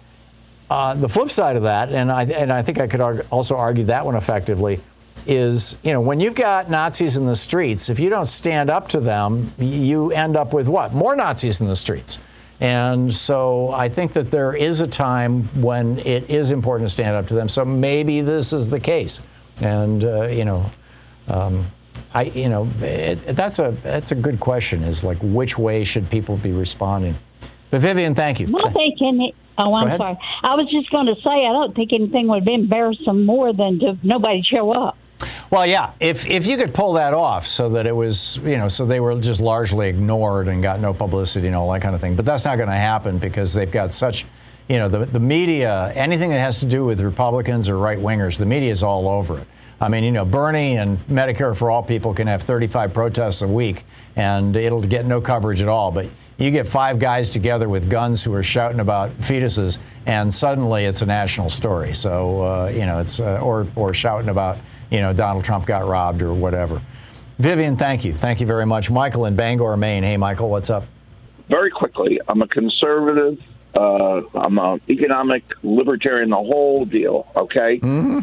uh, 0.70 0.94
the 0.94 1.08
flip 1.08 1.30
side 1.30 1.56
of 1.56 1.64
that, 1.64 1.90
and 1.90 2.10
I 2.10 2.24
and 2.24 2.52
I 2.52 2.62
think 2.62 2.80
I 2.80 2.86
could 2.86 3.26
also 3.30 3.56
argue 3.56 3.84
that 3.84 4.06
one 4.06 4.14
effectively, 4.14 4.80
is 5.26 5.76
you 5.82 5.92
know 5.92 6.00
when 6.00 6.20
you've 6.20 6.34
got 6.36 6.70
Nazis 6.70 7.16
in 7.16 7.26
the 7.26 7.34
streets, 7.34 7.90
if 7.90 7.98
you 7.98 8.08
don't 8.08 8.26
stand 8.26 8.70
up 8.70 8.88
to 8.88 9.00
them, 9.00 9.52
you 9.58 10.12
end 10.12 10.36
up 10.36 10.54
with 10.54 10.68
what? 10.68 10.94
More 10.94 11.16
Nazis 11.16 11.60
in 11.60 11.66
the 11.66 11.76
streets. 11.76 12.20
And 12.60 13.12
so 13.12 13.70
I 13.70 13.88
think 13.88 14.12
that 14.12 14.30
there 14.30 14.54
is 14.54 14.80
a 14.80 14.86
time 14.86 15.44
when 15.62 15.98
it 16.00 16.28
is 16.28 16.50
important 16.50 16.88
to 16.88 16.92
stand 16.92 17.16
up 17.16 17.26
to 17.28 17.34
them. 17.34 17.48
So 17.48 17.64
maybe 17.64 18.20
this 18.20 18.52
is 18.52 18.68
the 18.68 18.80
case. 18.80 19.20
And 19.60 20.04
uh, 20.04 20.28
you 20.28 20.44
know. 20.44 20.70
Um, 21.28 21.66
I, 22.12 22.24
you 22.24 22.48
know, 22.48 22.68
it, 22.80 23.16
that's 23.36 23.58
a 23.58 23.70
that's 23.82 24.12
a 24.12 24.16
good 24.16 24.40
question. 24.40 24.82
Is 24.82 25.04
like 25.04 25.18
which 25.22 25.56
way 25.56 25.84
should 25.84 26.10
people 26.10 26.36
be 26.36 26.52
responding? 26.52 27.14
But 27.70 27.80
Vivian, 27.80 28.14
thank 28.14 28.40
you. 28.40 28.48
My 28.48 28.62
thinking. 28.72 29.32
Oh, 29.56 29.74
I'm 29.74 29.96
sorry. 29.96 30.18
I 30.42 30.54
was 30.54 30.68
just 30.70 30.90
going 30.90 31.06
to 31.06 31.14
say 31.16 31.30
I 31.30 31.52
don't 31.52 31.74
think 31.74 31.92
anything 31.92 32.28
would 32.28 32.44
be 32.44 32.54
embarrassing 32.54 33.26
more 33.26 33.52
than 33.52 33.78
to 33.80 33.98
nobody 34.02 34.42
show 34.42 34.72
up. 34.72 34.96
Well, 35.50 35.66
yeah. 35.66 35.92
If 36.00 36.26
if 36.26 36.46
you 36.46 36.56
could 36.56 36.72
pull 36.72 36.94
that 36.94 37.12
off, 37.12 37.46
so 37.46 37.68
that 37.70 37.86
it 37.86 37.94
was, 37.94 38.38
you 38.38 38.56
know, 38.56 38.68
so 38.68 38.86
they 38.86 39.00
were 39.00 39.20
just 39.20 39.40
largely 39.40 39.88
ignored 39.88 40.48
and 40.48 40.62
got 40.62 40.80
no 40.80 40.94
publicity 40.94 41.46
and 41.46 41.56
all 41.56 41.70
that 41.72 41.82
kind 41.82 41.94
of 41.94 42.00
thing. 42.00 42.16
But 42.16 42.24
that's 42.24 42.44
not 42.44 42.56
going 42.56 42.68
to 42.70 42.74
happen 42.74 43.18
because 43.18 43.52
they've 43.52 43.70
got 43.70 43.92
such, 43.92 44.24
you 44.68 44.78
know, 44.78 44.88
the 44.88 45.04
the 45.04 45.20
media. 45.20 45.92
Anything 45.94 46.30
that 46.30 46.40
has 46.40 46.60
to 46.60 46.66
do 46.66 46.84
with 46.84 47.00
Republicans 47.00 47.68
or 47.68 47.76
right 47.76 47.98
wingers, 47.98 48.38
the 48.38 48.46
media 48.46 48.70
is 48.70 48.82
all 48.82 49.08
over 49.08 49.38
it. 49.40 49.46
I 49.80 49.88
mean, 49.88 50.04
you 50.04 50.12
know, 50.12 50.26
Bernie 50.26 50.76
and 50.76 50.98
Medicare 51.06 51.56
for 51.56 51.70
all 51.70 51.82
people 51.82 52.12
can 52.12 52.26
have 52.26 52.42
35 52.42 52.92
protests 52.92 53.40
a 53.40 53.48
week 53.48 53.84
and 54.14 54.54
it'll 54.54 54.82
get 54.82 55.06
no 55.06 55.20
coverage 55.20 55.62
at 55.62 55.68
all. 55.68 55.90
But 55.90 56.06
you 56.36 56.50
get 56.50 56.68
five 56.68 56.98
guys 56.98 57.30
together 57.30 57.68
with 57.68 57.88
guns 57.88 58.22
who 58.22 58.34
are 58.34 58.42
shouting 58.42 58.80
about 58.80 59.10
fetuses, 59.20 59.78
and 60.06 60.32
suddenly 60.32 60.86
it's 60.86 61.02
a 61.02 61.06
national 61.06 61.50
story. 61.50 61.94
So, 61.94 62.42
uh, 62.42 62.68
you 62.68 62.86
know, 62.86 62.98
it's, 62.98 63.20
uh, 63.20 63.40
or, 63.42 63.66
or 63.76 63.92
shouting 63.94 64.30
about, 64.30 64.58
you 64.90 65.00
know, 65.00 65.12
Donald 65.12 65.44
Trump 65.44 65.66
got 65.66 65.86
robbed 65.86 66.22
or 66.22 66.32
whatever. 66.32 66.80
Vivian, 67.38 67.76
thank 67.76 68.04
you. 68.04 68.12
Thank 68.12 68.40
you 68.40 68.46
very 68.46 68.66
much. 68.66 68.90
Michael 68.90 69.26
in 69.26 69.36
Bangor, 69.36 69.76
Maine. 69.76 70.02
Hey, 70.02 70.16
Michael, 70.16 70.50
what's 70.50 70.70
up? 70.70 70.84
Very 71.48 71.70
quickly, 71.70 72.20
I'm 72.28 72.42
a 72.42 72.48
conservative. 72.48 73.38
Uh, 73.74 74.22
I'm 74.34 74.58
an 74.58 74.80
economic 74.88 75.42
libertarian, 75.62 76.30
the 76.30 76.36
whole 76.36 76.84
deal, 76.84 77.30
okay? 77.36 77.80
Mm-hmm. 77.80 78.20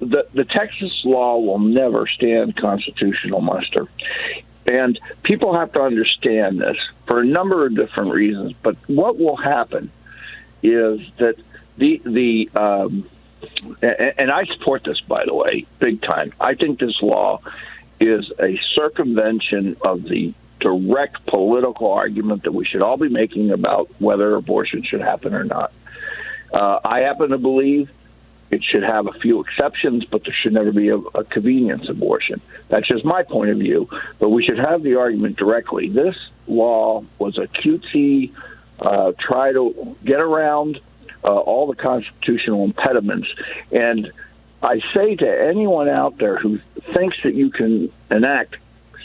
The, 0.00 0.26
the 0.32 0.44
Texas 0.44 1.02
law 1.04 1.38
will 1.38 1.58
never 1.58 2.06
stand 2.06 2.56
constitutional 2.56 3.40
muster. 3.40 3.86
And 4.66 4.98
people 5.22 5.54
have 5.58 5.72
to 5.72 5.80
understand 5.80 6.60
this 6.60 6.76
for 7.06 7.20
a 7.20 7.24
number 7.24 7.66
of 7.66 7.76
different 7.76 8.12
reasons. 8.12 8.54
But 8.62 8.76
what 8.86 9.18
will 9.18 9.36
happen 9.36 9.90
is 10.62 11.00
that 11.18 11.36
the 11.76 12.00
the 12.04 12.50
um, 12.54 13.08
and 13.82 14.30
I 14.30 14.42
support 14.42 14.84
this, 14.84 15.00
by 15.00 15.24
the 15.24 15.34
way, 15.34 15.66
big 15.78 16.02
time. 16.02 16.32
I 16.40 16.54
think 16.54 16.78
this 16.78 17.00
law 17.02 17.40
is 17.98 18.30
a 18.38 18.58
circumvention 18.74 19.76
of 19.82 20.04
the 20.04 20.34
direct 20.60 21.26
political 21.26 21.90
argument 21.90 22.44
that 22.44 22.52
we 22.52 22.64
should 22.64 22.82
all 22.82 22.96
be 22.96 23.08
making 23.08 23.50
about 23.50 23.90
whether 23.98 24.34
abortion 24.34 24.82
should 24.82 25.00
happen 25.00 25.34
or 25.34 25.44
not. 25.44 25.72
Uh, 26.52 26.80
I 26.84 27.00
happen 27.00 27.30
to 27.30 27.38
believe 27.38 27.90
it 28.50 28.64
should 28.64 28.82
have 28.82 29.06
a 29.06 29.12
few 29.12 29.40
exceptions, 29.40 30.04
but 30.04 30.24
there 30.24 30.34
should 30.34 30.52
never 30.52 30.72
be 30.72 30.88
a, 30.88 30.96
a 30.96 31.24
convenience 31.24 31.88
abortion. 31.88 32.40
That's 32.68 32.88
just 32.88 33.04
my 33.04 33.22
point 33.22 33.50
of 33.50 33.58
view. 33.58 33.88
But 34.18 34.30
we 34.30 34.44
should 34.44 34.58
have 34.58 34.82
the 34.82 34.96
argument 34.96 35.36
directly. 35.36 35.88
This 35.88 36.16
law 36.48 37.04
was 37.18 37.38
a 37.38 37.46
cutesy 37.46 38.32
uh, 38.80 39.12
try 39.18 39.52
to 39.52 39.96
get 40.04 40.20
around 40.20 40.80
uh, 41.22 41.28
all 41.28 41.66
the 41.66 41.76
constitutional 41.76 42.64
impediments. 42.64 43.28
And 43.70 44.10
I 44.62 44.80
say 44.94 45.16
to 45.16 45.48
anyone 45.48 45.88
out 45.88 46.18
there 46.18 46.38
who 46.38 46.60
thinks 46.94 47.16
that 47.22 47.34
you 47.34 47.50
can 47.50 47.92
enact 48.10 48.56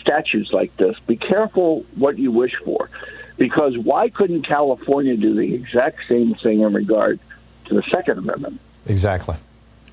statutes 0.02 0.52
like 0.52 0.76
this, 0.78 0.96
be 1.08 1.18
careful 1.18 1.86
what 1.96 2.18
you 2.18 2.32
wish 2.32 2.54
for. 2.64 2.90
Because 3.38 3.78
why 3.78 4.10
couldn't 4.10 4.48
California 4.48 5.18
do 5.18 5.36
the 5.36 5.54
exact 5.54 6.00
same 6.08 6.36
thing 6.36 6.62
in 6.62 6.74
regard 6.74 7.20
to 7.66 7.76
the 7.76 7.84
Second 7.94 8.20
Amendment? 8.20 8.62
Exactly. 8.86 9.36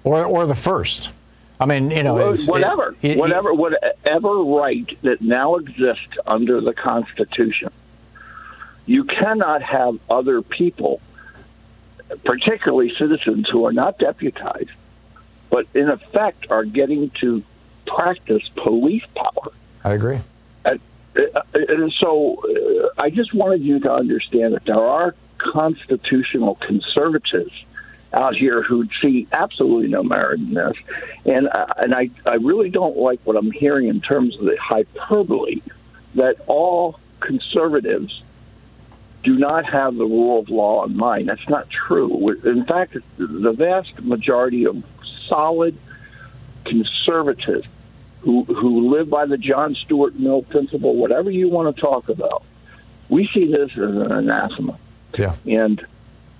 Or, 0.04 0.24
or 0.24 0.46
the 0.46 0.54
first. 0.54 1.10
I 1.60 1.66
mean, 1.66 1.90
you 1.92 2.02
know, 2.02 2.14
well, 2.14 2.34
whatever, 2.46 2.96
it, 3.02 3.12
it, 3.12 3.18
whatever, 3.18 3.54
whatever 3.54 4.34
right 4.42 4.88
that 5.02 5.20
now 5.20 5.54
exists 5.56 6.16
under 6.26 6.60
the 6.60 6.72
Constitution, 6.72 7.70
you 8.84 9.04
cannot 9.04 9.62
have 9.62 9.96
other 10.10 10.42
people, 10.42 11.00
particularly 12.24 12.92
citizens 12.98 13.48
who 13.48 13.64
are 13.64 13.72
not 13.72 13.98
deputized, 13.98 14.72
but 15.50 15.66
in 15.72 15.88
effect 15.88 16.46
are 16.50 16.64
getting 16.64 17.10
to 17.20 17.44
practice 17.86 18.42
police 18.56 19.04
power. 19.14 19.52
I 19.84 19.92
agree. 19.92 20.18
And, 20.64 20.80
and 21.54 21.92
so, 22.00 22.42
uh, 22.42 23.00
I 23.00 23.10
just 23.10 23.32
wanted 23.34 23.62
you 23.62 23.78
to 23.80 23.92
understand 23.92 24.54
that 24.54 24.64
there 24.64 24.80
are 24.82 25.14
constitutional 25.38 26.56
conservatives 26.56 27.52
out 28.14 28.34
here 28.34 28.62
who 28.62 28.86
see 29.00 29.26
absolutely 29.32 29.88
no 29.88 30.02
merit 30.02 30.40
in 30.40 30.54
this, 30.54 30.76
and 31.24 31.48
uh, 31.48 31.66
and 31.78 31.94
I 31.94 32.10
I 32.26 32.34
really 32.34 32.70
don't 32.70 32.96
like 32.96 33.20
what 33.24 33.36
I'm 33.36 33.50
hearing 33.50 33.88
in 33.88 34.00
terms 34.00 34.36
of 34.38 34.44
the 34.44 34.56
hyperbole 34.60 35.62
that 36.14 36.36
all 36.46 36.98
conservatives 37.20 38.22
do 39.22 39.38
not 39.38 39.64
have 39.64 39.96
the 39.96 40.04
rule 40.04 40.40
of 40.40 40.48
law 40.48 40.84
in 40.84 40.96
mind. 40.96 41.28
That's 41.28 41.48
not 41.48 41.70
true. 41.70 42.30
In 42.44 42.64
fact, 42.66 42.96
the 43.18 43.52
vast 43.52 44.00
majority 44.00 44.66
of 44.66 44.82
solid 45.28 45.76
conservatives 46.64 47.66
who 48.20 48.44
who 48.44 48.90
live 48.94 49.10
by 49.10 49.26
the 49.26 49.38
John 49.38 49.74
Stuart 49.74 50.16
Mill 50.16 50.42
principle, 50.42 50.96
whatever 50.96 51.30
you 51.30 51.48
want 51.48 51.74
to 51.74 51.80
talk 51.80 52.08
about, 52.08 52.44
we 53.08 53.28
see 53.32 53.50
this 53.50 53.70
as 53.72 53.78
an 53.78 54.12
anathema. 54.12 54.78
Yeah. 55.18 55.34
And 55.46 55.84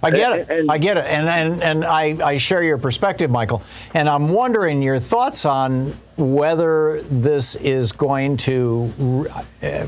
I 0.03 0.11
get 0.11 0.33
it. 0.33 0.51
And, 0.51 0.71
I 0.71 0.79
get 0.79 0.97
it. 0.97 1.05
And, 1.05 1.29
and, 1.29 1.63
and 1.63 1.85
I, 1.85 2.17
I 2.25 2.37
share 2.37 2.63
your 2.63 2.79
perspective, 2.79 3.31
Michael. 3.31 3.63
And 3.95 4.09
I'm 4.09 4.31
wondering 4.31 4.83
your 4.83 4.99
thoughts 4.99 5.45
on 5.45 5.97
whether 6.17 7.03
this 7.03 7.55
is 7.57 7.93
going 7.93 8.37
to 8.39 9.29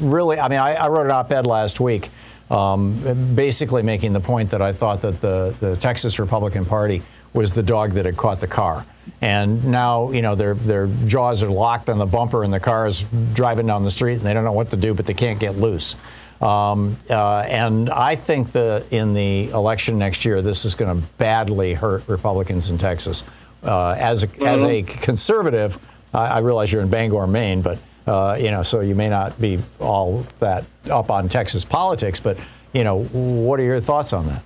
really. 0.01 0.39
I 0.39 0.49
mean, 0.49 0.61
I, 0.61 0.75
I 0.75 0.89
wrote 0.89 1.07
an 1.07 1.12
op 1.12 1.33
ed 1.33 1.47
last 1.47 1.81
week 1.81 2.11
um, 2.51 3.35
basically 3.35 3.83
making 3.83 4.12
the 4.12 4.21
point 4.21 4.51
that 4.51 4.62
I 4.62 4.73
thought 4.73 5.01
that 5.03 5.21
the, 5.21 5.55
the 5.61 5.77
Texas 5.77 6.19
Republican 6.19 6.65
Party 6.65 7.03
was 7.33 7.53
the 7.53 7.62
dog 7.62 7.93
that 7.93 8.07
had 8.07 8.17
caught 8.17 8.41
the 8.41 8.47
car. 8.47 8.87
And 9.21 9.65
now, 9.65 10.12
you 10.12 10.23
know, 10.23 10.35
their, 10.35 10.55
their 10.55 10.87
jaws 11.07 11.43
are 11.43 11.51
locked 11.51 11.91
on 11.91 11.99
the 11.99 12.07
bumper 12.07 12.45
and 12.45 12.53
the 12.53 12.61
car 12.61 12.87
is 12.87 13.05
driving 13.33 13.67
down 13.67 13.83
the 13.83 13.91
street 13.91 14.15
and 14.15 14.23
they 14.23 14.35
don't 14.35 14.45
know 14.45 14.53
what 14.53 14.71
to 14.71 14.77
do, 14.77 14.95
but 14.95 15.07
they 15.07 15.15
can't 15.15 15.41
get 15.41 15.57
loose. 15.57 15.97
Um, 16.41 16.99
uh, 17.09 17.41
and 17.41 17.89
I 17.91 18.16
think 18.16 18.53
that 18.53 18.87
in 18.93 19.14
the 19.14 19.51
election 19.51 19.99
next 19.99 20.24
year, 20.24 20.43
this 20.43 20.64
is 20.64 20.74
going 20.74 21.01
to 21.01 21.07
badly 21.16 21.74
hurt 21.74 22.07
Republicans 22.09 22.70
in 22.70 22.78
Texas. 22.78 23.24
Uh, 23.62 23.93
as 23.93 24.22
a, 24.24 24.26
mm-hmm. 24.26 24.47
as 24.47 24.64
a 24.64 24.82
conservative, 24.82 25.78
I, 26.12 26.26
I, 26.26 26.39
realize 26.41 26.70
you're 26.70 26.82
in 26.82 26.91
Bangor, 26.91 27.26
Maine, 27.26 27.62
but 27.62 27.78
uh, 28.07 28.37
you 28.39 28.51
know, 28.51 28.62
so 28.62 28.80
you 28.80 28.95
may 28.95 29.09
not 29.09 29.41
be 29.41 29.59
all 29.80 30.26
that 30.41 30.64
up 30.91 31.11
on 31.11 31.28
Texas 31.30 31.64
politics. 31.64 32.20
But 32.20 32.39
you 32.74 32.85
know, 32.85 33.05
what 33.05 33.59
are 33.61 33.62
your 33.62 33.80
thoughts 33.80 34.12
on 34.12 34.26
that? 34.26 34.43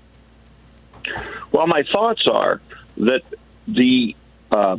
Well, 1.50 1.66
my 1.66 1.82
thoughts 1.90 2.28
are 2.30 2.60
that 2.98 3.22
the 3.66 4.14
uh, 4.52 4.76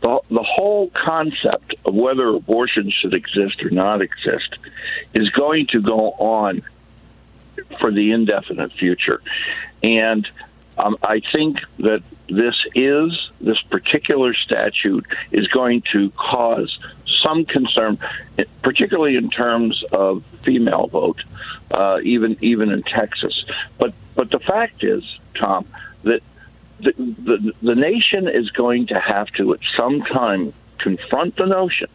the, 0.00 0.20
the 0.30 0.42
whole 0.42 0.90
concept 0.90 1.74
of 1.92 1.98
whether 1.98 2.28
abortion 2.28 2.90
should 2.90 3.14
exist 3.14 3.62
or 3.62 3.70
not 3.70 4.00
exist 4.00 4.56
is 5.14 5.28
going 5.30 5.66
to 5.68 5.80
go 5.80 6.12
on 6.12 6.62
for 7.80 7.92
the 7.92 8.12
indefinite 8.12 8.72
future. 8.72 9.22
And 9.82 10.26
um, 10.78 10.96
I 11.02 11.20
think 11.34 11.58
that 11.78 12.02
this 12.28 12.54
is, 12.74 13.30
this 13.40 13.60
particular 13.70 14.32
statute 14.34 15.06
is 15.30 15.46
going 15.48 15.82
to 15.92 16.10
cause 16.10 16.78
some 17.22 17.44
concern, 17.44 17.98
particularly 18.62 19.16
in 19.16 19.30
terms 19.30 19.84
of 19.92 20.24
female 20.42 20.86
vote, 20.86 21.22
uh, 21.70 22.00
even 22.02 22.36
even 22.40 22.70
in 22.70 22.82
Texas. 22.82 23.44
But 23.78 23.92
but 24.14 24.30
the 24.30 24.40
fact 24.40 24.82
is, 24.82 25.04
Thom, 25.40 25.66
that 26.02 26.20
the, 26.80 26.92
the, 26.96 27.52
the 27.62 27.74
nation 27.74 28.26
is 28.26 28.50
going 28.50 28.88
to 28.88 28.98
have 28.98 29.28
to 29.36 29.52
at 29.54 29.60
some 29.76 30.00
time 30.02 30.52
confront 30.82 31.36
the 31.36 31.46
notion 31.46 31.88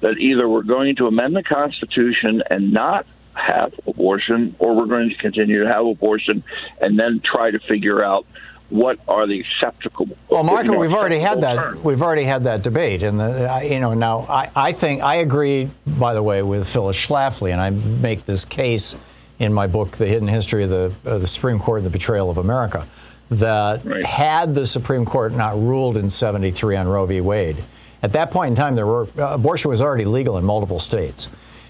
that 0.00 0.18
either 0.18 0.48
we're 0.48 0.62
going 0.62 0.96
to 0.96 1.06
amend 1.06 1.34
the 1.34 1.42
Constitution 1.42 2.42
and 2.50 2.72
not 2.72 3.06
have 3.34 3.72
abortion, 3.86 4.54
or 4.58 4.74
we're 4.74 4.86
going 4.86 5.08
to 5.10 5.14
continue 5.16 5.62
to 5.64 5.68
have 5.72 5.86
abortion 5.86 6.42
and 6.80 6.98
then 6.98 7.20
try 7.24 7.50
to 7.50 7.58
figure 7.60 8.02
out 8.02 8.26
what 8.68 8.98
are 9.06 9.26
the 9.28 9.40
acceptable. 9.40 10.08
Well, 10.28 10.42
Michael, 10.42 10.76
we've 10.76 10.92
already 10.92 11.18
had 11.20 11.40
that. 11.42 11.54
terms. 11.56 11.84
We've 11.84 12.02
already 12.02 12.24
had 12.24 12.44
that 12.44 12.62
debate, 12.62 13.02
and 13.04 13.20
the, 13.20 13.46
I- 13.48 13.62
you 13.62 13.78
know 13.78 13.94
now 13.94 14.20
I, 14.28 14.50
I 14.56 14.72
think 14.72 15.02
I 15.02 15.16
agree. 15.16 15.70
By 15.86 16.14
the 16.14 16.22
way, 16.22 16.42
with 16.42 16.66
Phyllis 16.68 16.96
Schlafly, 16.96 17.52
and 17.52 17.60
I 17.60 17.70
make 17.70 18.26
this 18.26 18.44
case 18.44 18.96
in 19.38 19.52
my 19.52 19.66
book, 19.68 19.92
"The 19.92 20.06
Hidden 20.06 20.26
History 20.28 20.64
of 20.64 20.70
the 20.70 20.92
uh, 21.06 21.18
the 21.18 21.26
Supreme 21.28 21.58
Court 21.60 21.78
and 21.78 21.86
the 21.86 21.90
Betrayal 21.90 22.28
of 22.28 22.38
America," 22.38 22.88
that 23.30 23.84
had 24.04 24.54
the 24.56 24.66
Supreme 24.66 25.04
Court 25.04 25.32
not 25.32 25.56
ruled 25.56 25.96
in 25.96 26.10
'73 26.10 26.74
on 26.76 26.88
Roe 26.88 27.06
v. 27.06 27.20
Wade, 27.20 27.62
at 28.02 28.12
that 28.12 28.30
point 28.30 28.50
in 28.50 28.54
time, 28.56 28.74
there 28.76 28.86
were 28.86 29.08
uh, 29.18 29.28
abortion 29.34 29.70
was 29.70 29.82
already 29.82 30.04
legal 30.04 30.38
in 30.38 30.44
multiple 30.44 30.78
states. 30.78 31.28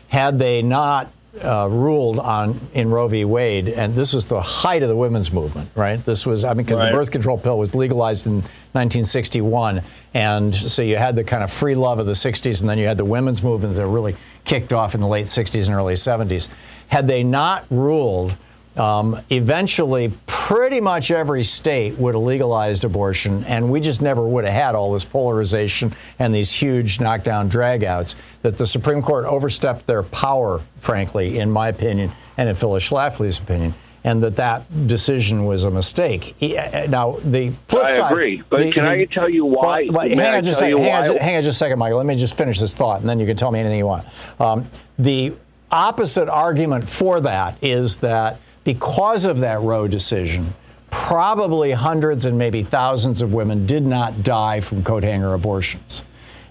Had 0.09 0.39
they 0.39 0.63
not 0.63 1.11
uh, 1.43 1.69
ruled 1.71 2.19
on 2.19 2.59
in 2.73 2.91
Roe 2.91 3.09
v. 3.09 3.25
Wade, 3.25 3.69
and 3.69 3.95
this 3.95 4.15
was 4.15 4.27
the 4.27 4.41
height 4.41 4.83
of 4.83 4.89
the 4.89 4.97
women's 4.97 5.31
movement, 5.31 5.69
right? 5.75 6.03
This 6.05 6.25
was, 6.25 6.45
I 6.45 6.55
mean, 6.55 6.65
because 6.65 6.79
Right. 6.79 6.91
the 6.91 6.97
birth 6.97 7.11
control 7.11 7.37
pill 7.37 7.59
was 7.59 7.75
legalized 7.75 8.27
in 8.27 8.37
1961, 8.73 9.83
and 10.15 10.55
so 10.55 10.81
you 10.83 10.97
had 10.97 11.15
the 11.15 11.25
kind 11.25 11.43
of 11.43 11.53
free 11.53 11.75
love 11.75 11.99
of 11.99 12.07
the 12.07 12.13
60s, 12.13 12.61
and 12.61 12.71
then 12.71 12.79
you 12.79 12.87
had 12.87 12.97
the 12.97 13.05
women's 13.05 13.43
movement 13.43 13.75
that 13.75 13.87
really 13.87 14.17
kicked 14.45 14.73
off 14.73 14.95
in 14.95 15.01
the 15.03 15.07
late 15.07 15.27
60s 15.27 15.67
and 15.67 15.75
early 15.77 15.95
70s. 15.95 16.49
Had 16.89 17.07
they 17.07 17.23
not 17.23 17.67
ruled, 17.71 18.35
um, 18.77 19.21
eventually, 19.31 20.13
pretty 20.27 20.81
much 20.81 21.11
every 21.11 21.43
state 21.45 21.97
would 21.99 22.15
have 22.15 22.23
legalized 22.23 22.85
abortion, 22.85 23.45
and 23.45 23.71
we 23.71 23.81
just 23.81 24.03
never 24.03 24.23
would 24.27 24.45
have 24.45 24.53
had 24.55 24.75
all 24.75 24.93
this 24.93 25.05
polarization 25.05 25.95
and 26.19 26.35
these 26.35 26.53
huge 26.53 27.01
knockdown 27.01 27.49
dragouts. 27.49 28.15
That 28.43 28.59
the 28.59 28.67
Supreme 28.67 29.03
Court 29.03 29.25
overstepped 29.25 29.87
their 29.87 30.03
power, 30.03 30.61
frankly, 30.81 31.39
in 31.39 31.51
my 31.51 31.69
opinion, 31.69 32.13
and 32.37 32.49
in 32.49 32.55
Phyllis 32.55 32.89
Schlafly's 32.89 33.39
opinion, 33.39 33.75
and 34.05 34.23
that 34.23 34.37
that 34.37 34.87
decision 34.87 35.47
was 35.47 35.65
a 35.65 35.71
mistake. 35.71 36.35
E- 36.43 36.57
uh, 36.57 36.87
Now, 36.87 37.19
the 37.25 37.53
flip 37.69 37.85
I 37.87 37.93
side. 37.95 38.13
agree, 38.13 38.43
but 38.51 38.61
the- 38.61 38.73
can 38.73 38.85
I 38.87 39.05
tell 39.07 39.29
you 39.29 39.45
why? 39.47 39.89
Well, 39.91 40.07
hang 40.07 40.21
I 40.21 40.37
on 40.37 40.45
just 40.45 40.61
a 40.61 40.65
second. 40.65 40.79
Hang 40.79 41.11
on, 41.11 41.17
hang 41.17 41.37
on 41.37 41.43
just 41.43 41.57
a 41.57 41.59
second, 41.59 41.79
Michael. 41.79 41.97
Let 41.97 42.07
me 42.07 42.15
just 42.15 42.37
finish 42.37 42.61
this 42.61 42.75
thought, 42.75 43.01
and 43.01 43.09
then 43.09 43.19
you 43.19 43.27
can 43.27 43.37
tell 43.37 43.51
me 43.51 43.59
anything 43.59 43.79
you 43.79 43.87
want. 43.87 44.07
Um, 44.39 44.67
the 44.99 45.35
opposite 45.73 46.29
argument 46.29 46.89
for 46.89 47.21
that 47.23 47.57
is 47.63 47.97
that 47.97 48.39
because 48.67 49.25
of 49.25 49.39
that 49.39 49.61
Roe 49.61 49.87
decision, 49.87 50.53
probably 50.91 51.71
hundreds 51.71 52.27
and 52.27 52.37
maybe 52.37 52.65
thousands 52.65 53.23
of 53.23 53.33
women 53.33 53.65
did 53.65 53.87
not 53.87 54.25
die 54.25 54.61
from 54.61 54.83
coat 54.83 55.05
hanger 55.05 55.35
abortions. 55.35 56.03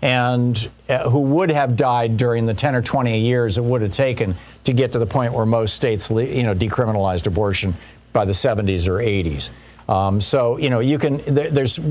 And 0.01 0.69
uh, 0.87 1.09
who 1.09 1.19
would 1.19 1.51
have 1.51 1.75
died 1.75 2.15
during 2.15 2.45
the 2.45 2.53
10 2.53 2.73
or 2.73 2.81
20 2.81 3.19
years 3.19 3.57
it 3.57 3.63
would 3.65 3.81
have 3.81 3.91
taken 3.91 4.33
to 4.63 4.71
get 4.71 4.93
to 4.93 4.99
the 4.99 5.05
point 5.05 5.33
where 5.33 5.45
most 5.45 5.73
states, 5.73 6.09
you 6.09 6.43
know, 6.43 6.55
decriminalized 6.55 7.27
abortion 7.27 7.73
by 8.13 8.23
the 8.23 8.31
70s 8.31 8.87
or 8.87 8.99
80s. 8.99 9.49
Um, 9.93 10.21
so, 10.21 10.55
you 10.55 10.69
know, 10.69 10.79
you 10.79 10.97
can, 10.97 11.17
there, 11.27 11.51
there's, 11.51 11.81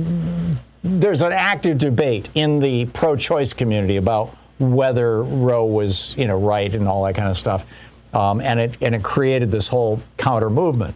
there's 0.83 1.21
an 1.21 1.33
active 1.33 1.77
debate 1.77 2.31
in 2.35 2.61
the 2.61 2.87
pro-choice 2.87 3.53
community 3.53 3.97
about 3.99 4.35
whether 4.59 5.23
Roe 5.23 5.67
was, 5.67 6.17
you 6.17 6.27
know, 6.27 6.39
right 6.39 6.75
and 6.75 6.89
all 6.89 7.05
that 7.05 7.15
kind 7.15 7.29
of 7.29 7.37
stuff, 7.37 7.67
um, 8.15 8.41
and 8.41 8.61
it 8.61 8.77
and 8.81 8.95
it 8.95 9.03
created 9.03 9.51
this 9.51 9.69
whole 9.69 10.01
counter 10.17 10.49
movement. 10.49 10.95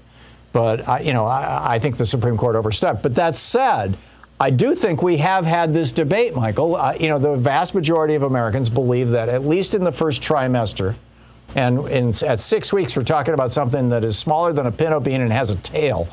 But 0.52 0.88
I, 0.88 1.00
you 1.00 1.12
know, 1.12 1.26
I, 1.26 1.74
I 1.74 1.78
think 1.78 1.96
the 1.96 2.06
Supreme 2.06 2.36
Court 2.36 2.56
overstepped. 2.56 3.02
But 3.02 3.14
that 3.16 3.36
said, 3.36 3.96
I 4.40 4.50
do 4.50 4.74
think 4.74 5.02
we 5.02 5.18
have 5.18 5.44
had 5.44 5.74
this 5.74 5.92
debate, 5.92 6.34
Michael. 6.34 6.76
Uh, 6.76 6.94
you 6.98 7.08
know, 7.08 7.18
the 7.18 7.36
vast 7.36 7.74
majority 7.74 8.14
of 8.14 8.22
Americans 8.22 8.70
believe 8.70 9.10
that 9.10 9.28
at 9.28 9.44
least 9.44 9.74
in 9.74 9.84
the 9.84 9.92
first 9.92 10.22
trimester, 10.22 10.94
and 11.54 11.86
in, 11.88 12.08
at 12.26 12.40
six 12.40 12.72
weeks, 12.72 12.96
we're 12.96 13.04
talking 13.04 13.34
about 13.34 13.52
something 13.52 13.88
that 13.88 14.04
is 14.04 14.18
smaller 14.18 14.52
than 14.52 14.66
a 14.66 14.72
pinto 14.72 15.00
bean 15.00 15.20
and 15.20 15.32
has 15.32 15.50
a 15.50 15.56
tail 15.56 16.08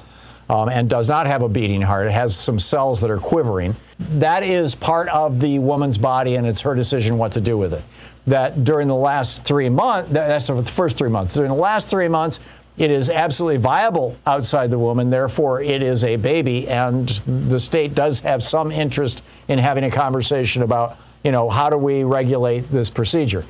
um, 0.49 0.69
and 0.69 0.89
does 0.89 1.09
not 1.09 1.27
have 1.27 1.41
a 1.41 1.49
beating 1.49 1.81
heart. 1.81 2.07
It 2.07 2.11
has 2.11 2.35
some 2.35 2.59
cells 2.59 3.01
that 3.01 3.11
are 3.11 3.19
quivering. 3.19 3.75
That 3.99 4.43
is 4.43 4.75
part 4.75 5.07
of 5.09 5.39
the 5.39 5.59
woman's 5.59 5.97
body, 5.97 6.35
and 6.35 6.47
it's 6.47 6.61
her 6.61 6.75
decision 6.75 7.17
what 7.17 7.31
to 7.33 7.41
do 7.41 7.57
with 7.57 7.73
it. 7.73 7.83
That 8.28 8.63
during 8.63 8.88
the 8.88 8.95
last 8.95 9.43
three 9.43 9.69
months, 9.69 10.11
that's 10.11 10.47
the 10.47 10.63
first 10.63 10.97
three 10.97 11.09
months, 11.09 11.36
during 11.36 11.51
the 11.51 11.57
last 11.57 11.89
three 11.89 12.07
months, 12.07 12.39
it 12.78 12.91
is 12.91 13.09
absolutely 13.09 13.57
viable 13.57 14.17
outside 14.26 14.69
the 14.69 14.80
woman, 14.80 15.09
therefore, 15.09 15.61
it 15.61 15.82
is 15.82 16.03
a 16.03 16.17
baby, 16.17 16.67
and 16.67 17.07
the 17.26 17.59
state 17.59 17.95
does 17.95 18.19
have 18.21 18.43
some 18.43 18.71
interest 18.71 19.21
in 19.47 19.59
having 19.59 19.86
a 19.86 19.91
conversation 19.91 20.61
about, 20.61 20.97
you 21.23 21.32
know, 21.32 21.49
how 21.49 21.69
do 21.69 21.78
we 21.78 22.03
regulate 22.03 22.69
this 22.71 22.89
procedure? 22.89 23.45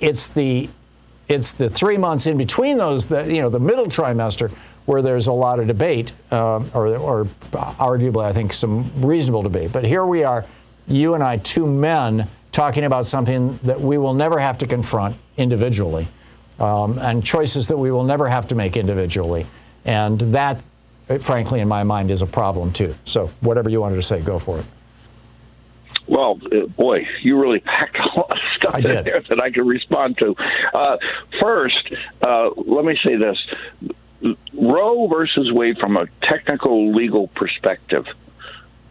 It's 0.00 0.28
the 0.28 0.68
it's 1.28 1.52
the 1.52 1.68
three 1.68 1.96
months 1.96 2.26
in 2.26 2.38
between 2.38 2.78
those, 2.78 3.06
the, 3.06 3.22
you 3.24 3.40
know, 3.40 3.50
the 3.50 3.58
middle 3.58 3.86
trimester, 3.86 4.50
where 4.84 5.02
there's 5.02 5.26
a 5.26 5.32
lot 5.32 5.58
of 5.58 5.66
debate, 5.66 6.12
um, 6.30 6.70
or, 6.72 6.96
or 6.96 7.24
arguably, 7.52 8.24
I 8.24 8.32
think, 8.32 8.52
some 8.52 8.90
reasonable 9.02 9.42
debate. 9.42 9.72
But 9.72 9.84
here 9.84 10.06
we 10.06 10.22
are, 10.22 10.44
you 10.86 11.14
and 11.14 11.24
I, 11.24 11.38
two 11.38 11.66
men, 11.66 12.28
talking 12.56 12.84
about 12.84 13.04
something 13.04 13.58
that 13.64 13.78
we 13.78 13.98
will 13.98 14.14
never 14.14 14.38
have 14.38 14.56
to 14.56 14.66
confront 14.66 15.14
individually, 15.36 16.08
um, 16.58 16.98
and 16.98 17.22
choices 17.22 17.68
that 17.68 17.76
we 17.76 17.90
will 17.90 18.02
never 18.02 18.26
have 18.26 18.48
to 18.48 18.54
make 18.54 18.78
individually. 18.78 19.46
And 19.84 20.18
that, 20.32 20.62
frankly, 21.20 21.60
in 21.60 21.68
my 21.68 21.84
mind, 21.84 22.10
is 22.10 22.22
a 22.22 22.26
problem 22.26 22.72
too. 22.72 22.94
So, 23.04 23.30
whatever 23.40 23.68
you 23.68 23.82
wanted 23.82 23.96
to 23.96 24.02
say, 24.02 24.20
go 24.22 24.38
for 24.38 24.58
it. 24.58 24.64
Well, 26.08 26.40
uh, 26.50 26.66
boy, 26.66 27.06
you 27.20 27.38
really 27.38 27.60
packed 27.60 27.98
a 27.98 28.18
lot 28.18 28.30
of 28.30 28.38
stuff 28.56 28.76
in 28.76 29.04
there 29.04 29.22
that 29.28 29.42
I 29.42 29.50
could 29.50 29.66
respond 29.66 30.16
to. 30.18 30.34
Uh, 30.72 30.96
first, 31.38 31.94
uh, 32.22 32.48
let 32.56 32.86
me 32.86 32.98
say 33.04 33.16
this: 33.16 34.34
Roe 34.54 35.08
versus 35.08 35.52
Wade, 35.52 35.76
from 35.78 35.98
a 35.98 36.06
technical 36.22 36.94
legal 36.94 37.28
perspective, 37.28 38.06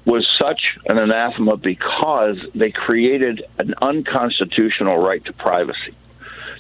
was 0.06 0.28
such 0.40 0.78
an 0.86 0.98
anathema 0.98 1.58
because 1.58 2.44
they 2.54 2.72
created 2.72 3.44
an 3.58 3.74
unconstitutional 3.82 4.98
right 4.98 5.24
to 5.26 5.34
privacy. 5.34 5.96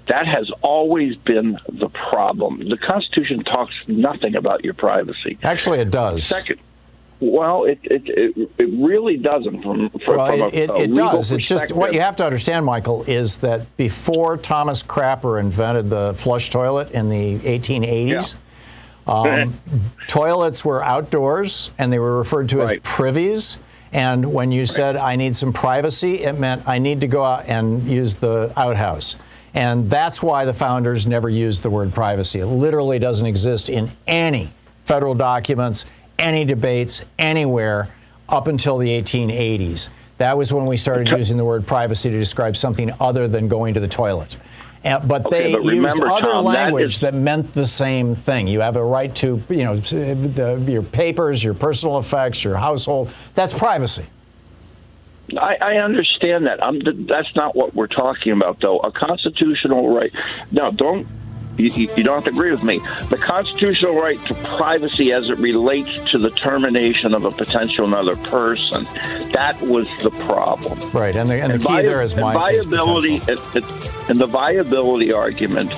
That 0.07 0.27
has 0.27 0.51
always 0.61 1.15
been 1.15 1.57
the 1.71 1.89
problem. 1.89 2.67
The 2.69 2.77
Constitution 2.77 3.39
talks 3.43 3.73
nothing 3.87 4.35
about 4.35 4.63
your 4.63 4.75
privacy. 4.75 5.37
Actually, 5.41 5.79
it 5.79 5.89
does. 5.89 6.25
Second, 6.25 6.59
well, 7.19 7.63
it 7.63 7.79
it, 7.83 8.03
it, 8.07 8.51
it 8.57 8.85
really 8.85 9.17
doesn't 9.17 9.63
from, 9.63 9.89
from, 9.89 10.17
Well, 10.17 10.27
from 10.27 10.41
a, 10.41 10.47
it, 10.47 10.53
it, 10.53 10.69
a 10.69 10.75
it 10.75 10.95
does. 10.95 11.31
It's 11.31 11.47
just 11.47 11.71
what 11.71 11.93
you 11.93 12.01
have 12.01 12.15
to 12.17 12.25
understand, 12.25 12.65
Michael, 12.65 13.03
is 13.07 13.39
that 13.39 13.75
before 13.77 14.37
Thomas 14.37 14.83
Crapper 14.83 15.39
invented 15.39 15.89
the 15.89 16.13
flush 16.17 16.49
toilet 16.49 16.91
in 16.91 17.09
the 17.09 17.39
1880s, 17.39 18.35
um, 19.08 19.60
toilets 20.08 20.66
were 20.66 20.84
outdoors 20.84 21.72
and 21.78 21.91
they 21.91 21.99
were 21.99 22.18
referred 22.18 22.49
to 22.49 22.62
as 22.62 22.74
privies. 22.84 23.60
And 23.91 24.34
when 24.34 24.51
you 24.51 24.66
said, 24.66 24.97
I 24.97 25.16
need 25.16 25.36
some 25.36 25.53
privacy, 25.53 26.24
it 26.24 26.38
meant 26.38 26.68
I 26.68 26.80
need 26.80 27.01
to 27.01 27.08
go 27.08 27.24
out 27.24 27.45
and 27.47 27.88
use 27.88 28.16
the 28.16 28.51
outhouse. 28.58 29.16
And 29.53 29.89
that's 29.89 30.22
why 30.22 30.43
the 30.43 30.53
founders 30.53 31.08
never 31.08 31.30
used 31.30 31.64
the 31.64 31.70
word 31.70 31.93
privacy. 31.93 32.41
It 32.41 32.47
literally 32.47 32.99
doesn't 32.99 33.26
exist 33.26 33.70
in 33.70 33.89
any 34.06 34.51
federal 34.84 35.16
documents, 35.16 35.86
any 36.20 36.43
debates, 36.43 37.06
anywhere 37.18 37.88
up 38.28 38.47
until 38.47 38.78
the 38.78 38.89
1880s. 38.89 39.89
That 40.18 40.38
was 40.38 40.51
when 40.51 40.66
we 40.66 40.78
started 40.78 41.10
using 41.10 41.38
the 41.38 41.45
word 41.45 41.68
privacy 41.68 42.10
to 42.10 42.18
describe 42.18 42.58
something 42.58 42.91
other 42.99 43.28
than 43.28 43.47
going 43.47 43.74
to 43.76 43.80
the 43.80 43.88
toilet. 43.88 44.38
And, 44.86 45.07
but 45.07 45.25
Okay, 45.25 45.47
they 45.47 45.51
but 45.53 45.63
used 45.63 45.75
remember, 45.75 46.07
other 46.11 46.31
Thom, 46.31 46.45
language 46.45 46.93
is- 46.95 46.99
that 46.99 47.13
meant 47.15 47.53
the 47.53 47.65
same 47.65 48.13
thing. 48.15 48.47
You 48.47 48.61
have 48.61 48.75
a 48.77 48.83
right 48.83 49.13
to, 49.15 49.41
you 49.49 49.63
know, 49.63 49.75
the, 49.77 50.63
your 50.71 50.83
papers, 50.83 51.43
your 51.43 51.55
personal 51.55 51.97
effects, 51.97 52.43
your 52.43 52.55
household. 52.55 53.09
That's 53.33 53.51
privacy. 53.53 54.05
I, 55.39 55.55
I 55.59 55.75
understand 55.77 56.45
that. 56.45 56.63
I'm, 56.63 56.79
that's 57.07 57.36
not 57.36 57.55
what 57.55 57.73
we're 57.73 57.88
talking 57.88 58.31
about, 58.31 58.61
though. 58.61 58.77
A 58.79 58.91
constitutional 58.91 59.89
right. 59.93 60.11
Now, 60.51 60.69
don't 60.69 61.07
you, 61.58 61.89
you 61.95 62.03
don't 62.03 62.16
have 62.16 62.24
to 62.26 62.30
agree 62.30 62.51
with 62.51 62.64
me. 62.64 62.80
The 63.10 63.18
constitutional 63.18 63.95
right 63.95 64.24
to 64.26 64.34
privacy, 64.34 65.12
as 65.12 65.30
it 65.30 65.38
relates 65.38 65.97
to 66.12 66.18
the 66.18 66.30
termination 66.32 67.14
of 67.14 67.26
a 67.26 67.32
potential 67.32 67.86
another 67.86 68.16
person, 68.16 68.84
that 69.32 69.58
was 69.62 69.89
the 70.01 70.12
problem. 70.26 70.80
Right, 70.91 71.16
and 71.16 71.30
the, 71.30 71.41
and 71.41 71.53
the 71.53 71.60
key 71.60 71.64
vi- 71.64 71.82
there 71.84 72.01
is 72.01 72.16
my 72.16 72.34
viability 72.34 73.16
and, 73.28 73.39
and 74.10 74.20
the 74.20 74.28
viability 74.28 75.14
argument. 75.14 75.72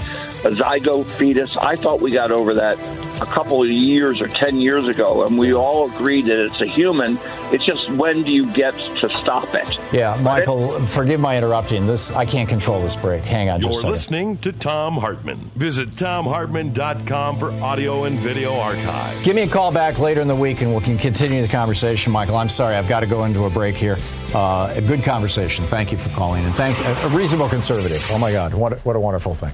A 0.46 0.52
zygote 0.52 1.06
fetus. 1.06 1.58
I 1.58 1.76
thought 1.76 2.00
we 2.00 2.12
got 2.12 2.32
over 2.32 2.54
that 2.54 2.78
a 3.22 3.26
couple 3.26 3.62
of 3.62 3.70
years 3.70 4.22
or 4.22 4.28
10 4.28 4.60
years 4.62 4.88
ago, 4.88 5.26
and 5.26 5.38
we 5.38 5.54
all 5.54 5.90
agreed 5.90 6.26
that 6.26 6.40
it's 6.44 6.62
a 6.62 6.66
human. 6.66 7.18
It's 7.52 7.66
just 7.66 7.90
when 7.92 8.24
do 8.24 8.32
you 8.32 8.52
get 8.54 8.74
to 9.00 9.10
stop 9.22 9.54
it? 9.56 9.78
Yeah, 9.92 10.20
Michael, 10.22 10.86
forgive 10.88 11.20
my 11.20 11.38
interrupting. 11.38 11.88
This 11.88 12.12
I 12.12 12.26
can't 12.26 12.48
control 12.50 12.82
this 12.82 12.96
break. 12.96 13.24
Hang 13.24 13.50
on 13.50 13.62
You're 13.62 13.70
just 13.70 13.80
a 13.80 13.82
second. 13.82 13.92
listening 13.92 14.38
to 14.40 14.52
Thom 14.52 14.98
Hartmann. 14.98 15.52
Visit 15.56 15.90
thomhartmann.com 15.92 17.40
for 17.40 17.52
audio 17.64 18.04
and 18.06 18.20
video 18.20 18.56
archives. 18.56 19.24
Give 19.24 19.36
me 19.36 19.44
a 19.44 19.48
call 19.48 19.72
back 19.72 20.00
later 20.00 20.22
in 20.22 20.28
the 20.28 20.36
week 20.36 20.62
and 20.62 20.76
we 20.76 20.82
can 20.82 20.98
continue 20.98 21.42
the 21.42 21.48
conversation, 21.48 22.12
Michael. 22.12 22.38
I'm 22.38 22.50
sorry, 22.50 22.76
I've 22.76 22.88
got 22.88 23.02
to 23.02 23.08
go 23.08 23.26
into 23.26 23.46
a 23.46 23.50
break 23.50 23.76
here. 23.76 23.98
Uh, 24.34 24.74
a 24.76 24.82
good 24.82 25.04
conversation. 25.04 25.66
Thank 25.66 25.92
you 25.92 25.98
for 25.98 26.10
calling 26.10 26.44
and 26.44 26.54
thank 26.56 26.78
a, 26.80 27.08
a 27.08 27.10
reasonable 27.10 27.50
conservative. 27.50 28.06
Oh 28.12 28.20
my 28.20 28.32
God, 28.32 28.54
what 28.54 28.74
a, 28.74 28.76
what 28.78 28.96
a 28.96 29.00
wonderful 29.00 29.34
thing. 29.34 29.54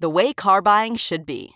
the 0.00 0.08
way 0.08 0.32
car 0.32 0.62
buying 0.62 0.96
should 0.96 1.26
be. 1.26 1.54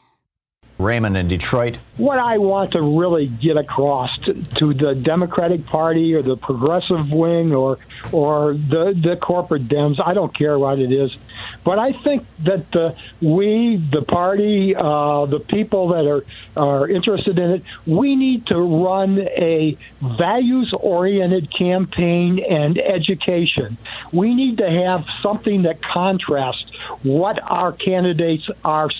Raymond 0.78 1.16
in 1.16 1.28
Detroit. 1.28 1.78
What 1.96 2.18
I 2.18 2.38
want 2.38 2.72
to 2.72 2.82
really 2.82 3.28
get 3.28 3.56
across 3.56 4.18
to, 4.20 4.34
to 4.34 4.74
the 4.74 4.94
Democratic 4.94 5.64
Party 5.66 6.12
or 6.14 6.22
the 6.22 6.36
progressive 6.36 7.10
wing 7.10 7.54
or 7.54 7.78
or 8.10 8.54
the 8.54 8.98
the 9.00 9.16
corporate 9.16 9.68
Dems, 9.68 10.04
I 10.04 10.14
don't 10.14 10.36
care 10.36 10.58
what 10.58 10.78
it 10.78 10.90
is, 10.92 11.16
but 11.64 11.78
I 11.78 11.92
think 11.92 12.26
that 12.44 12.96
we, 13.20 13.76
the 13.92 14.02
party, 14.02 14.74
uh, 14.74 15.26
the 15.26 15.40
people 15.40 15.88
that 15.88 16.06
are 16.06 16.24
are 16.56 16.88
interested 16.88 17.38
in 17.38 17.50
it, 17.50 17.62
we 17.86 18.16
need 18.16 18.46
to 18.46 18.56
run 18.60 19.18
a 19.20 19.78
values 20.18 20.74
oriented 20.78 21.52
campaign 21.56 22.44
and 22.48 22.78
education. 22.78 23.78
We 24.12 24.34
need 24.34 24.58
to 24.58 24.68
have 24.68 25.04
something 25.22 25.62
that 25.62 25.82
contrasts 25.82 26.64
what 27.02 27.38
our 27.42 27.72
candidates 27.72 28.48
are 28.64 28.90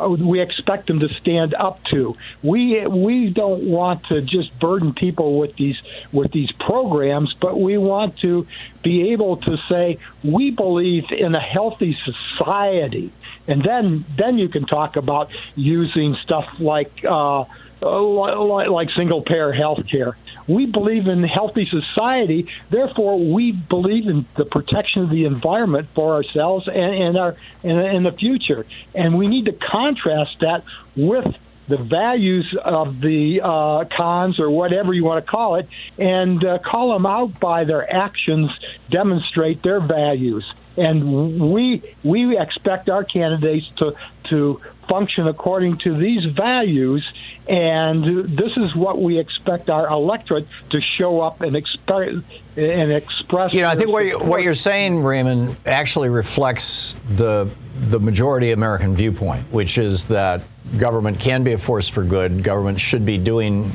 we 0.00 0.40
expect 0.40 0.86
them 0.86 1.00
to 1.00 1.08
stand 1.20 1.54
up 1.54 1.82
to. 1.84 2.16
We 2.42 2.86
we 2.86 3.30
don't 3.30 3.64
want 3.64 4.04
to 4.06 4.20
just 4.22 4.58
burden 4.58 4.92
people 4.94 5.38
with 5.38 5.56
these 5.56 5.76
with 6.12 6.32
these 6.32 6.50
programs, 6.52 7.34
but 7.40 7.60
we 7.60 7.78
want 7.78 8.18
to 8.20 8.46
be 8.82 9.12
able 9.12 9.38
to 9.38 9.56
say 9.68 9.98
we 10.22 10.50
believe 10.50 11.04
in 11.10 11.34
a 11.34 11.40
healthy 11.40 11.96
society, 12.04 13.12
and 13.46 13.62
then 13.64 14.04
then 14.16 14.38
you 14.38 14.48
can 14.48 14.66
talk 14.66 14.96
about 14.96 15.30
using 15.54 16.16
stuff 16.22 16.46
like. 16.58 17.04
Uh, 17.08 17.44
like 17.84 18.90
single 18.90 19.22
payer 19.22 19.52
health 19.52 19.86
care. 19.90 20.16
We 20.46 20.66
believe 20.66 21.06
in 21.06 21.22
healthy 21.24 21.66
society, 21.66 22.48
therefore 22.68 23.18
we 23.18 23.52
believe 23.52 24.08
in 24.08 24.26
the 24.36 24.44
protection 24.44 25.02
of 25.02 25.10
the 25.10 25.24
environment 25.24 25.88
for 25.94 26.14
ourselves 26.14 26.68
and, 26.68 26.76
and 26.76 27.16
our 27.16 27.36
in, 27.62 27.78
in 27.78 28.02
the 28.02 28.12
future. 28.12 28.66
And 28.94 29.16
we 29.16 29.26
need 29.26 29.46
to 29.46 29.52
contrast 29.52 30.40
that 30.40 30.64
with 30.96 31.34
the 31.66 31.78
values 31.78 32.54
of 32.62 33.00
the 33.00 33.40
uh, 33.42 33.84
cons 33.96 34.38
or 34.38 34.50
whatever 34.50 34.92
you 34.92 35.04
want 35.04 35.24
to 35.24 35.30
call 35.30 35.54
it, 35.56 35.66
and 35.96 36.44
uh, 36.44 36.58
call 36.58 36.92
them 36.92 37.06
out 37.06 37.40
by 37.40 37.64
their 37.64 37.90
actions, 37.90 38.50
demonstrate 38.90 39.62
their 39.62 39.80
values. 39.80 40.44
And 40.76 41.52
we 41.52 41.82
we 42.02 42.38
expect 42.38 42.90
our 42.90 43.04
candidates 43.04 43.66
to 43.76 43.96
to 44.24 44.60
function 44.88 45.28
according 45.28 45.78
to 45.78 45.96
these 45.96 46.24
values, 46.34 47.04
and 47.48 48.36
this 48.36 48.52
is 48.56 48.74
what 48.74 49.00
we 49.00 49.18
expect 49.18 49.68
our 49.70 49.88
electorate 49.88 50.46
to 50.70 50.80
show 50.80 51.20
up 51.20 51.40
and, 51.40 51.56
and 51.56 52.92
express. 52.92 53.52
You 53.52 53.62
know, 53.62 53.68
I 53.68 53.76
think 53.76 53.90
what, 53.90 54.04
you, 54.04 54.18
what 54.18 54.42
you're 54.42 54.54
saying, 54.54 55.02
Raymond, 55.02 55.56
actually 55.66 56.08
reflects 56.08 56.98
the 57.16 57.48
the 57.90 57.98
majority 57.98 58.52
American 58.52 58.94
viewpoint, 58.94 59.44
which 59.50 59.78
is 59.78 60.04
that 60.06 60.42
government 60.78 61.18
can 61.18 61.42
be 61.42 61.52
a 61.52 61.58
force 61.58 61.88
for 61.88 62.04
good. 62.04 62.42
Government 62.42 62.80
should 62.80 63.04
be 63.04 63.18
doing, 63.18 63.72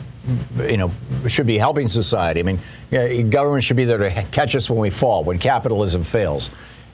you 0.58 0.78
know, 0.78 0.92
should 1.28 1.48
be 1.48 1.58
helping 1.58 1.88
society. 1.88 2.40
I 2.40 2.44
mean, 2.44 3.30
government 3.30 3.64
should 3.64 3.78
be 3.78 3.86
there 3.86 3.98
to 3.98 4.24
catch 4.32 4.56
us 4.56 4.70
when 4.70 4.80
we 4.80 4.90
fall, 4.90 5.24
when 5.24 5.38
capitalism 5.38 6.04
fails. 6.04 6.50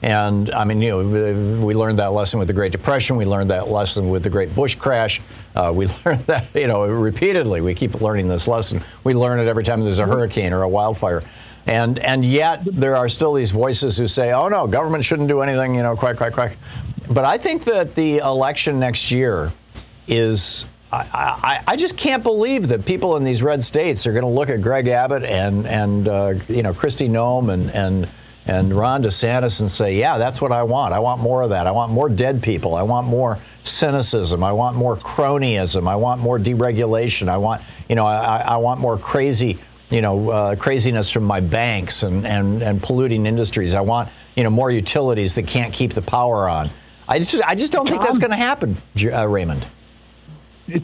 And 0.06 0.52
I 0.52 0.62
mean, 0.62 0.80
you 0.80 0.90
know, 0.90 1.66
we 1.66 1.74
learned 1.74 1.98
that 1.98 2.12
lesson 2.12 2.38
with 2.38 2.46
the 2.46 2.54
Great 2.54 2.70
Depression. 2.70 3.16
We 3.16 3.24
learned 3.24 3.50
that 3.50 3.66
lesson 3.66 4.08
with 4.08 4.22
the 4.22 4.30
Great 4.30 4.54
Bush 4.54 4.76
crash. 4.76 5.20
Uh, 5.56 5.72
we 5.74 5.88
learned 6.04 6.24
that, 6.26 6.46
you 6.54 6.68
know, 6.68 6.86
repeatedly. 6.86 7.60
We 7.60 7.74
keep 7.74 8.00
learning 8.00 8.28
this 8.28 8.46
lesson. 8.46 8.84
We 9.02 9.14
learn 9.14 9.40
it 9.40 9.48
every 9.48 9.64
time 9.64 9.82
there's 9.82 9.98
a 9.98 10.06
hurricane 10.06 10.52
or 10.52 10.62
a 10.62 10.68
wildfire. 10.68 11.24
And 11.66 11.98
and 11.98 12.24
yet 12.24 12.62
there 12.64 12.94
are 12.94 13.08
still 13.08 13.34
these 13.34 13.50
voices 13.50 13.98
who 13.98 14.06
say, 14.06 14.32
"Oh 14.32 14.46
no, 14.46 14.68
government 14.68 15.04
shouldn't 15.04 15.28
do 15.28 15.40
anything." 15.40 15.74
You 15.74 15.82
know, 15.82 15.96
quack 15.96 16.18
quack 16.18 16.34
quack. 16.34 16.56
But 17.10 17.24
I 17.24 17.36
think 17.36 17.64
that 17.64 17.96
the 17.96 18.18
election 18.18 18.78
next 18.78 19.10
year 19.10 19.52
is 20.06 20.66
I, 20.92 20.98
I, 21.12 21.64
I, 21.72 21.76
just 21.76 21.96
can't 21.98 22.22
believe 22.22 22.68
that 22.68 22.84
people 22.84 23.16
in 23.16 23.24
these 23.24 23.42
red 23.42 23.64
states 23.64 24.06
are 24.06 24.12
going 24.12 24.22
to 24.22 24.30
look 24.30 24.50
at 24.50 24.62
Greg 24.62 24.86
Abbott 24.86 25.24
and 25.24 25.66
and 25.66 26.06
uh, 26.06 26.34
you 26.46 26.62
know 26.62 26.72
Kristi 26.72 27.10
Noem 27.10 27.52
and 27.52 27.70
and 27.72 28.08
and 28.46 28.72
Ron 28.72 29.02
DeSantis 29.02 29.60
and 29.60 29.70
say, 29.70 29.96
yeah, 29.96 30.18
that's 30.18 30.40
what 30.40 30.52
I 30.52 30.62
want. 30.62 30.94
I 30.94 31.00
want 31.00 31.20
more 31.20 31.42
of 31.42 31.50
that. 31.50 31.66
I 31.66 31.72
want 31.72 31.90
more 31.90 32.08
dead 32.08 32.42
people. 32.42 32.74
I 32.74 32.82
want 32.82 33.06
more 33.06 33.38
cynicism. 33.64 34.44
I 34.44 34.52
want 34.52 34.76
more 34.76 34.96
cronyism. 34.96 35.88
I 35.88 35.96
want 35.96 36.20
more 36.20 36.38
deregulation. 36.38 37.28
I 37.28 37.36
want 37.36 37.62
you 37.88 37.96
know 37.96 38.06
I, 38.06 38.38
I 38.38 38.56
want 38.56 38.80
more 38.80 38.98
crazy 38.98 39.58
you 39.90 40.00
know 40.00 40.30
uh, 40.30 40.56
craziness 40.56 41.10
from 41.10 41.24
my 41.24 41.40
banks 41.40 42.02
and, 42.02 42.26
and 42.26 42.62
and 42.62 42.82
polluting 42.82 43.26
industries. 43.26 43.74
I 43.74 43.80
want 43.80 44.08
you 44.36 44.44
know 44.44 44.50
more 44.50 44.70
utilities 44.70 45.34
that 45.34 45.46
can't 45.46 45.72
keep 45.72 45.92
the 45.94 46.02
power 46.02 46.48
on. 46.48 46.70
I 47.08 47.18
just 47.18 47.40
I 47.42 47.54
just 47.54 47.72
don't 47.72 47.88
think 47.88 48.02
that's 48.02 48.18
going 48.18 48.30
to 48.30 48.36
happen, 48.36 48.76
uh, 49.12 49.28
Raymond. 49.28 49.66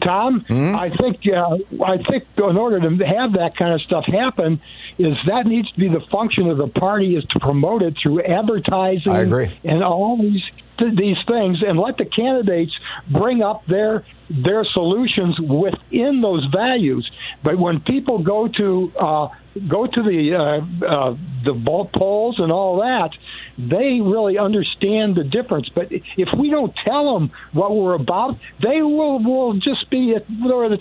Thom, 0.01 0.41
mm-hmm. 0.41 0.75
I 0.75 0.89
think 0.89 1.21
uh, 1.27 1.83
I 1.83 1.97
think 1.97 2.25
in 2.37 2.57
order 2.57 2.79
to 2.79 3.05
have 3.05 3.33
that 3.33 3.55
kind 3.57 3.73
of 3.73 3.81
stuff 3.81 4.05
happen, 4.05 4.61
is 4.97 5.17
that 5.27 5.45
needs 5.45 5.71
to 5.71 5.79
be 5.79 5.89
the 5.89 6.01
function 6.11 6.49
of 6.49 6.57
the 6.57 6.67
party 6.67 7.15
is 7.15 7.25
to 7.25 7.39
promote 7.39 7.81
it 7.81 7.95
through 8.01 8.21
advertising 8.21 9.11
I 9.11 9.21
agree. 9.21 9.51
and 9.63 9.83
all 9.83 10.17
these 10.17 10.43
these 10.79 11.17
things, 11.27 11.61
and 11.65 11.79
let 11.79 11.97
the 11.97 12.05
candidates 12.05 12.73
bring 13.09 13.41
up 13.43 13.65
their 13.65 14.05
their 14.29 14.63
solutions 14.65 15.39
within 15.39 16.21
those 16.21 16.45
values. 16.45 17.09
But 17.43 17.57
when 17.57 17.79
people 17.81 18.19
go 18.19 18.47
to 18.47 18.91
uh, 18.99 19.27
go 19.67 19.85
to 19.85 20.03
the 20.03 20.33
uh, 20.33 20.85
uh, 20.85 21.15
the 21.43 21.53
polls 21.93 22.39
and 22.39 22.51
all 22.51 22.79
that, 22.79 23.11
they 23.57 23.99
really 24.01 24.37
understand 24.37 25.15
the 25.15 25.23
difference. 25.23 25.69
But 25.69 25.91
if 25.91 26.29
we 26.37 26.49
don't 26.49 26.75
tell 26.77 27.13
them 27.13 27.31
what 27.51 27.75
we're 27.75 27.93
about, 27.93 28.37
they 28.61 28.81
will 28.81 29.19
will 29.19 29.53
just 29.53 29.89
be 29.89 30.11
it's 30.11 30.27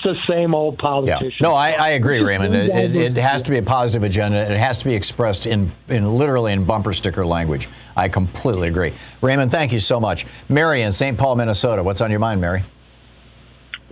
the 0.03 0.17
same 0.29 0.55
old 0.55 0.79
politician. 0.79 1.33
Yeah. 1.41 1.49
No, 1.49 1.55
I, 1.55 1.73
I 1.73 1.89
agree, 1.91 2.21
Raymond. 2.21 2.55
It, 2.55 2.71
it, 2.71 2.97
it, 2.97 3.17
has 3.17 3.43
to 3.43 3.51
be 3.51 3.59
a 3.59 3.63
positive 3.63 4.05
agenda. 4.05 4.39
It 4.39 4.59
has 4.59 4.79
to 4.79 4.85
be 4.85 4.95
expressed 4.95 5.47
in 5.47 5.71
in 5.89 6.15
literally 6.15 6.53
in 6.53 6.65
bumper 6.65 6.93
sticker 6.93 7.27
language. 7.27 7.69
I 7.97 8.09
completely 8.09 8.69
agree. 8.69 8.95
Raymond, 9.21 9.51
thank 9.51 9.73
you 9.73 9.81
so 9.81 10.01
much. 10.01 10.27
Mary 10.49 10.83
in 10.83 10.93
St. 10.93 11.19
Paul, 11.19 11.37
Minnesota. 11.37 11.83
What's 11.83 12.01
on 12.01 12.11
your 12.11 12.21
mind, 12.21 12.41
Mary? 12.41 12.63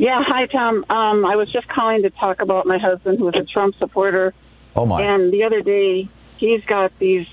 Yeah, 0.01 0.23
hi 0.27 0.47
Thom. 0.47 0.87
Um, 0.89 1.27
I 1.27 1.37
was 1.37 1.53
just 1.53 1.69
calling 1.69 2.05
to 2.05 2.11
talk 2.11 2.41
about 2.41 2.65
my 2.65 2.79
husband, 2.79 3.19
who 3.19 3.29
is 3.29 3.35
a 3.35 3.45
Trump 3.45 3.77
supporter. 3.79 4.33
Oh 4.75 4.87
my! 4.87 5.03
And 5.03 5.31
the 5.31 5.45
other 5.45 5.61
day, 5.61 6.09
he's 6.39 6.65
got 6.65 6.99
these, 6.99 7.27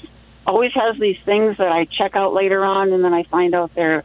always 0.46 0.74
has 0.74 1.00
these 1.00 1.16
things 1.24 1.56
that 1.60 1.72
I 1.72 1.86
check 1.86 2.18
out 2.18 2.34
later 2.34 2.66
on, 2.66 2.92
and 2.92 3.02
then 3.06 3.14
I 3.14 3.24
find 3.24 3.56
out 3.56 3.74
they're 3.74 4.04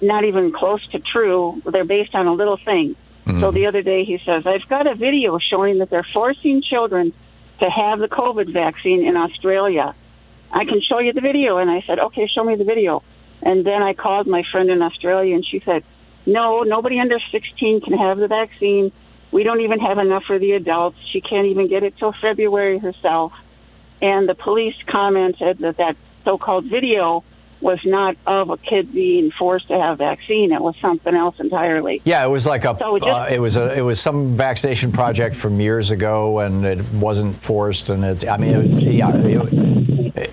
not 0.00 0.24
even 0.24 0.52
close 0.52 0.86
to 0.92 1.00
true. 1.00 1.60
They're 1.66 1.84
based 1.84 2.14
on 2.14 2.28
a 2.28 2.32
little 2.32 2.58
thing. 2.64 2.94
Mm-hmm. 3.26 3.40
So 3.40 3.50
the 3.50 3.66
other 3.66 3.82
day, 3.82 4.04
he 4.04 4.18
says, 4.24 4.46
"I've 4.46 4.68
got 4.68 4.86
a 4.86 4.94
video 4.94 5.40
showing 5.40 5.78
that 5.78 5.90
they're 5.90 6.06
forcing 6.12 6.62
children 6.62 7.12
to 7.58 7.68
have 7.68 7.98
the 7.98 8.06
COVID 8.06 8.52
vaccine 8.52 9.04
in 9.04 9.16
Australia. 9.16 9.96
I 10.52 10.64
can 10.64 10.80
show 10.80 11.00
you 11.00 11.12
the 11.12 11.22
video." 11.22 11.56
And 11.56 11.68
I 11.68 11.82
said, 11.88 11.98
"Okay, 11.98 12.28
show 12.28 12.44
me 12.44 12.54
the 12.54 12.62
video." 12.62 13.02
And 13.42 13.66
then 13.66 13.82
I 13.82 13.94
called 13.94 14.28
my 14.28 14.44
friend 14.52 14.70
in 14.70 14.80
Australia, 14.80 15.34
and 15.34 15.44
she 15.44 15.58
said 15.64 15.82
no, 16.26 16.62
nobody 16.62 17.00
under 17.00 17.18
16 17.32 17.80
can 17.80 17.92
have 17.94 18.18
the 18.18 18.28
vaccine. 18.28 18.92
We 19.32 19.42
don't 19.42 19.60
even 19.60 19.78
have 19.80 19.98
enough 19.98 20.24
for 20.24 20.38
the 20.38 20.52
adults. 20.52 20.98
She 21.12 21.20
can't 21.20 21.46
even 21.46 21.68
get 21.68 21.82
it 21.82 21.96
till 21.98 22.12
February 22.12 22.78
herself. 22.78 23.32
And 24.02 24.28
the 24.28 24.34
police 24.34 24.74
commented 24.86 25.58
that 25.58 25.76
that 25.76 25.96
so-called 26.24 26.64
video 26.66 27.24
was 27.60 27.78
not 27.84 28.16
of 28.26 28.50
a 28.50 28.56
kid 28.56 28.92
being 28.92 29.30
forced 29.30 29.68
to 29.68 29.78
have 29.78 29.94
a 29.94 29.96
vaccine. 29.96 30.52
It 30.52 30.60
was 30.60 30.76
something 30.80 31.14
else 31.14 31.38
entirely. 31.38 32.00
Yeah, 32.04 32.24
it 32.24 32.28
was 32.28 32.46
like 32.46 32.64
a. 32.64 32.76
So 32.78 32.96
it, 32.96 33.00
just, 33.00 33.12
uh, 33.12 33.26
it, 33.30 33.40
was 33.40 33.56
a. 33.56 33.78
It 33.78 33.82
was 33.82 34.00
some 34.00 34.36
vaccination 34.36 34.92
project 34.92 35.36
from 35.36 35.60
years 35.60 35.90
ago, 35.90 36.40
and 36.40 36.64
it 36.64 36.84
wasn't 36.92 37.40
forced. 37.42 37.90
And 37.90 38.04
it. 38.04 38.26
I 38.28 38.36
mean, 38.36 38.54
it, 38.54 38.92
yeah. 38.94 39.10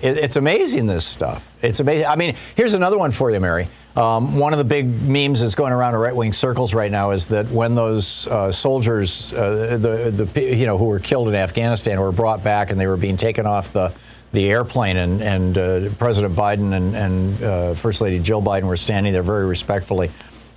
It, 0.02 0.18
it's 0.18 0.36
amazing 0.36 0.86
this 0.86 1.04
stuff. 1.04 1.50
It's 1.62 1.80
amazing. 1.80 2.06
I 2.06 2.16
mean, 2.16 2.36
here's 2.54 2.74
another 2.74 2.98
one 2.98 3.10
for 3.10 3.30
you, 3.30 3.40
Mary. 3.40 3.68
Um, 3.96 4.36
one 4.36 4.52
of 4.52 4.58
the 4.58 4.64
big 4.64 4.86
memes 5.02 5.40
that's 5.40 5.54
going 5.54 5.72
around 5.72 5.94
in 5.94 6.00
right-wing 6.00 6.32
circles 6.32 6.72
right 6.72 6.90
now 6.90 7.10
is 7.10 7.26
that 7.28 7.48
when 7.50 7.74
those 7.74 8.26
uh, 8.28 8.52
soldiers, 8.52 9.32
uh, 9.32 9.76
the 9.80 10.10
the 10.24 10.56
you 10.56 10.66
know 10.66 10.78
who 10.78 10.84
were 10.84 11.00
killed 11.00 11.28
in 11.28 11.34
Afghanistan, 11.34 12.00
were 12.00 12.12
brought 12.12 12.44
back 12.44 12.70
and 12.70 12.80
they 12.80 12.86
were 12.86 12.96
being 12.96 13.16
taken 13.16 13.46
off 13.46 13.72
the 13.72 13.92
the 14.32 14.50
airplane, 14.50 14.96
and 14.96 15.22
and 15.22 15.58
uh, 15.58 15.88
President 15.98 16.34
Biden 16.34 16.74
and 16.74 16.96
and 16.96 17.42
uh, 17.42 17.74
First 17.74 18.00
Lady 18.00 18.18
Jill 18.18 18.42
Biden 18.42 18.64
were 18.64 18.76
standing 18.76 19.12
there 19.12 19.22
very 19.22 19.46
respectfully. 19.46 20.10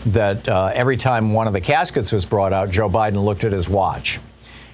That 0.07 0.47
uh, 0.49 0.71
every 0.73 0.97
time 0.97 1.33
one 1.33 1.47
of 1.47 1.53
the 1.53 1.61
caskets 1.61 2.11
was 2.11 2.25
brought 2.25 2.53
out, 2.53 2.71
Joe 2.71 2.89
Biden 2.89 3.23
looked 3.23 3.43
at 3.43 3.51
his 3.51 3.69
watch. 3.69 4.19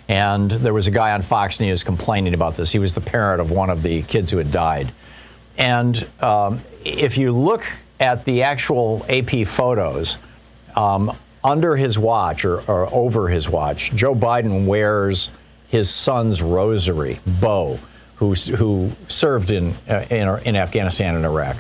And 0.10 0.50
there 0.50 0.74
was 0.74 0.88
a 0.88 0.92
guy 0.92 1.12
on 1.12 1.22
Fox 1.22 1.60
News 1.60 1.84
complaining 1.84 2.34
about 2.34 2.56
this. 2.56 2.72
He 2.72 2.80
was 2.80 2.94
the 2.94 3.02
parent 3.02 3.42
of 3.42 3.52
one 3.52 3.70
of 3.70 3.84
the 3.84 4.04
kids 4.04 4.32
who 4.32 4.38
had 4.38 4.52
died. 4.52 4.94
And 5.58 6.08
um, 6.22 6.62
if 6.86 7.18
you 7.18 7.34
look 7.34 7.66
at 8.00 8.24
the 8.24 8.44
actual 8.44 9.06
AP 9.10 9.46
photos, 9.46 10.18
um, 10.78 11.18
under 11.44 11.76
his 11.76 11.98
watch 11.98 12.46
or, 12.46 12.60
or, 12.62 12.94
over 12.94 13.28
his 13.30 13.50
watch, 13.50 13.92
Joe 13.96 14.14
Biden 14.14 14.66
wears 14.66 15.30
his 15.70 15.90
son's 15.90 16.42
rosary, 16.42 17.20
Bo, 17.26 17.80
who, 18.18 18.34
who 18.34 18.92
served 19.08 19.52
in, 19.52 19.76
uh, 19.90 20.06
in, 20.10 20.28
in 20.44 20.56
Afghanistan 20.56 21.16
and 21.16 21.26
Iraq. 21.26 21.58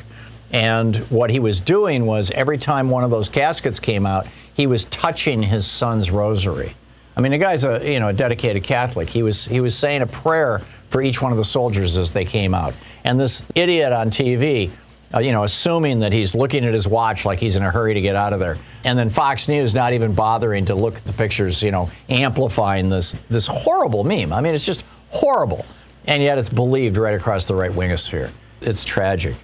And 0.51 0.97
what 1.10 1.30
he 1.30 1.39
was 1.39 1.60
doing 1.60 2.05
was 2.05 2.32
every 2.32 2.58
time 2.58 2.89
one 2.89 3.03
of 3.03 3.12
those 3.12 3.30
caskets 3.30 3.80
came 3.80 4.05
out, 4.05 4.28
he 4.53 4.66
was 4.66 4.86
touching 4.86 5.43
his 5.43 5.68
son's 5.68 6.10
rosary. 6.10 6.76
I 7.16 7.22
mean, 7.22 7.32
the 7.32 7.38
guy's 7.38 7.66
a 7.66 7.82
you 7.84 7.99
know 7.99 8.10
a 8.10 8.14
dedicated 8.14 8.64
Catholic. 8.64 9.10
He 9.10 9.24
was 9.24 9.43
he 9.43 9.60
was 9.60 9.76
saying 9.76 10.03
a 10.03 10.08
prayer 10.08 10.62
for 10.89 11.01
each 11.01 11.22
one 11.22 11.32
of 11.32 11.38
the 11.38 11.43
soldiers 11.43 11.97
as 11.97 12.12
they 12.12 12.24
came 12.24 12.53
out. 12.53 12.76
And 13.03 13.20
this 13.20 13.43
idiot 13.55 13.91
on 13.91 14.10
TV 14.10 14.72
uh, 15.14 15.20
you 15.20 15.32
know, 15.32 15.43
assuming 15.43 15.99
that 15.99 16.12
he's 16.12 16.36
looking 16.36 16.66
at 16.66 16.74
his 16.74 16.88
watch 16.88 17.24
like 17.24 17.39
he's 17.39 17.55
in 17.55 17.64
a 17.64 17.72
hurry 17.72 17.93
to 17.93 18.01
get 18.01 18.16
out 18.16 18.34
of 18.34 18.39
there. 18.39 18.58
And 18.84 18.99
then 18.99 19.10
Fox 19.10 19.47
News 19.47 19.74
not 19.74 19.93
even 19.93 20.14
bothering 20.14 20.66
to 20.66 20.76
look 20.76 20.97
at 20.97 21.05
the 21.05 21.14
pictures, 21.14 21.64
you 21.64 21.72
know, 21.72 21.89
amplifying 22.10 22.89
this 22.89 23.16
this 23.30 23.47
horrible 23.47 24.03
meme. 24.03 24.34
I 24.34 24.41
mean, 24.41 24.53
it's 24.53 24.66
just 24.66 24.84
horrible. 25.10 25.66
And 26.08 26.24
yet 26.24 26.38
it's 26.38 26.49
believed 26.49 26.97
right 26.97 27.14
across 27.14 27.45
the 27.45 27.55
right 27.55 27.72
wingosphere. 27.72 28.32
It's 28.62 28.86
tragic. 28.86 29.36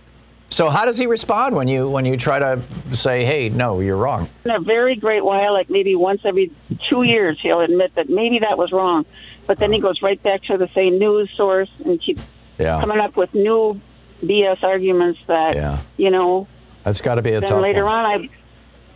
So 0.50 0.70
how 0.70 0.86
does 0.86 1.00
he 1.00 1.08
respond 1.08 1.56
when 1.56 1.68
you 1.68 1.90
when 1.90 2.06
you 2.06 2.16
try 2.16 2.38
to 2.38 2.62
say, 2.94 3.26
"Hey, 3.26 3.50
no, 3.50 3.80
you're 3.80 3.98
wrong"? 3.98 4.30
In 4.46 4.52
a 4.52 4.60
very 4.60 4.96
great 4.96 5.26
while, 5.26 5.52
like 5.52 5.68
maybe 5.70 5.96
once 5.96 6.22
every 6.26 6.52
two 6.90 7.02
years, 7.02 7.40
he'll 7.42 7.62
admit 7.62 7.96
that 7.96 8.08
maybe 8.08 8.38
that 8.40 8.56
was 8.56 8.72
wrong, 8.72 9.04
but 9.48 9.58
then 9.58 9.74
he 9.74 9.80
goes 9.80 10.02
right 10.04 10.22
back 10.22 10.44
to 10.44 10.58
the 10.58 10.70
same 10.76 11.00
news 11.00 11.32
source 11.36 11.70
and 11.84 12.00
keeps 12.00 12.22
yeah. 12.60 12.80
coming 12.80 13.00
up 13.00 13.18
with 13.18 13.34
new 13.34 13.82
BS 14.24 14.64
arguments 14.64 15.20
that 15.26 15.56
yeah. 15.56 15.82
you 15.98 16.12
know. 16.12 16.48
That's 16.84 17.02
got 17.02 17.16
to 17.16 17.24
be 17.24 17.34
a 17.34 17.40
then 17.40 17.50
tough. 17.50 17.62
later 17.62 17.86
one. 17.86 18.06
on, 18.06 18.30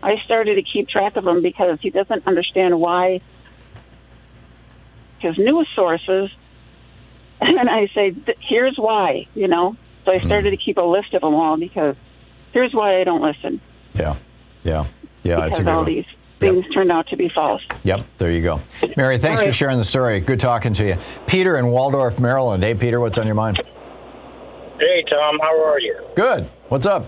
I 0.03 0.11
I 0.13 0.21
started 0.25 0.55
to 0.55 0.61
keep 0.61 0.87
track 0.87 1.15
of 1.15 1.25
him 1.25 1.41
because 1.41 1.79
he 1.81 1.89
doesn't 1.89 2.27
understand 2.27 2.79
why 2.79 3.21
his 5.19 5.37
news 5.39 5.67
sources. 5.73 6.29
And 7.41 7.69
I 7.69 7.87
say, 7.93 8.15
here's 8.39 8.77
why, 8.77 9.27
you 9.35 9.47
know. 9.47 9.75
So 10.05 10.11
I 10.11 10.19
started 10.19 10.53
mm. 10.53 10.57
to 10.57 10.63
keep 10.63 10.77
a 10.77 10.81
list 10.81 11.13
of 11.13 11.21
them 11.21 11.35
all 11.35 11.57
because 11.57 11.95
here's 12.51 12.73
why 12.73 12.99
I 12.99 13.03
don't 13.03 13.21
listen. 13.21 13.61
Yeah, 13.93 14.15
yeah, 14.63 14.85
yeah. 15.23 15.45
Because 15.45 15.59
it's 15.59 15.67
all 15.67 15.83
these 15.83 16.05
things 16.39 16.63
yep. 16.65 16.73
turned 16.73 16.91
out 16.91 17.07
to 17.09 17.17
be 17.17 17.29
false. 17.29 17.61
Yep, 17.83 18.05
there 18.17 18.31
you 18.31 18.41
go. 18.41 18.61
Mary, 18.95 19.17
thanks 19.17 19.41
right. 19.41 19.47
for 19.47 19.53
sharing 19.53 19.77
the 19.77 19.83
story. 19.83 20.19
Good 20.19 20.39
talking 20.39 20.73
to 20.75 20.87
you. 20.87 20.97
Peter 21.25 21.57
in 21.57 21.67
Waldorf, 21.67 22.19
Maryland. 22.19 22.63
Hey, 22.63 22.73
Peter, 22.73 22.99
what's 22.99 23.17
on 23.17 23.25
your 23.25 23.35
mind? 23.35 23.57
Hey, 24.79 25.03
Thom, 25.09 25.39
how 25.41 25.65
are 25.65 25.79
you? 25.79 25.99
Good. 26.15 26.49
What's 26.69 26.85
up? 26.85 27.05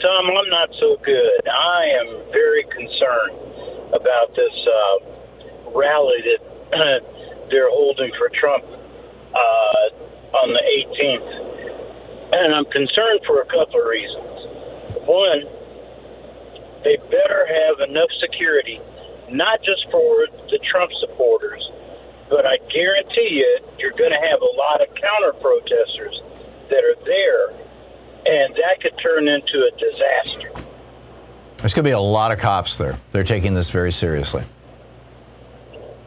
Thom, 0.00 0.26
I'm 0.26 0.50
not 0.50 0.68
so 0.78 0.96
good. 1.04 1.48
I 1.48 1.84
am 2.00 2.32
very 2.32 2.64
concerned 2.64 3.92
about 3.94 4.34
this 4.36 4.66
uh, 4.66 5.70
rally 5.74 6.22
that 6.70 7.00
they're 7.50 7.70
holding 7.70 8.12
for 8.18 8.30
Trump 8.38 8.64
uh, 9.34 10.36
on 10.36 10.52
the 10.52 10.62
18th. 10.62 12.32
And 12.32 12.54
I'm 12.54 12.66
concerned 12.66 13.20
for 13.26 13.40
a 13.40 13.46
couple 13.46 13.80
of 13.80 13.86
reasons. 13.86 14.28
One, 15.06 15.44
they 16.84 16.96
better 17.10 17.46
have 17.46 17.88
enough 17.88 18.10
security, 18.20 18.80
not 19.30 19.62
just 19.62 19.90
for 19.90 20.26
the 20.50 20.58
Trump 20.70 20.92
supporters, 21.00 21.70
but 22.28 22.44
I 22.44 22.58
guarantee 22.70 23.40
you, 23.40 23.60
you're 23.78 23.92
going 23.92 24.12
to 24.12 24.28
have 24.30 24.40
a 24.42 24.52
lot 24.56 24.82
of 24.82 24.94
counter 24.94 25.32
protesters 25.40 26.20
that 26.68 26.84
are 26.84 27.04
there, 27.04 27.48
and 28.26 28.54
that 28.54 28.80
could 28.82 28.98
turn 29.02 29.28
into 29.28 29.64
a 29.64 29.70
disaster. 29.78 30.52
There's 31.56 31.74
going 31.74 31.84
to 31.84 31.88
be 31.88 31.92
a 31.92 32.00
lot 32.00 32.32
of 32.32 32.38
cops 32.38 32.76
there. 32.76 32.98
They're 33.10 33.24
taking 33.24 33.54
this 33.54 33.70
very 33.70 33.90
seriously. 33.90 34.44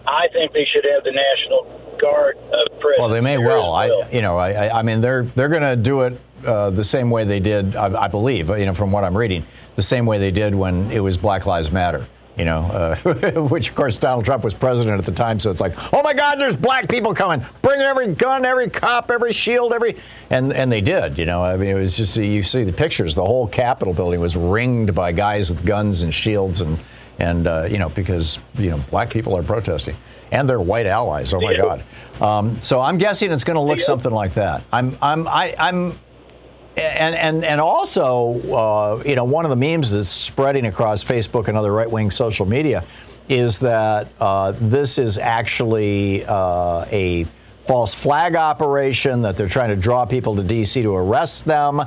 I 0.07 0.27
think 0.31 0.53
they 0.53 0.65
should 0.71 0.85
have 0.93 1.03
the 1.03 1.11
National 1.11 1.80
Guard 1.99 2.37
of. 2.37 2.83
Well, 2.97 3.09
they 3.09 3.21
may 3.21 3.37
well. 3.37 3.71
well. 3.71 3.73
I, 3.73 4.09
you 4.11 4.21
know, 4.21 4.37
I, 4.37 4.79
I 4.79 4.81
mean, 4.81 5.01
they're 5.01 5.23
they're 5.23 5.49
going 5.49 5.61
to 5.61 5.75
do 5.75 6.01
it 6.01 6.19
uh, 6.45 6.69
the 6.71 6.83
same 6.83 7.09
way 7.09 7.23
they 7.23 7.39
did, 7.39 7.75
I, 7.75 8.03
I 8.03 8.07
believe. 8.07 8.49
You 8.49 8.65
know, 8.65 8.73
from 8.73 8.91
what 8.91 9.03
I'm 9.03 9.15
reading, 9.15 9.45
the 9.75 9.81
same 9.81 10.05
way 10.05 10.17
they 10.17 10.31
did 10.31 10.55
when 10.55 10.91
it 10.91 10.99
was 10.99 11.17
Black 11.17 11.45
Lives 11.45 11.71
Matter 11.71 12.07
you 12.37 12.45
know, 12.45 12.95
uh, 13.05 13.41
which 13.49 13.69
of 13.69 13.75
course 13.75 13.97
Donald 13.97 14.25
Trump 14.25 14.43
was 14.43 14.53
president 14.53 14.97
at 14.97 15.05
the 15.05 15.11
time, 15.11 15.39
so 15.39 15.49
it's 15.49 15.61
like, 15.61 15.73
oh 15.93 16.01
my 16.01 16.13
God, 16.13 16.39
there's 16.39 16.55
black 16.55 16.89
people 16.89 17.13
coming, 17.13 17.45
bring 17.61 17.81
every 17.81 18.13
gun, 18.13 18.45
every 18.45 18.69
cop, 18.69 19.11
every 19.11 19.33
shield, 19.33 19.73
every, 19.73 19.97
and 20.29 20.53
and 20.53 20.71
they 20.71 20.81
did, 20.81 21.17
you 21.17 21.25
know, 21.25 21.43
I 21.43 21.57
mean, 21.57 21.69
it 21.69 21.73
was 21.79 21.97
just 21.97 22.17
you 22.17 22.41
see 22.43 22.63
the 22.63 22.73
pictures, 22.73 23.15
the 23.15 23.25
whole 23.25 23.47
Capitol 23.47 23.93
building 23.93 24.19
was 24.19 24.37
ringed 24.37 24.95
by 24.95 25.11
guys 25.11 25.49
with 25.49 25.65
guns 25.65 26.01
and 26.01 26.13
shields, 26.13 26.61
and 26.61 26.79
and 27.21 27.47
uh, 27.47 27.67
you 27.69 27.77
know 27.77 27.89
because 27.89 28.39
you 28.55 28.71
know 28.71 28.77
black 28.89 29.09
people 29.09 29.37
are 29.37 29.43
protesting 29.43 29.95
and 30.31 30.49
they're 30.49 30.59
white 30.59 30.87
allies. 30.87 31.33
Oh 31.33 31.39
my 31.41 31.55
God! 31.55 31.83
Um, 32.19 32.59
so 32.61 32.81
I'm 32.81 32.97
guessing 32.97 33.31
it's 33.31 33.43
going 33.43 33.55
to 33.55 33.61
look 33.61 33.79
something 33.79 34.11
like 34.11 34.33
that. 34.33 34.63
I'm 34.73 34.97
I'm 35.01 35.27
I, 35.27 35.53
I'm 35.59 35.99
and 36.77 37.15
and 37.15 37.45
and 37.45 37.61
also, 37.61 38.41
uh, 38.51 39.03
you 39.05 39.15
know, 39.15 39.23
one 39.23 39.45
of 39.45 39.49
the 39.49 39.55
memes 39.55 39.91
that's 39.91 40.09
spreading 40.09 40.65
across 40.65 41.03
Facebook 41.03 41.47
and 41.47 41.57
other 41.57 41.71
right-wing 41.71 42.09
social 42.11 42.45
media 42.45 42.83
is 43.29 43.59
that 43.59 44.07
uh, 44.19 44.53
this 44.59 44.97
is 44.97 45.17
actually 45.17 46.25
uh, 46.25 46.85
a 46.91 47.25
false 47.67 47.93
flag 47.93 48.35
operation 48.35 49.21
that 49.21 49.37
they're 49.37 49.47
trying 49.47 49.69
to 49.69 49.75
draw 49.75 50.05
people 50.05 50.35
to 50.35 50.43
D.C. 50.43 50.81
to 50.81 50.95
arrest 50.95 51.45
them, 51.45 51.81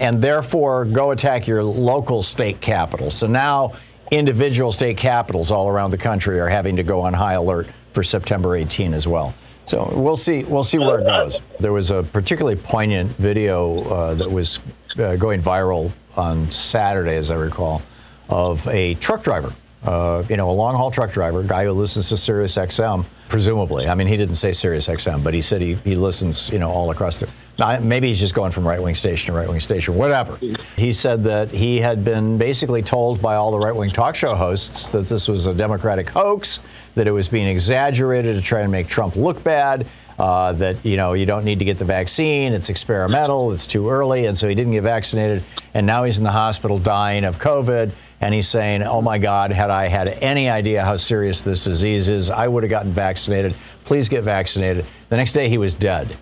and 0.00 0.20
therefore 0.20 0.84
go 0.84 1.12
attack 1.12 1.46
your 1.46 1.62
local 1.62 2.22
state 2.22 2.60
capital. 2.60 3.10
So 3.10 3.26
now 3.26 3.74
individual 4.10 4.72
state 4.72 4.96
capitals 4.96 5.50
all 5.50 5.68
around 5.68 5.90
the 5.90 5.98
country 5.98 6.40
are 6.40 6.48
having 6.48 6.76
to 6.76 6.82
go 6.82 7.02
on 7.02 7.12
high 7.14 7.34
alert 7.34 7.68
for 7.92 8.02
September 8.02 8.56
18 8.56 8.94
as 8.94 9.06
well. 9.06 9.34
So 9.66 9.88
we'll 9.94 10.16
see. 10.16 10.42
We'll 10.42 10.64
see 10.64 10.78
where 10.78 10.98
it 10.98 11.04
goes. 11.04 11.38
There 11.60 11.72
was 11.72 11.92
a 11.92 12.02
particularly 12.02 12.56
poignant 12.56 13.12
video 13.18 13.84
uh, 13.84 14.14
that 14.14 14.30
was 14.30 14.58
uh, 14.98 15.14
going 15.14 15.40
viral 15.40 15.92
on 16.16 16.50
Saturday, 16.50 17.16
as 17.16 17.30
I 17.30 17.36
recall, 17.36 17.82
of 18.28 18.66
a 18.66 18.94
truck 18.94 19.22
driver. 19.22 19.54
Uh, 19.84 20.24
you 20.28 20.36
know, 20.36 20.50
a 20.50 20.52
long 20.52 20.74
haul 20.74 20.90
truck 20.90 21.10
driver, 21.10 21.42
guy 21.42 21.64
who 21.64 21.72
listens 21.72 22.10
to 22.10 22.16
Sirius 22.16 22.56
XM, 22.56 23.06
presumably. 23.28 23.88
I 23.88 23.94
mean, 23.94 24.08
he 24.08 24.16
didn't 24.16 24.34
say 24.34 24.52
Sirius 24.52 24.88
XM, 24.88 25.24
but 25.24 25.32
he 25.32 25.40
said 25.40 25.62
he, 25.62 25.74
he 25.76 25.94
listens, 25.94 26.50
you 26.50 26.58
know, 26.58 26.70
all 26.70 26.90
across 26.90 27.20
the. 27.20 27.28
Maybe 27.60 28.08
he's 28.08 28.20
just 28.20 28.34
going 28.34 28.52
from 28.52 28.66
right 28.66 28.82
wing 28.82 28.94
station 28.94 29.26
to 29.26 29.38
right 29.38 29.48
wing 29.48 29.60
station, 29.60 29.94
whatever. 29.94 30.38
He 30.76 30.92
said 30.92 31.22
that 31.24 31.50
he 31.50 31.78
had 31.78 32.04
been 32.04 32.38
basically 32.38 32.82
told 32.82 33.20
by 33.20 33.36
all 33.36 33.50
the 33.50 33.58
right 33.58 33.74
wing 33.74 33.90
talk 33.90 34.16
show 34.16 34.34
hosts 34.34 34.88
that 34.88 35.06
this 35.06 35.28
was 35.28 35.46
a 35.46 35.52
Democratic 35.52 36.08
hoax, 36.08 36.60
that 36.94 37.06
it 37.06 37.10
was 37.10 37.28
being 37.28 37.46
exaggerated 37.46 38.36
to 38.36 38.42
try 38.42 38.60
and 38.60 38.72
make 38.72 38.88
Trump 38.88 39.16
look 39.16 39.42
bad. 39.44 39.86
Uh, 40.18 40.52
that 40.52 40.76
you 40.84 40.98
know 40.98 41.14
you 41.14 41.24
don't 41.24 41.46
need 41.46 41.58
to 41.58 41.64
get 41.64 41.78
the 41.78 41.84
vaccine, 41.84 42.52
it's 42.52 42.68
experimental, 42.68 43.52
it's 43.52 43.66
too 43.66 43.88
early, 43.88 44.26
and 44.26 44.36
so 44.36 44.46
he 44.46 44.54
didn't 44.54 44.72
get 44.72 44.82
vaccinated, 44.82 45.42
and 45.72 45.86
now 45.86 46.04
he's 46.04 46.18
in 46.18 46.24
the 46.24 46.30
hospital 46.30 46.78
dying 46.78 47.24
of 47.24 47.38
COVID, 47.38 47.90
and 48.20 48.34
he's 48.34 48.46
saying, 48.46 48.82
"Oh 48.82 49.00
my 49.00 49.16
God, 49.16 49.50
had 49.50 49.70
I 49.70 49.88
had 49.88 50.08
any 50.08 50.50
idea 50.50 50.84
how 50.84 50.96
serious 50.96 51.40
this 51.40 51.64
disease 51.64 52.10
is, 52.10 52.30
I 52.30 52.48
would 52.48 52.62
have 52.62 52.68
gotten 52.70 52.92
vaccinated. 52.92 53.54
Please 53.86 54.10
get 54.10 54.22
vaccinated." 54.22 54.84
The 55.08 55.16
next 55.16 55.32
day, 55.32 55.48
he 55.48 55.56
was 55.56 55.72
dead 55.72 56.14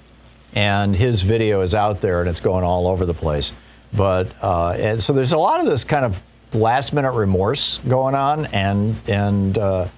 and 0.54 0.96
his 0.96 1.22
video 1.22 1.60
is 1.60 1.74
out 1.74 2.00
there 2.00 2.20
and 2.20 2.28
it's 2.28 2.40
going 2.40 2.64
all 2.64 2.86
over 2.86 3.04
the 3.06 3.14
place. 3.14 3.52
But 3.92 4.28
uh, 4.42 4.70
and 4.70 5.02
so 5.02 5.12
there's 5.12 5.32
a 5.32 5.38
lot 5.38 5.60
of 5.60 5.66
this 5.66 5.84
kind 5.84 6.04
of 6.04 6.20
last 6.54 6.92
minute 6.92 7.12
remorse 7.12 7.78
going 7.88 8.14
on, 8.14 8.46
and 8.46 8.96
and 9.06 9.56
uh, 9.56 9.88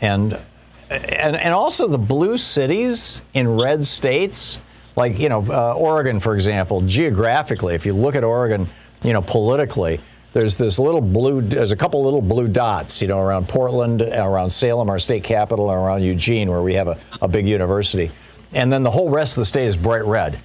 and 0.00 0.38
and 0.90 1.36
and 1.36 1.54
also 1.54 1.86
the 1.86 1.98
blue 1.98 2.38
cities 2.38 3.20
in 3.34 3.56
red 3.56 3.84
states, 3.84 4.60
like 4.96 5.18
you 5.18 5.28
know 5.28 5.44
uh, 5.50 5.74
Oregon, 5.74 6.18
for 6.20 6.34
example. 6.34 6.80
Geographically, 6.82 7.74
if 7.74 7.84
you 7.84 7.92
look 7.92 8.14
at 8.14 8.24
Oregon, 8.24 8.68
you 9.02 9.12
know 9.12 9.22
politically. 9.22 10.00
There's 10.32 10.54
this 10.54 10.78
little 10.78 11.00
blue. 11.00 11.40
There's 11.40 11.72
a 11.72 11.76
couple 11.76 12.04
little 12.04 12.20
blue 12.20 12.46
dots, 12.46 13.00
you 13.00 13.08
know, 13.08 13.20
around 13.20 13.48
Portland, 13.48 14.02
around 14.02 14.50
Salem, 14.50 14.90
our 14.90 14.98
state 14.98 15.24
capital, 15.24 15.70
and 15.70 15.78
around 15.78 16.02
Eugene, 16.02 16.50
where 16.50 16.60
we 16.60 16.74
have 16.74 16.88
a, 16.88 16.98
a 17.22 17.28
big 17.28 17.48
university 17.48 18.10
and 18.56 18.72
then 18.72 18.82
the 18.82 18.90
whole 18.90 19.10
rest 19.10 19.36
of 19.36 19.42
the 19.42 19.44
state 19.44 19.66
is 19.66 19.76
bright 19.76 20.04
red. 20.04 20.40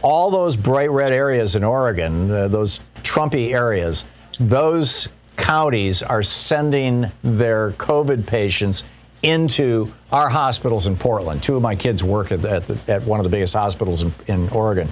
All 0.00 0.30
those 0.30 0.56
bright 0.56 0.90
red 0.90 1.12
areas 1.12 1.54
in 1.54 1.62
Oregon, 1.62 2.30
uh, 2.30 2.48
those 2.48 2.80
Trumpy 3.02 3.52
areas, 3.52 4.06
those 4.40 5.08
counties 5.36 6.02
are 6.02 6.22
sending 6.22 7.10
their 7.22 7.72
COVID 7.72 8.26
patients 8.26 8.84
into 9.22 9.92
our 10.10 10.28
hospitals 10.28 10.86
in 10.86 10.96
Portland. 10.96 11.42
Two 11.42 11.56
of 11.56 11.62
my 11.62 11.76
kids 11.76 12.02
work 12.02 12.32
at, 12.32 12.44
at, 12.44 12.66
the, 12.66 12.78
at 12.88 13.02
one 13.02 13.20
of 13.20 13.24
the 13.24 13.30
biggest 13.30 13.54
hospitals 13.54 14.02
in, 14.02 14.14
in 14.28 14.48
Oregon. 14.48 14.88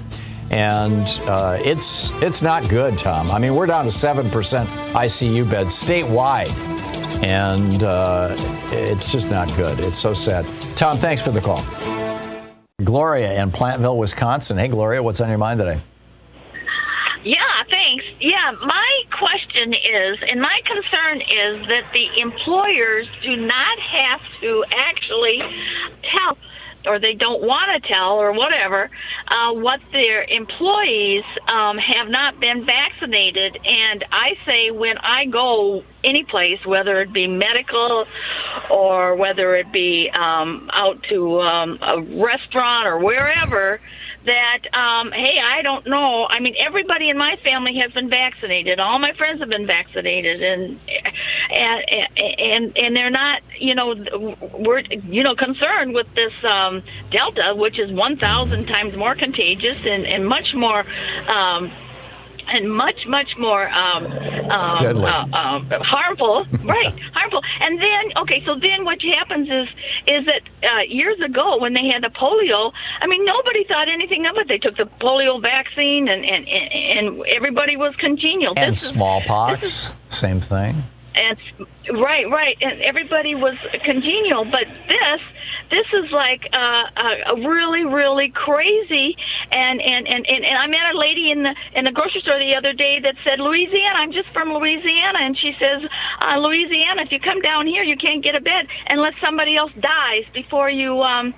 And 0.50 1.06
uh, 1.28 1.58
it's, 1.64 2.10
it's 2.20 2.42
not 2.42 2.68
good, 2.68 2.98
Thom. 2.98 3.30
I 3.30 3.38
mean, 3.38 3.54
we're 3.54 3.66
down 3.66 3.84
to 3.84 3.90
7% 3.90 4.24
ICU 4.26 5.50
beds 5.50 5.82
statewide. 5.82 6.50
And 7.24 7.82
uh, 7.82 8.34
it's 8.70 9.10
just 9.10 9.30
not 9.30 9.48
good. 9.56 9.78
It's 9.80 9.98
so 9.98 10.12
sad. 10.12 10.44
Thom, 10.76 10.98
thanks 10.98 11.22
for 11.22 11.30
the 11.30 11.40
call. 11.40 11.64
Gloria 12.84 13.42
in 13.42 13.50
Platteville, 13.50 13.96
Wisconsin. 13.96 14.58
Hey, 14.58 14.68
Gloria, 14.68 15.02
what's 15.02 15.20
on 15.20 15.28
your 15.28 15.38
mind 15.38 15.58
today? 15.58 15.80
Yeah, 17.24 17.36
thanks. 17.68 18.04
Yeah, 18.20 18.52
my 18.64 19.02
question 19.18 19.74
is, 19.74 20.18
and 20.30 20.40
my 20.40 20.60
concern 20.64 21.20
is 21.20 21.68
that 21.68 21.84
the 21.92 22.20
employers 22.20 23.06
do 23.22 23.36
not 23.36 23.78
have 23.78 24.20
to 24.40 24.64
actually 24.72 25.38
tell 26.10 26.38
or 26.86 26.98
they 26.98 27.14
don't 27.14 27.42
want 27.42 27.82
to 27.82 27.88
tell 27.88 28.18
or 28.18 28.32
whatever 28.32 28.90
uh, 29.28 29.52
what 29.52 29.80
their 29.92 30.22
employees 30.24 31.24
um, 31.48 31.78
have 31.78 32.08
not 32.08 32.40
been 32.40 32.64
vaccinated. 32.64 33.58
And 33.64 34.04
I 34.10 34.34
say 34.46 34.70
when 34.70 34.98
I 34.98 35.26
go 35.26 35.82
any 36.04 36.24
place, 36.24 36.58
whether 36.64 37.00
it 37.00 37.12
be 37.12 37.26
medical 37.26 38.06
or 38.70 39.16
whether 39.16 39.56
it 39.56 39.72
be 39.72 40.10
um, 40.14 40.70
out 40.72 41.02
to 41.10 41.40
um, 41.40 41.78
a 41.82 42.00
restaurant 42.00 42.86
or 42.86 42.98
wherever, 42.98 43.80
that 44.26 44.62
um 44.76 45.12
hey 45.12 45.36
i 45.42 45.62
don't 45.62 45.86
know. 45.86 46.26
I 46.26 46.40
mean 46.40 46.54
everybody 46.58 47.08
in 47.08 47.16
my 47.16 47.36
family 47.42 47.74
has 47.82 47.92
been 47.92 48.10
vaccinated. 48.10 48.78
All 48.78 48.98
my 48.98 49.12
friends 49.16 49.40
have 49.40 49.48
been 49.48 49.66
vaccinated. 49.66 50.42
And 50.42 50.78
and 51.50 51.82
and 52.38 52.76
and 52.76 52.96
they're 52.96 53.10
not 53.10 53.42
you 53.58 53.74
know 53.74 53.94
we're 54.58 54.80
you 54.80 55.22
know 55.22 55.34
concerned 55.34 55.94
with 55.94 56.06
this 56.14 56.32
um 56.44 56.82
delta 57.10 57.54
which 57.56 57.78
is 57.78 57.90
1000 57.90 58.66
times 58.66 58.96
more 58.96 59.14
contagious 59.14 59.78
and 59.84 60.06
and 60.06 60.26
much 60.28 60.54
more 60.54 60.84
um 61.28 61.72
and 62.52 62.72
much 62.74 63.06
much 63.06 63.30
more 63.38 63.68
um, 63.70 64.06
um, 64.06 65.04
Uh, 65.04 65.26
uh, 65.32 65.82
harmful, 65.84 66.44
right? 66.64 66.92
harmful. 67.14 67.40
And 67.60 67.79
then 68.14 68.22
okay, 68.22 68.42
so 68.44 68.54
then 68.58 68.84
what 68.84 68.98
happens 69.18 69.48
is 69.48 69.68
is 70.06 70.26
that 70.26 70.42
uh, 70.62 70.82
years 70.88 71.18
ago 71.20 71.58
when 71.58 71.72
they 71.74 71.86
had 71.92 72.02
the 72.02 72.08
polio, 72.14 72.72
I 73.00 73.06
mean 73.06 73.24
nobody 73.24 73.64
thought 73.64 73.88
anything 73.88 74.26
of 74.26 74.36
it. 74.36 74.48
They 74.48 74.58
took 74.58 74.76
the 74.76 74.88
polio 75.00 75.40
vaccine 75.40 76.08
and 76.08 76.24
and 76.24 76.48
and 76.48 77.22
everybody 77.34 77.76
was 77.76 77.94
congenial. 77.96 78.54
And 78.56 78.72
This 78.72 78.82
is- 78.82 78.88
smallpox, 78.88 79.60
this 79.60 79.88
is- 79.90 79.94
same 80.08 80.40
thing. 80.40 80.82
and 81.14 81.36
right, 82.00 82.28
right, 82.30 82.56
and 82.60 82.80
everybody 82.82 83.34
was 83.34 83.56
congenial. 83.84 84.44
But 84.44 84.66
this, 84.88 85.20
this 85.70 85.86
is 85.94 86.10
like 86.10 86.42
uh, 86.52 87.30
a, 87.30 87.34
really, 87.46 87.84
really 87.84 88.30
crazy. 88.34 89.16
And, 89.52 89.80
and 89.80 90.06
and 90.06 90.26
and 90.26 90.42
and 90.44 90.58
I 90.58 90.66
met 90.66 90.94
a 90.94 90.98
lady 90.98 91.30
in 91.30 91.42
the 91.42 91.54
in 91.74 91.84
the 91.84 91.92
grocery 91.92 92.20
store 92.22 92.38
the 92.38 92.54
other 92.58 92.72
day 92.72 92.98
that 93.02 93.14
said 93.24 93.38
Louisiana. 93.38 94.02
I'm 94.02 94.12
just 94.12 94.28
from 94.32 94.52
Louisiana, 94.52 95.22
and 95.22 95.38
she 95.38 95.52
says 95.58 95.82
uh, 96.22 96.38
Louisiana. 96.38 97.02
If 97.02 97.12
you 97.12 97.20
come 97.20 97.40
down 97.40 97.66
here, 97.66 97.82
you 97.82 97.96
can't 97.96 98.22
get 98.22 98.34
a 98.34 98.40
bed 98.40 98.66
unless 98.88 99.14
somebody 99.22 99.56
else 99.56 99.72
dies 99.80 100.26
before 100.34 100.70
you 100.70 101.00
um 101.02 101.34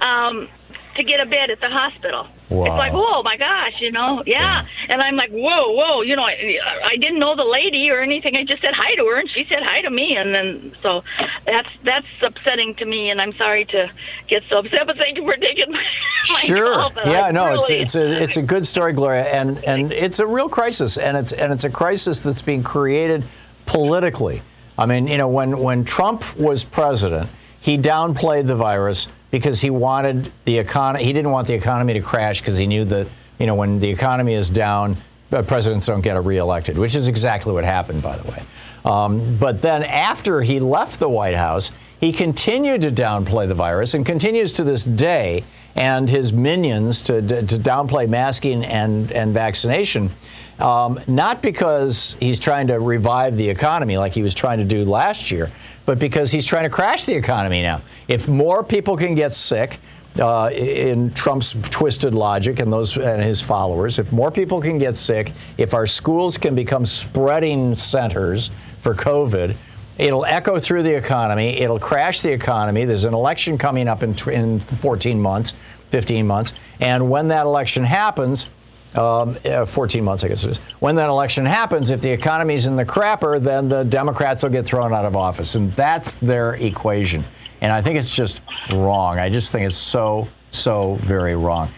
um 0.00 0.48
to 0.96 1.02
get 1.04 1.20
a 1.20 1.26
bed 1.26 1.50
at 1.50 1.60
the 1.60 1.68
hospital. 1.70 2.26
Wow. 2.50 2.66
It's 2.66 2.76
like, 2.76 2.92
oh 2.94 3.22
my 3.22 3.36
gosh, 3.38 3.80
you 3.80 3.90
know, 3.90 4.22
yeah. 4.26 4.66
And 4.88 5.00
I'm 5.00 5.16
like, 5.16 5.30
whoa, 5.30 5.72
whoa, 5.72 6.02
you 6.02 6.16
know, 6.16 6.22
I, 6.24 6.58
I 6.84 6.96
didn't 6.96 7.18
know 7.18 7.34
the 7.34 7.44
lady 7.44 7.88
or 7.90 8.00
anything. 8.02 8.36
I 8.36 8.44
just 8.44 8.60
said 8.60 8.74
hi 8.74 8.94
to 8.96 9.04
her, 9.06 9.18
and 9.18 9.30
she 9.30 9.44
said 9.48 9.60
hi 9.62 9.80
to 9.82 9.90
me, 9.90 10.16
and 10.16 10.34
then 10.34 10.76
so 10.82 11.02
that's 11.46 11.68
that's 11.84 12.06
upsetting 12.22 12.74
to 12.76 12.84
me, 12.84 13.10
and 13.10 13.20
I'm 13.20 13.32
sorry 13.34 13.64
to 13.66 13.90
get 14.28 14.42
so 14.50 14.58
upset, 14.58 14.86
but 14.86 14.96
thank 14.98 15.16
you 15.16 15.24
for 15.24 15.36
taking 15.36 15.70
my, 15.72 15.78
my 16.32 16.40
Sure. 16.40 16.74
call, 16.74 16.92
Yeah, 17.06 17.22
I 17.26 17.30
no, 17.30 17.54
it's 17.54 17.70
it's 17.70 17.94
a 17.94 18.22
it's 18.22 18.36
a 18.36 18.42
good 18.42 18.66
story, 18.66 18.92
Gloria, 18.92 19.24
and 19.24 19.64
and 19.64 19.92
it's 19.92 20.18
a 20.18 20.26
real 20.26 20.48
crisis, 20.48 20.98
and 20.98 21.16
it's 21.16 21.32
and 21.32 21.52
it's 21.52 21.64
a 21.64 21.70
crisis 21.70 22.20
that's 22.20 22.42
being 22.42 22.62
created 22.62 23.24
politically. 23.66 24.42
I 24.78 24.86
mean, 24.86 25.06
you 25.06 25.16
know, 25.16 25.28
when 25.28 25.58
when 25.58 25.84
Trump 25.84 26.36
was 26.36 26.64
president, 26.64 27.30
he 27.60 27.78
downplayed 27.78 28.46
the 28.46 28.56
virus 28.56 29.08
because 29.32 29.60
he 29.60 29.70
wanted 29.70 30.30
the 30.44 30.58
economy. 30.58 31.04
He 31.04 31.12
didn't 31.12 31.32
want 31.32 31.48
the 31.48 31.54
economy 31.54 31.94
to 31.94 32.00
crash 32.00 32.40
because 32.40 32.56
he 32.56 32.68
knew 32.68 32.84
that 32.84 33.08
you 33.40 33.46
know 33.46 33.56
when 33.56 33.80
the 33.80 33.88
economy 33.88 34.34
is 34.34 34.48
down, 34.48 34.96
uh, 35.32 35.42
presidents 35.42 35.86
don't 35.86 36.02
get 36.02 36.22
reelected, 36.22 36.78
which 36.78 36.94
is 36.94 37.08
exactly 37.08 37.52
what 37.52 37.64
happened, 37.64 38.00
by 38.02 38.16
the 38.16 38.30
way. 38.30 38.42
Um, 38.84 39.36
but 39.38 39.62
then 39.62 39.82
after 39.82 40.42
he 40.42 40.60
left 40.60 41.00
the 41.00 41.08
White 41.08 41.34
House, 41.34 41.72
he 42.00 42.12
continued 42.12 42.82
to 42.82 42.90
downplay 42.90 43.46
the 43.48 43.54
virus 43.54 43.94
and 43.94 44.04
continues 44.04 44.52
to 44.54 44.64
this 44.64 44.84
day, 44.84 45.44
and 45.76 46.10
his 46.10 46.32
minions 46.32 47.00
to, 47.02 47.22
to, 47.22 47.46
to 47.46 47.56
downplay 47.56 48.08
masking 48.08 48.64
and, 48.64 49.10
and 49.12 49.32
vaccination. 49.32 50.10
Um, 50.58 51.00
not 51.06 51.42
because 51.42 52.16
he's 52.20 52.38
trying 52.38 52.66
to 52.66 52.78
revive 52.78 53.36
the 53.36 53.48
economy 53.48 53.96
like 53.98 54.12
he 54.12 54.22
was 54.22 54.34
trying 54.34 54.58
to 54.58 54.64
do 54.64 54.84
last 54.84 55.30
year, 55.30 55.50
but 55.86 55.98
because 55.98 56.30
he's 56.30 56.46
trying 56.46 56.64
to 56.64 56.70
crash 56.70 57.04
the 57.04 57.14
economy 57.14 57.62
now. 57.62 57.80
If 58.08 58.28
more 58.28 58.62
people 58.62 58.96
can 58.96 59.14
get 59.14 59.32
sick, 59.32 59.78
uh, 60.18 60.50
in 60.52 61.12
Trump's 61.14 61.54
twisted 61.70 62.14
logic 62.14 62.58
and 62.60 62.72
those 62.72 62.96
and 62.96 63.22
his 63.22 63.40
followers, 63.40 63.98
if 63.98 64.12
more 64.12 64.30
people 64.30 64.60
can 64.60 64.78
get 64.78 64.96
sick, 64.96 65.32
if 65.56 65.74
our 65.74 65.86
schools 65.86 66.36
can 66.36 66.54
become 66.54 66.84
spreading 66.84 67.74
centers 67.74 68.50
for 68.80 68.94
COVID, 68.94 69.56
it'll 69.98 70.24
echo 70.24 70.58
through 70.58 70.82
the 70.82 70.94
economy. 70.94 71.58
It'll 71.60 71.78
crash 71.78 72.20
the 72.20 72.30
economy. 72.30 72.84
There's 72.84 73.04
an 73.04 73.14
election 73.14 73.56
coming 73.56 73.88
up 73.88 74.02
in, 74.02 74.14
in 74.28 74.60
14 74.60 75.20
months, 75.20 75.54
15 75.90 76.26
months, 76.26 76.52
and 76.80 77.10
when 77.10 77.28
that 77.28 77.46
election 77.46 77.84
happens. 77.84 78.50
Um, 78.94 79.38
uh, 79.46 79.64
14 79.64 80.04
months, 80.04 80.22
I 80.22 80.28
guess 80.28 80.44
it 80.44 80.50
is. 80.50 80.58
When 80.80 80.96
that 80.96 81.08
election 81.08 81.46
happens, 81.46 81.90
if 81.90 82.02
the 82.02 82.10
economy's 82.10 82.66
in 82.66 82.76
the 82.76 82.84
crapper, 82.84 83.42
then 83.42 83.68
the 83.68 83.84
Democrats 83.84 84.42
will 84.42 84.50
get 84.50 84.66
thrown 84.66 84.92
out 84.92 85.06
of 85.06 85.16
office. 85.16 85.54
And 85.54 85.72
that's 85.72 86.16
their 86.16 86.54
equation. 86.54 87.24
And 87.62 87.72
I 87.72 87.80
think 87.80 87.98
it's 87.98 88.10
just 88.10 88.42
wrong. 88.70 89.18
I 89.18 89.30
just 89.30 89.50
think 89.50 89.66
it's 89.66 89.76
so, 89.76 90.28
so 90.50 90.96
very 90.96 91.36
wrong. 91.36 91.70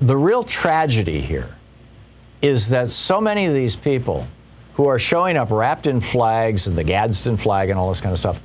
The 0.00 0.16
real 0.16 0.42
tragedy 0.42 1.20
here 1.20 1.54
is 2.40 2.68
that 2.70 2.90
so 2.90 3.20
many 3.20 3.46
of 3.46 3.52
these 3.52 3.76
people 3.76 4.26
who 4.74 4.86
are 4.86 4.98
showing 4.98 5.36
up 5.36 5.50
wrapped 5.50 5.86
in 5.86 6.00
flags 6.00 6.66
and 6.66 6.76
the 6.76 6.84
Gadsden 6.84 7.36
flag 7.36 7.70
and 7.70 7.78
all 7.78 7.88
this 7.88 8.00
kind 8.00 8.12
of 8.12 8.18
stuff 8.18 8.40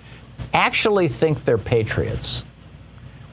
actually 0.54 1.08
think 1.08 1.44
they're 1.46 1.58
patriots 1.58 2.44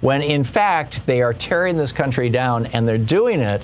when 0.00 0.22
in 0.22 0.44
fact 0.44 1.06
they 1.06 1.22
are 1.22 1.32
tearing 1.32 1.76
this 1.76 1.92
country 1.92 2.28
down 2.28 2.66
and 2.66 2.86
they're 2.86 2.98
doing 2.98 3.40
it 3.40 3.62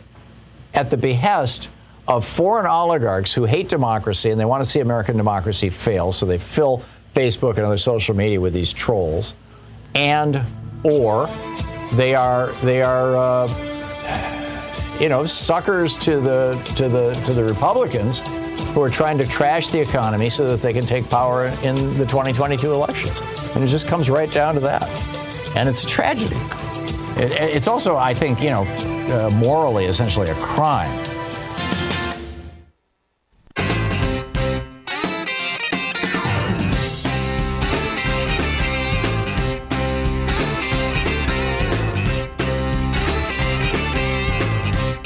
at 0.75 0.91
the 0.91 0.97
behest 0.97 1.69
of 2.09 2.27
foreign 2.27 2.67
oligarchs 2.67 3.33
who 3.33 3.45
hate 3.45 3.69
democracy 3.69 4.31
and 4.31 4.41
they 4.41 4.45
want 4.45 4.63
to 4.63 4.69
see 4.69 4.81
American 4.81 5.17
democracy 5.17 5.71
fail, 5.71 6.13
so 6.13 6.27
they 6.27 6.39
fill 6.39 6.83
Facebook 7.15 7.57
and 7.57 7.67
other 7.67 7.79
social 7.79 8.15
media 8.17 8.41
with 8.41 8.53
these 8.53 8.73
trolls, 8.73 9.35
and 9.95 10.41
or 10.83 11.29
they 11.93 12.15
are 12.15 12.49
they 12.63 12.83
are 12.83 13.17
uh, 13.17 14.99
you 14.99 15.09
know 15.09 15.27
suckers 15.27 15.97
to 15.97 16.21
the 16.21 16.61
to 16.77 16.89
the 16.89 17.15
to 17.27 17.35
the 17.35 17.45
Republicans 17.45 18.21
who 18.71 18.83
are 18.83 18.91
trying 18.91 19.19
to 19.19 19.27
trash 19.27 19.69
the 19.69 19.79
economy 19.79 20.31
so 20.31 20.47
that 20.49 20.63
they 20.63 20.73
can 20.73 20.87
take 20.87 21.09
power 21.11 21.47
in 21.63 21.77
the 21.99 22.07
2022 22.07 22.73
elections, 22.73 23.21
and 23.55 23.63
it 23.63 23.67
just 23.67 23.87
comes 23.87 24.09
right 24.09 24.33
down 24.33 24.55
to 24.55 24.61
that, 24.61 24.89
and 25.55 25.69
it's 25.69 25.85
a 25.85 25.87
tragedy. 25.87 26.37
It, 27.17 27.33
it's 27.57 27.69
also, 27.69 27.97
I 27.97 28.15
think, 28.15 28.43
you 28.43 28.51
know, 28.51 28.63
uh, 28.63 29.31
morally, 29.31 29.87
essentially 29.87 30.31
a 30.31 30.35
crime 30.35 30.91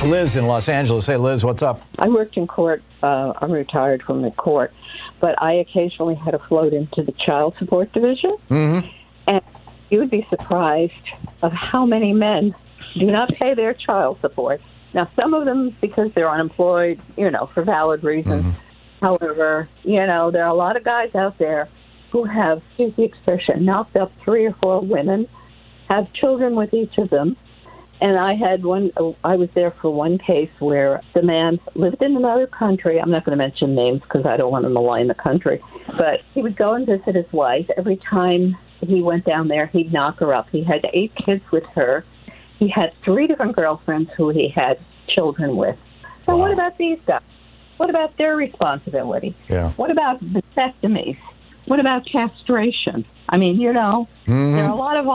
Liz 0.07 0.37
in 0.37 0.47
Los 0.47 0.69
Angeles. 0.69 1.07
Hey, 1.07 1.17
Liz, 1.17 1.45
what's 1.45 1.63
up? 1.63 1.83
I 1.99 2.09
worked 2.09 2.37
in 2.37 2.47
court. 2.47 2.83
Uh, 3.03 3.33
I'm 3.41 3.51
retired 3.51 4.03
from 4.03 4.23
the 4.23 4.31
court, 4.31 4.73
but 5.21 5.41
I 5.43 5.55
occasionally 5.55 6.15
had 6.15 6.31
to 6.31 6.39
float 6.39 6.73
into 6.73 7.03
the 7.03 7.13
child 7.13 7.55
support 7.59 7.93
division. 7.93 8.37
Mm-hmm. 8.49 8.89
You 9.91 10.01
would 10.01 10.11
be 10.11 10.27
surprised 10.31 10.93
of 11.43 11.53
how 11.53 11.87
many 11.87 12.13
men 12.13 12.55
do 12.99 13.07
not 13.07 13.31
pay 13.31 13.55
their 13.55 13.75
child 13.75 14.19
support. 14.21 14.61
Now, 14.95 15.11
some 15.15 15.35
of 15.35 15.45
them 15.45 15.77
because 15.81 16.11
they're 16.15 16.31
unemployed, 16.31 17.01
you 17.17 17.31
know, 17.31 17.51
for 17.53 17.63
valid 17.63 18.03
reasons. 18.03 18.45
Mm-hmm. 18.45 19.05
However, 19.05 19.69
you 19.83 20.07
know, 20.07 20.31
there 20.31 20.45
are 20.45 20.49
a 20.49 20.55
lot 20.55 20.77
of 20.77 20.85
guys 20.85 21.15
out 21.15 21.39
there 21.39 21.69
who 22.11 22.25
have, 22.25 22.63
excuse 22.69 22.95
the 22.97 23.05
expression, 23.05 23.65
knocked 23.65 23.97
up 23.97 24.11
three 24.25 24.47
or 24.47 24.57
four 24.63 24.81
women, 24.81 25.29
have 25.91 26.13
children 26.15 26.57
with 26.57 26.73
each 26.73 26.97
of 26.99 27.11
them, 27.11 27.37
and 28.01 28.19
I 28.19 28.35
had 28.35 28.65
one, 28.65 28.91
I 29.25 29.37
was 29.37 29.49
there 29.55 29.71
for 29.71 29.91
one 29.91 30.19
case 30.19 30.51
where 30.59 31.03
the 31.15 31.23
man 31.23 31.59
lived 31.75 32.03
in 32.03 32.17
another 32.17 32.47
country. 32.47 33.01
I'm 33.01 33.11
not 33.11 33.25
going 33.25 33.37
to 33.37 33.43
mention 33.43 33.75
names 33.75 34.03
because 34.03 34.27
I 34.27 34.37
don't 34.37 34.51
want 34.51 34.65
to 34.65 34.69
malign 34.69 35.09
the 35.09 35.15
country. 35.15 35.63
But 35.97 36.21
he 36.35 36.43
would 36.43 36.57
go 36.57 36.75
and 36.75 36.87
visit 36.87 37.15
his 37.15 37.31
wife. 37.33 37.67
Every 37.77 37.97
time 37.97 38.57
he 38.81 39.03
went 39.03 39.25
down 39.25 39.49
there, 39.49 39.67
he'd 39.67 39.93
knock 39.93 40.19
her 40.21 40.35
up. 40.35 40.49
He 40.51 40.63
had 40.63 40.87
eight 40.93 41.13
kids 41.15 41.43
with 41.51 41.65
her. 41.75 42.05
He 42.59 42.69
had 42.69 42.93
three 43.05 43.27
different 43.27 43.57
girlfriends 43.57 44.11
who 44.17 44.31
he 44.31 44.49
had 44.49 44.79
children 45.09 45.57
with. 45.57 45.77
So, 46.25 46.37
what 46.37 46.53
about 46.53 46.77
these 46.79 46.99
guys? 47.07 47.23
What 47.77 47.91
about 47.91 48.17
their 48.17 48.37
responsibility? 48.37 49.37
Yeah. 49.49 49.71
What 49.73 49.91
about 49.91 50.21
vasectomies? 50.25 51.19
What 51.67 51.81
about 51.81 52.07
castration? 52.07 53.05
I 53.29 53.37
mean, 53.37 53.61
you 53.61 53.73
know, 53.73 54.09
Mhm. 54.27 54.55
there 54.55 54.65
are 54.65 54.71
a 54.71 54.77
lot 54.77 54.97
of 54.97 55.07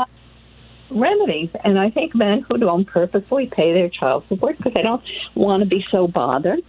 remedies. 0.92 1.50
And 1.64 1.80
I 1.80 1.90
think 1.90 2.14
men 2.14 2.42
who 2.48 2.58
don't 2.58 2.86
purposely 2.86 3.48
pay 3.48 3.74
their 3.74 3.90
child 3.90 4.24
support 4.28 4.58
because 4.58 4.74
they 4.74 4.84
don't 4.84 5.02
want 5.36 5.64
to 5.64 5.68
be 5.68 5.86
so 5.90 6.08
bothered, 6.08 6.62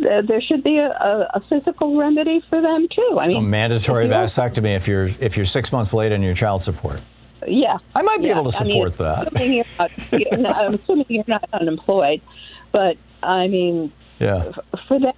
there 0.00 0.22
there 0.22 0.40
should 0.40 0.62
be 0.62 0.78
a, 0.78 0.90
a, 1.34 1.40
physical 1.48 1.96
remedy 1.96 2.42
for 2.48 2.60
them 2.60 2.86
too. 2.88 3.18
I 3.20 3.28
mean, 3.28 3.36
A 3.38 3.40
mandatory 3.42 4.06
vasectomy 4.06 4.76
if 4.76 4.86
you're 4.88 5.08
if 5.20 5.36
you're 5.36 5.46
six 5.46 5.72
months 5.72 5.92
late 5.94 6.12
on 6.12 6.22
your 6.22 6.34
child 6.34 6.62
support. 6.62 7.00
Yeah, 7.46 7.78
I 7.94 8.02
might 8.02 8.18
be 8.20 8.26
yeah. 8.28 8.38
able 8.40 8.50
to 8.50 8.58
I 8.58 8.64
mean, 8.64 8.72
support 8.72 8.96
that. 8.96 9.32
Assuming 9.32 9.52
you're 9.52 9.64
not, 9.78 9.90
you're 10.12 10.36
not, 10.38 10.56
I'm 10.56 10.74
assuming 10.74 11.06
you're 11.08 11.24
not 11.28 11.48
unemployed, 11.52 12.20
but 12.72 12.96
I 13.22 13.46
mean, 13.46 13.92
Yeah, 14.18 14.52
for 14.88 14.98
them 14.98 15.12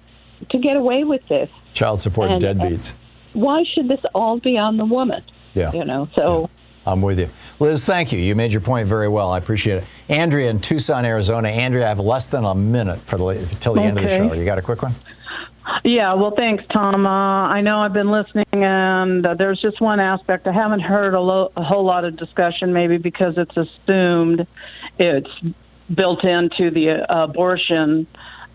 to 0.49 0.57
get 0.59 0.75
away 0.77 1.03
with 1.05 1.21
this, 1.27 1.49
child 1.73 2.01
support 2.01 2.29
And- 2.31 2.41
deadbeats. 2.41 2.93
why 3.33 3.63
should 3.73 3.87
this 3.87 4.01
all 4.13 4.39
be 4.39 4.57
on 4.57 4.77
the 4.77 4.85
woman? 4.85 5.23
Yeah. 5.53 5.71
You 5.73 5.85
know, 5.85 6.07
so. 6.15 6.49
I'm 6.91 7.01
with 7.01 7.19
you. 7.19 7.29
Liz, 7.59 7.85
thank 7.85 8.11
you. 8.11 8.19
You 8.19 8.35
made 8.35 8.51
your 8.51 8.61
point 8.61 8.87
very 8.87 9.07
well. 9.07 9.31
I 9.31 9.37
appreciate 9.37 9.77
it. 9.77 9.83
Andrea 10.09 10.49
in 10.49 10.59
Tucson, 10.59 11.05
Arizona. 11.05 11.49
Andrea, 11.49 11.85
I 11.85 11.89
have 11.89 11.99
less 11.99 12.27
than 12.27 12.45
a 12.45 12.55
minute 12.55 12.99
for 13.01 13.17
the 13.17 13.55
till 13.59 13.75
the 13.75 13.81
end 13.81 13.97
of 13.97 14.03
the 14.03 14.09
show. 14.09 14.33
You 14.33 14.43
got 14.43 14.57
a 14.57 14.61
quick 14.63 14.81
one? 14.81 14.95
Yeah, 15.83 16.13
well, 16.15 16.33
thanks, 16.35 16.63
Thom. 16.73 17.05
Uh, 17.05 17.09
I 17.09 17.61
know 17.61 17.79
I've 17.79 17.93
been 17.93 18.09
listening, 18.09 18.45
and 18.51 19.23
uh, 19.25 19.35
there's 19.35 19.61
just 19.61 19.79
one 19.79 19.99
aspect 19.99 20.47
I 20.47 20.51
haven't 20.51 20.79
heard 20.79 21.13
a, 21.13 21.21
lo- 21.21 21.51
a 21.55 21.63
whole 21.63 21.85
lot 21.85 22.05
of 22.05 22.17
discussion, 22.17 22.73
maybe 22.73 22.97
because 22.97 23.35
it's 23.37 23.55
assumed 23.55 24.47
it's 24.97 25.29
built 25.93 26.23
into 26.23 26.71
the 26.71 27.05
uh, 27.07 27.23
abortion 27.23 28.07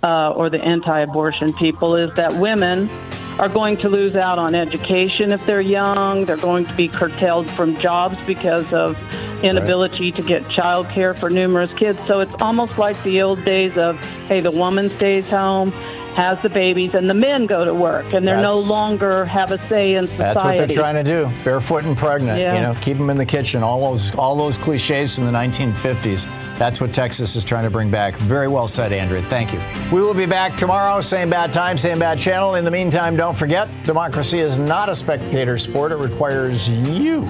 uh, 0.03 0.33
or 0.33 0.51
the 0.51 0.59
anti-abortion 0.59 1.53
people, 1.55 1.95
is 1.95 2.13
that 2.17 2.33
women 2.35 2.91
are 3.39 3.49
going 3.49 3.77
to 3.79 3.89
lose 3.89 4.17
out 4.17 4.39
on 4.39 4.55
education 4.55 5.33
if 5.33 5.45
they're 5.47 5.61
young. 5.61 6.25
They're 6.25 6.37
going 6.37 6.67
to 6.67 6.75
be 6.75 6.89
curtailed 6.89 7.51
from 7.51 7.77
jobs 7.79 8.17
because 8.27 8.73
of 8.73 8.97
inability 9.45 10.13
to 10.13 10.23
get 10.23 10.49
child 10.49 10.89
care 10.89 11.15
for 11.15 11.29
numerous 11.29 11.73
kids. 11.79 11.99
So 12.07 12.21
it's 12.21 12.35
almost 12.41 12.79
like 12.79 13.01
the 13.03 13.23
old 13.23 13.45
days 13.45 13.77
of, 13.77 13.99
hey, 14.29 14.41
the 14.41 14.51
woman 14.51 14.91
stays 14.97 15.29
home, 15.29 15.73
has 16.15 16.41
the 16.43 16.49
babies, 16.49 16.95
and 16.95 17.11
the 17.11 17.15
men 17.15 17.47
go 17.47 17.65
to 17.65 17.75
work, 17.75 18.13
and 18.13 18.27
they're 18.27 18.37
That's- 18.37 18.67
no 18.67 18.73
longer 18.73 19.25
have 19.25 19.51
a 19.51 19.59
say 19.69 19.95
in 19.95 20.07
society. 20.07 20.23
That's 20.35 20.45
what 20.45 20.57
they're 20.57 20.77
trying 20.77 20.95
to 20.95 21.03
do. 21.05 21.31
Barefoot 21.45 21.85
and 21.85 21.97
pregnant. 21.97 22.39
Yeah. 22.41 22.55
You 22.55 22.63
know, 22.63 22.75
keep 22.81 22.97
them 22.99 23.11
in 23.11 23.17
the 23.17 23.27
kitchen. 23.27 23.63
All 23.63 23.89
those 23.91 24.15
all 24.15 24.37
those 24.37 24.57
cliches 24.57 25.15
from 25.15 25.25
the 25.27 25.33
1950s. 25.33 26.27
That's 26.59 26.81
what 26.81 26.93
Texas 26.93 27.35
is 27.35 27.45
trying 27.45 27.65
to 27.65 27.71
bring 27.71 27.91
back. 27.91 28.15
Very 28.15 28.47
well 28.47 28.69
said, 28.69 28.93
Andrea. 28.93 29.23
Thank 29.23 29.53
you. 29.53 29.61
We 29.93 30.03
will 30.03 30.15
be 30.15 30.27
back 30.27 30.57
tomorrow, 30.57 31.01
same 31.01 31.29
bad 31.29 31.53
time, 31.53 31.77
same 31.77 31.99
bad 31.99 32.19
channel. 32.19 32.55
In 32.55 32.65
the 32.65 32.71
meantime, 32.71 33.17
don't 33.17 33.37
forget, 33.37 33.69
democracy 33.83 34.39
is 34.39 34.59
not 34.59 34.89
a 34.89 34.95
spectator 34.95 35.59
sport. 35.59 35.91
It 35.91 35.97
requires 35.97 36.69
you. 36.69 37.25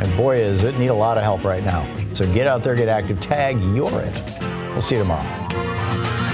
And 0.00 0.16
boy, 0.16 0.40
is 0.40 0.64
it 0.64 0.76
need 0.78 0.88
a 0.88 0.94
lot 0.94 1.18
of 1.18 1.22
help 1.22 1.44
right 1.44 1.64
now. 1.64 1.86
So 2.14 2.30
get 2.32 2.46
out 2.48 2.64
there, 2.64 2.74
get 2.74 2.88
active, 2.88 3.20
tag, 3.20 3.60
you're 3.60 4.00
it. 4.00 4.22
We'll 4.70 4.82
see 4.82 4.96
you 4.96 5.02
tomorrow. 5.02 6.19